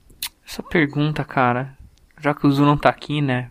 [0.45, 1.77] Essa pergunta, cara,
[2.19, 3.49] já que o Zu não tá aqui, né?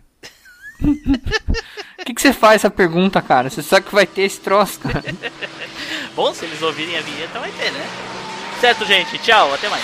[1.99, 3.49] O que, que você faz essa pergunta, cara?
[3.49, 5.03] Você sabe que vai ter esse troço, cara.
[6.15, 7.85] Bom, se eles ouvirem a vinheta, vai ter, né?
[8.61, 9.17] Certo, gente.
[9.17, 9.83] Tchau, até mais.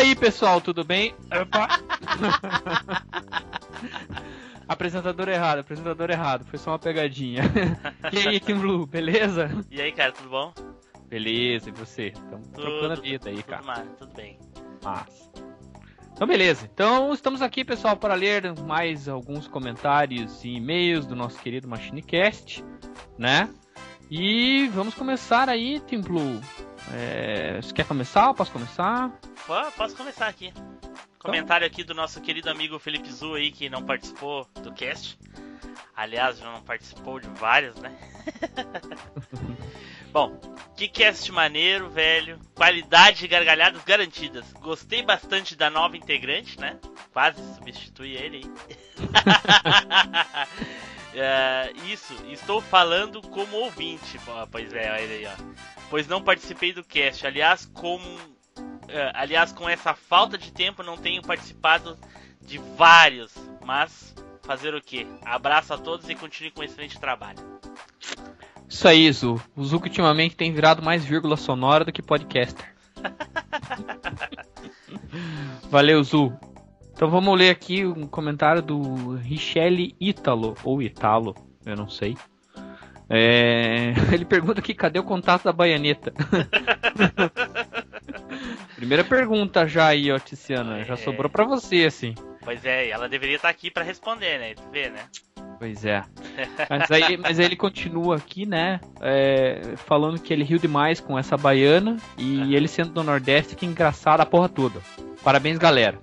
[0.00, 1.14] aí, pessoal, tudo bem?
[1.30, 1.68] Opa.
[4.66, 7.42] apresentador errado, apresentador errado, foi só uma pegadinha.
[8.12, 9.50] e aí, Team Blue, beleza?
[9.70, 10.52] E aí, cara, tudo bom?
[11.08, 12.08] Beleza, e você?
[12.08, 13.62] Estamos trocando a vida aí, tudo, cara.
[13.62, 14.38] ma- tudo bem.
[14.82, 15.30] Massa.
[16.12, 16.68] Então, beleza.
[16.72, 22.64] Então, estamos aqui, pessoal, para ler mais alguns comentários e e-mails do nosso querido MachineCast,
[23.18, 23.48] né?
[24.10, 26.40] E vamos começar aí, Team Blue.
[26.92, 28.32] É, você quer começar?
[28.34, 29.10] Posso começar?
[29.76, 30.52] Posso começar aqui.
[31.18, 35.18] Comentário aqui do nosso querido amigo Felipe Zu aí, que não participou do cast.
[35.94, 37.94] Aliás, já não participou de vários, né?
[40.12, 40.40] Bom,
[40.76, 42.40] que cast maneiro, velho.
[42.54, 44.52] Qualidade e gargalhadas garantidas.
[44.54, 46.78] Gostei bastante da nova integrante, né?
[47.12, 48.50] Quase substitui ele aí.
[51.14, 54.18] É, isso, estou falando como ouvinte.
[54.50, 55.44] Pois é, olha aí, ó.
[55.88, 57.26] Pois não participei do cast.
[57.26, 58.04] Aliás, como
[58.88, 61.96] é, aliás, com essa falta de tempo, não tenho participado
[62.40, 63.32] de vários.
[63.64, 65.06] Mas fazer o que?
[65.24, 67.38] Abraço a todos e continue com excelente trabalho.
[68.68, 69.42] Isso aí, Zu.
[69.56, 72.74] O Zuko ultimamente tem virado mais vírgula sonora do que podcaster.
[75.70, 76.36] Valeu, Zu.
[77.00, 82.14] Então vamos ler aqui um comentário do Richelle Ítalo, ou Italo, eu não sei.
[83.08, 86.12] É, Ele pergunta aqui, cadê o contato da baianeta?
[88.76, 90.84] Primeira pergunta já aí, ó, Tiziana.
[90.84, 90.96] Já É.
[90.98, 92.14] sobrou pra você, assim.
[92.44, 94.52] Pois é, ela deveria estar aqui pra responder, né?
[94.52, 95.06] Tu vê, né?
[95.58, 96.04] Pois é.
[96.68, 98.78] Mas aí, mas aí ele continua aqui, né?
[99.00, 101.96] é, falando que ele riu demais com essa baiana.
[102.18, 104.82] E ele sendo do Nordeste, que engraçado a porra toda.
[105.24, 105.98] Parabéns, galera.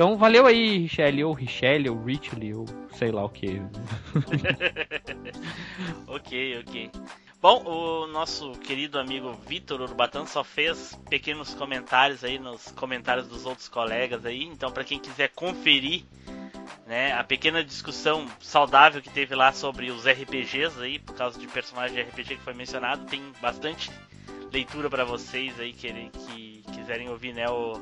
[0.00, 2.64] Então valeu aí, Richelle, ou Richelle, ou Richelle, ou
[2.94, 3.60] sei lá o que.
[6.08, 6.90] ok, ok.
[7.38, 13.44] Bom, o nosso querido amigo Vitor Urbatan só fez pequenos comentários aí nos comentários dos
[13.44, 14.44] outros colegas aí.
[14.44, 16.02] Então, pra quem quiser conferir,
[16.86, 21.46] né, a pequena discussão saudável que teve lá sobre os RPGs aí, por causa de
[21.46, 23.90] personagens de RPG que foi mencionado, tem bastante
[24.50, 27.78] leitura pra vocês aí que, que quiserem ouvir, né, o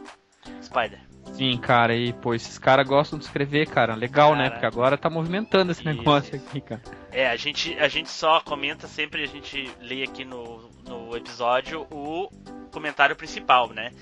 [0.60, 1.07] Spider.
[1.32, 3.94] Sim, cara, e pô, esses caras gostam de escrever, cara.
[3.94, 4.44] Legal, né?
[4.44, 4.50] Cara.
[4.50, 6.44] Porque agora tá movimentando esse Isso, negócio isso.
[6.46, 6.82] aqui, cara.
[7.12, 11.86] É, a gente, a gente só comenta sempre, a gente lê aqui no, no episódio
[11.90, 12.28] o
[12.70, 13.92] comentário principal, né?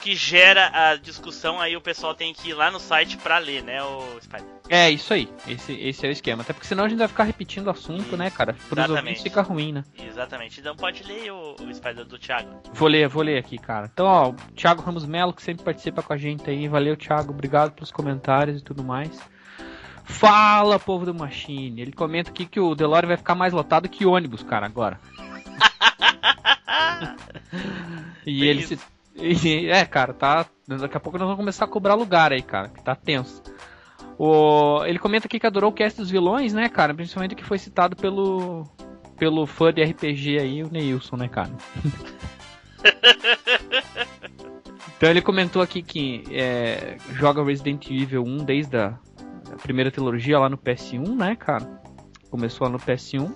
[0.00, 3.62] Que gera a discussão, aí o pessoal tem que ir lá no site pra ler,
[3.62, 4.46] né, o Spider?
[4.68, 5.28] É, isso aí.
[5.46, 6.42] Esse, esse é o esquema.
[6.42, 8.54] Até porque senão a gente vai ficar repetindo o assunto, né, cara?
[8.68, 9.22] Pros Exatamente.
[9.22, 9.84] fica ruim, né?
[9.98, 10.60] Exatamente.
[10.60, 12.62] Então pode ler o, o Spider do Thiago.
[12.72, 13.90] Vou ler, vou ler aqui, cara.
[13.92, 16.68] Então, ó, o Thiago Ramos Melo, que sempre participa com a gente aí.
[16.68, 17.32] Valeu, Thiago.
[17.32, 19.10] Obrigado pelos comentários e tudo mais.
[20.04, 21.82] Fala, povo do Machine.
[21.82, 25.00] Ele comenta aqui que o Delore vai ficar mais lotado que ônibus, cara, agora.
[28.24, 28.76] e ele isso.
[28.76, 28.99] se.
[29.20, 30.46] E- É, cara, tá.
[30.66, 33.42] Daqui a pouco nós vamos começar a cobrar lugar aí, cara, que tá tenso.
[34.18, 34.84] O...
[34.84, 36.94] Ele comenta aqui que adorou o cast dos vilões, né, cara?
[36.94, 38.64] Principalmente o que foi citado pelo.
[39.18, 41.50] pelo fã de RPG aí, o Neilson, né, cara?
[44.96, 48.98] Então ele comentou aqui que é, joga Resident Evil 1 desde a,
[49.50, 51.80] a primeira trilogia lá no PS1, né, cara?
[52.30, 53.32] Começou lá no PS1,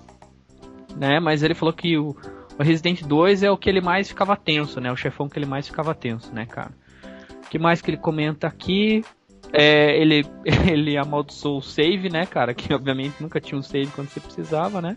[0.94, 1.19] né?
[1.20, 2.15] Mas ele falou que o,
[2.59, 4.93] o Resident 2 é o que ele mais ficava tenso, né?
[4.93, 6.72] O chefão que ele mais ficava tenso, né, cara?
[7.44, 9.05] O que mais que ele comenta aqui?
[9.52, 10.24] É, ele,
[10.70, 12.55] ele amaldiçoou o save, né, cara?
[12.55, 14.97] Que obviamente nunca tinha um save quando você precisava, né?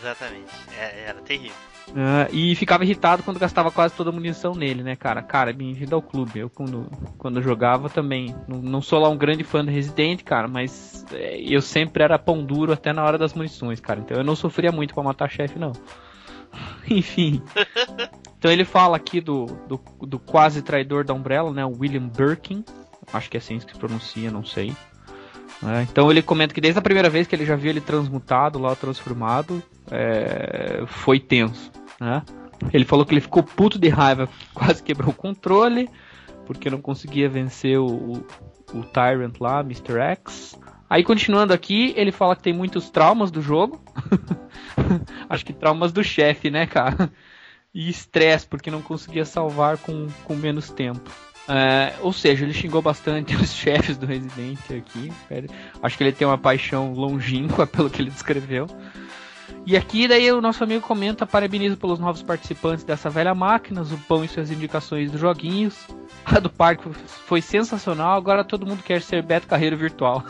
[0.00, 0.52] Exatamente.
[0.78, 1.68] É, era terrível.
[1.96, 5.22] Ah, e ficava irritado quando gastava quase toda a munição nele, né, cara?
[5.22, 6.40] Cara, bem-vindo ao clube.
[6.40, 10.46] Eu, quando, quando jogava também, não, não sou lá um grande fã do Resident, cara,
[10.48, 14.00] mas é, eu sempre era pão duro até na hora das munições, cara.
[14.00, 15.72] Então eu não sofria muito pra matar chefe, não.
[16.88, 17.42] Enfim.
[18.38, 21.64] Então ele fala aqui do, do, do quase traidor da Umbrella, né?
[21.64, 22.64] O William Birkin.
[23.12, 24.74] Acho que é assim que se pronuncia, não sei.
[25.62, 28.58] É, então ele comenta que desde a primeira vez que ele já viu ele transmutado,
[28.58, 31.72] lá transformado, é, foi tenso.
[32.00, 32.22] Né?
[32.72, 35.88] Ele falou que ele ficou puto de raiva, quase quebrou o controle,
[36.46, 38.26] porque não conseguia vencer o, o,
[38.74, 39.98] o Tyrant lá, Mr.
[39.98, 40.58] X.
[40.88, 43.80] Aí continuando aqui, ele fala que tem muitos traumas do jogo.
[45.28, 47.10] Acho que traumas do chefe, né, cara?
[47.74, 51.10] E estresse, porque não conseguia salvar com, com menos tempo.
[51.48, 55.10] É, ou seja, ele xingou bastante os chefes do Resident aqui.
[55.82, 58.66] Acho que ele tem uma paixão longínqua pelo que ele descreveu.
[59.68, 63.98] E aqui daí o nosso amigo comenta, parabenizo pelos novos participantes dessa velha máquina, o
[64.08, 65.86] pão e suas indicações dos joguinhos.
[66.24, 70.24] A do parque foi sensacional, agora todo mundo quer ser Beto Carreiro virtual.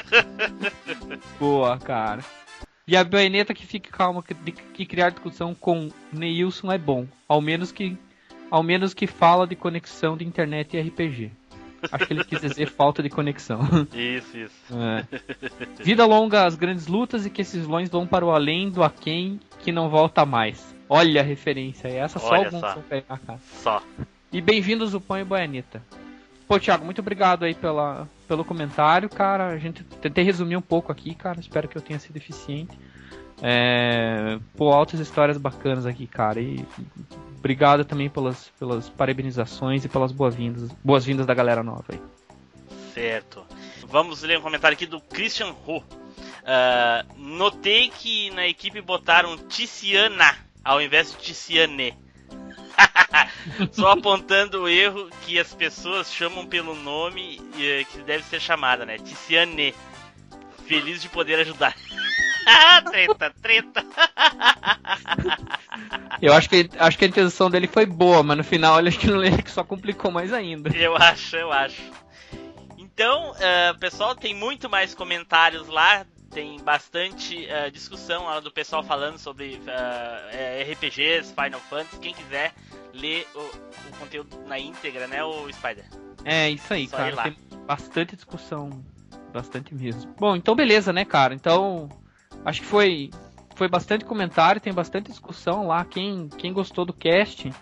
[1.38, 2.24] Boa, cara.
[2.88, 7.06] E a baioneta que fique calma, que, que criar discussão com Neilson é bom.
[7.28, 7.94] Ao menos que
[8.50, 11.30] ao menos que fala de conexão de internet e RPG.
[11.90, 13.60] Acho que ele quis dizer falta de conexão.
[13.94, 14.54] Isso, isso.
[14.72, 15.04] É.
[15.82, 19.40] Vida longa às grandes lutas e que esses vilões vão para o além do aquém
[19.60, 20.74] que não volta mais.
[20.88, 22.74] Olha a referência, é essa só alguns só.
[22.88, 23.38] pegar, cara.
[23.62, 23.82] Só.
[24.32, 25.82] E bem-vindos o Pão e Boianita.
[26.46, 29.48] Pô, Thiago, muito obrigado aí pela, pelo comentário, cara.
[29.48, 31.38] A gente tentei resumir um pouco aqui, cara.
[31.38, 32.76] Espero que eu tenha sido eficiente.
[33.40, 36.40] É, pô, altas histórias bacanas aqui, cara.
[36.40, 36.64] E
[37.40, 42.00] obrigado também pelas, pelas parabenizações e pelas boas-vindas boas -vindas da galera nova aí.
[42.94, 43.44] Certo.
[43.88, 45.78] Vamos ler um comentário aqui do Christian Ho.
[45.78, 51.96] Uh, notei que na equipe botaram Ticiana ao invés de Ticiane.
[53.72, 58.84] Só apontando o erro que as pessoas chamam pelo nome eh, que deve ser chamada,
[58.86, 58.98] né?
[58.98, 59.74] Ticiane.
[60.66, 61.74] Feliz de poder ajudar.
[62.90, 63.86] Treta, treta.
[66.20, 68.98] Eu acho que, acho que a intenção dele foi boa, mas no final ele, acho
[68.98, 70.70] que ele só complicou mais ainda.
[70.76, 71.82] Eu acho, eu acho.
[72.76, 76.04] Então, uh, pessoal, tem muito mais comentários lá.
[76.30, 81.98] Tem bastante uh, discussão lá do pessoal falando sobre uh, RPGs, Final Fantasy.
[81.98, 82.52] Quem quiser
[82.92, 85.84] ler o, o, conteúdo na íntegra, né, o Spider?
[86.24, 87.22] É, isso aí, Só cara.
[87.22, 87.36] Tem
[87.66, 88.84] bastante discussão.
[89.32, 90.12] Bastante mesmo.
[90.18, 91.32] Bom, então beleza, né, cara?
[91.34, 91.88] Então,
[92.44, 93.10] acho que foi
[93.60, 95.84] foi bastante comentário, tem bastante discussão lá.
[95.84, 97.52] Quem, quem gostou do cast,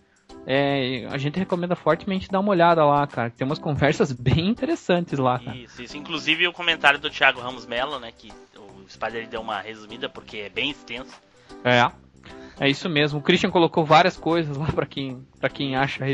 [0.47, 3.31] é, a gente recomenda fortemente dar uma olhada lá, cara.
[3.31, 5.57] Tem umas conversas bem interessantes lá, cara.
[5.57, 5.97] Isso, isso.
[5.97, 8.13] Inclusive o comentário do Thiago Ramos Mello, né?
[8.17, 11.21] Que o Spider deu uma resumida porque é bem extenso.
[11.65, 11.91] É.
[12.61, 13.19] É isso mesmo.
[13.19, 16.05] O Christian colocou várias coisas lá para quem, pra quem acha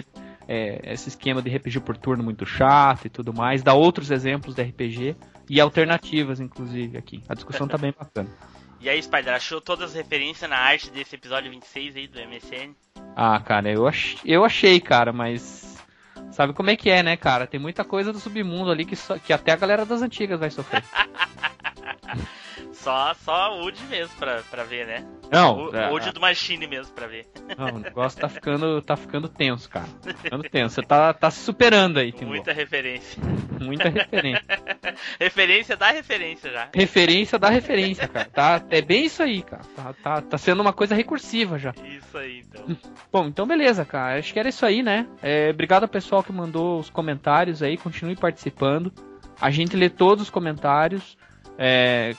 [0.49, 3.63] é, esse esquema de RPG por turno muito chato e tudo mais.
[3.63, 5.15] Dá outros exemplos de RPG
[5.51, 7.23] e alternativas, inclusive, aqui.
[7.29, 8.31] A discussão tá bem bacana.
[8.85, 12.75] E aí, Spider, achou todas as referências na arte desse episódio 26 aí do MSN?
[13.17, 14.17] Ah, cara, eu, ach...
[14.23, 15.83] eu achei, cara, mas.
[16.31, 17.47] Sabe como é que é, né, cara?
[17.47, 19.19] Tem muita coisa do submundo ali que, só...
[19.19, 20.85] que até a galera das antigas vai sofrer.
[22.85, 25.05] só, só Wood mesmo pra, pra ver, né?
[25.33, 27.27] Não, o, é, Wood do Machine mesmo pra ver.
[27.57, 29.87] Não, o negócio tá ficando, tá ficando tenso, cara.
[30.03, 30.75] Tá ficando tenso.
[30.75, 32.27] Você tá, tá se superando aí, Timbu.
[32.33, 33.23] Muita referência.
[33.59, 34.45] Muita referência.
[35.19, 36.69] referência da referência já.
[36.75, 38.27] Referência da referência, cara.
[38.27, 39.63] Tá, é bem isso aí, cara.
[39.75, 41.73] Tá, tá, tá sendo uma coisa recursiva já.
[41.85, 42.77] Isso aí, então.
[43.11, 44.19] Bom, então beleza, cara.
[44.19, 45.07] Acho que era isso aí, né?
[45.23, 47.79] É, obrigado ao pessoal que mandou os comentários aí.
[47.79, 48.93] Continue participando.
[49.41, 51.17] A gente lê todos os comentários.
[51.57, 52.15] É,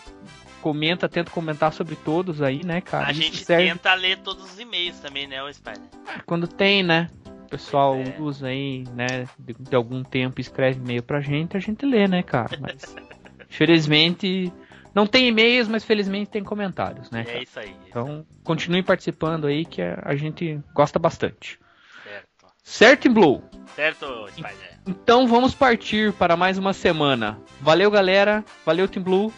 [0.65, 3.09] comenta, tenta comentar sobre todos aí, né, cara?
[3.09, 3.67] A Isso gente serve...
[3.67, 5.83] tenta ler todos os e-mails também, né, o Spider?
[6.25, 7.07] Quando tem, né?
[7.43, 8.19] O pessoal é.
[8.19, 12.23] usa aí, né, de, de, algum tempo escreve e-mail pra gente, a gente lê, né,
[12.23, 12.57] cara?
[12.59, 12.95] Mas,
[13.47, 14.51] infelizmente,
[14.91, 17.21] não tem e-mails, mas felizmente tem comentários, né?
[17.21, 17.43] É cara?
[17.43, 17.75] isso aí.
[17.87, 21.59] Então, continue participando aí que a, gente gosta bastante.
[22.03, 22.27] Certo.
[22.63, 23.43] Certo, Blue?
[23.75, 24.79] Certo, Spider.
[24.87, 27.39] Então vamos partir para mais uma semana.
[27.61, 28.43] Valeu, galera.
[28.65, 29.31] Valeu, Team Blue.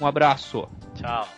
[0.00, 0.66] Um abraço.
[0.94, 1.28] Tchau.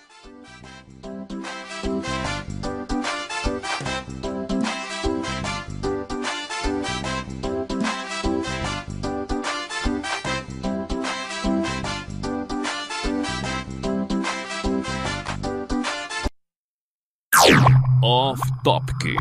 [18.04, 19.16] Off Topic.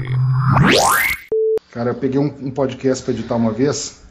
[1.72, 4.04] Cara, eu peguei um, um podcast para editar uma vez.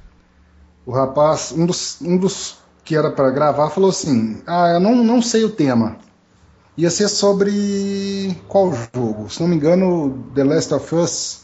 [0.85, 4.97] O rapaz, um dos, um dos que era para gravar, falou assim: Ah, eu não,
[4.97, 5.97] não sei o tema.
[6.77, 9.29] Ia ser sobre qual jogo?
[9.29, 11.41] Se não me engano, The Last of Us.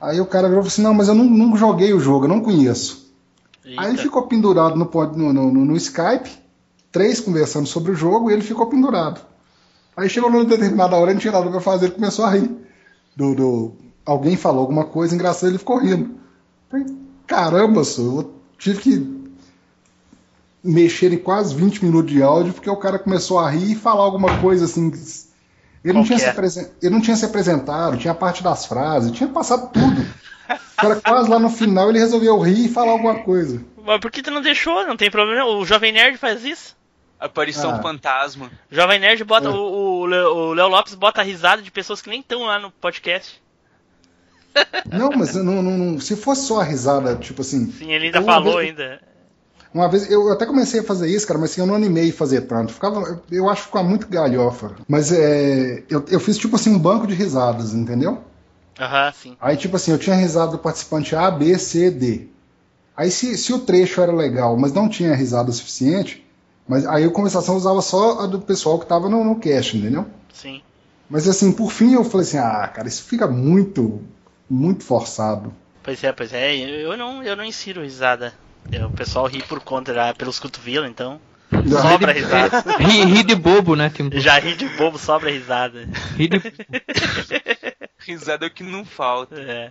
[0.00, 2.40] Aí o cara falou assim: Não, mas eu não, não joguei o jogo, eu não
[2.40, 3.12] conheço.
[3.64, 3.82] Eita.
[3.82, 6.30] Aí ele ficou pendurado no, no, no, no Skype,
[6.92, 9.20] três conversando sobre o jogo, e ele ficou pendurado.
[9.96, 12.50] Aí chegou numa determinada hora, ele tinha nada pra fazer, ele começou a rir.
[13.16, 13.72] Do, do...
[14.04, 16.10] Alguém falou alguma coisa engraçada, ele ficou rindo.
[16.70, 16.86] Falei,
[17.26, 19.15] Caramba, só, eu tive que
[20.66, 24.02] mexer em quase 20 minutos de áudio porque o cara começou a rir e falar
[24.04, 24.90] alguma coisa assim.
[25.84, 26.30] Ele não, tinha se é?
[26.30, 30.02] apresen- ele não tinha se apresentado, tinha a parte das frases, tinha passado tudo.
[30.50, 33.62] O cara quase lá no final ele resolveu rir e falar alguma coisa.
[33.84, 34.86] Mas por que tu não deixou?
[34.86, 35.44] Não tem problema.
[35.46, 36.76] O Jovem Nerd faz isso.
[37.18, 37.80] Aparição Ah.
[37.82, 38.50] fantasma.
[38.70, 39.46] O Jovem Nerd bota.
[39.48, 39.50] É.
[39.50, 43.40] O, o Léo Lopes bota a risada de pessoas que nem estão lá no podcast.
[44.90, 47.70] Não, mas não, não- não- se fosse só a risada, tipo assim.
[47.72, 49.00] Sim, ele ainda falou vez- ainda.
[49.76, 52.40] Uma vez eu até comecei a fazer isso, cara, mas assim, eu não animei fazer
[52.42, 52.72] tanto.
[52.72, 54.74] Ficava, eu, acho que ficava muito galhofa.
[54.88, 58.24] Mas é, eu, eu fiz tipo assim um banco de risadas, entendeu?
[58.80, 59.36] Aham, sim.
[59.38, 62.26] Aí tipo assim, eu tinha risada do participante A, B, C, D.
[62.96, 66.26] Aí se, se o trecho era legal, mas não tinha risada suficiente,
[66.66, 70.06] mas aí a conversação usava só a do pessoal que tava no, no cast, entendeu?
[70.32, 70.62] Sim.
[71.06, 74.02] Mas assim, por fim eu falei assim, ah, cara, isso fica muito,
[74.48, 75.52] muito forçado.
[75.82, 76.56] Pois é, pois é.
[76.56, 78.32] Eu eu não, eu não insiro risada.
[78.72, 81.20] Eu- o pessoal ri por conta, já, pelos cotovelos, então.
[81.80, 82.60] Sobra risada.
[82.78, 83.88] Ri, ri de bobo, né?
[83.88, 84.10] Tim?
[84.12, 85.88] Já ri de bobo, sobra risada.
[86.16, 86.38] Ri de...
[87.98, 89.40] Risada é o que não falta.
[89.40, 89.70] É.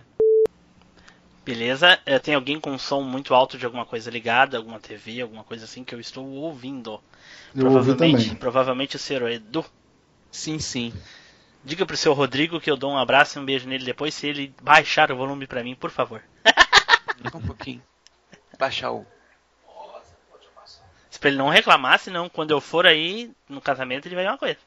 [1.44, 5.44] Beleza, é, tem alguém com som muito alto de alguma coisa ligada, alguma TV, alguma
[5.44, 6.90] coisa assim que eu estou ouvindo.
[7.54, 8.36] Eu ouvi provavelmente, também.
[8.36, 9.64] provavelmente o senhor Edu.
[10.30, 10.92] Sim, sim.
[11.64, 14.26] Diga pro seu Rodrigo que eu dou um abraço e um beijo nele depois se
[14.26, 16.22] ele baixar o volume pra mim, por favor.
[17.34, 17.82] Um pouquinho.
[18.58, 19.06] Baixar o.
[21.10, 24.30] Se pra ele não reclamar, senão quando eu for aí no casamento ele vai ver
[24.30, 24.58] uma coisa.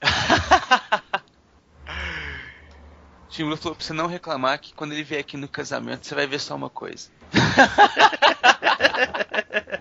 [3.28, 6.26] Timur falou pra você não reclamar que quando ele vier aqui no casamento você vai
[6.26, 7.10] ver só uma coisa.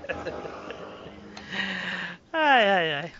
[2.37, 3.13] Ai, ai, ai.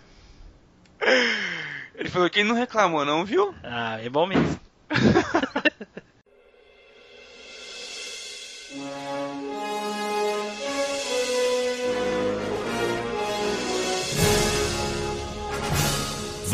[1.95, 3.55] Ele falou que ele não reclamou, não, viu?
[3.63, 4.59] Ah, é bom mesmo.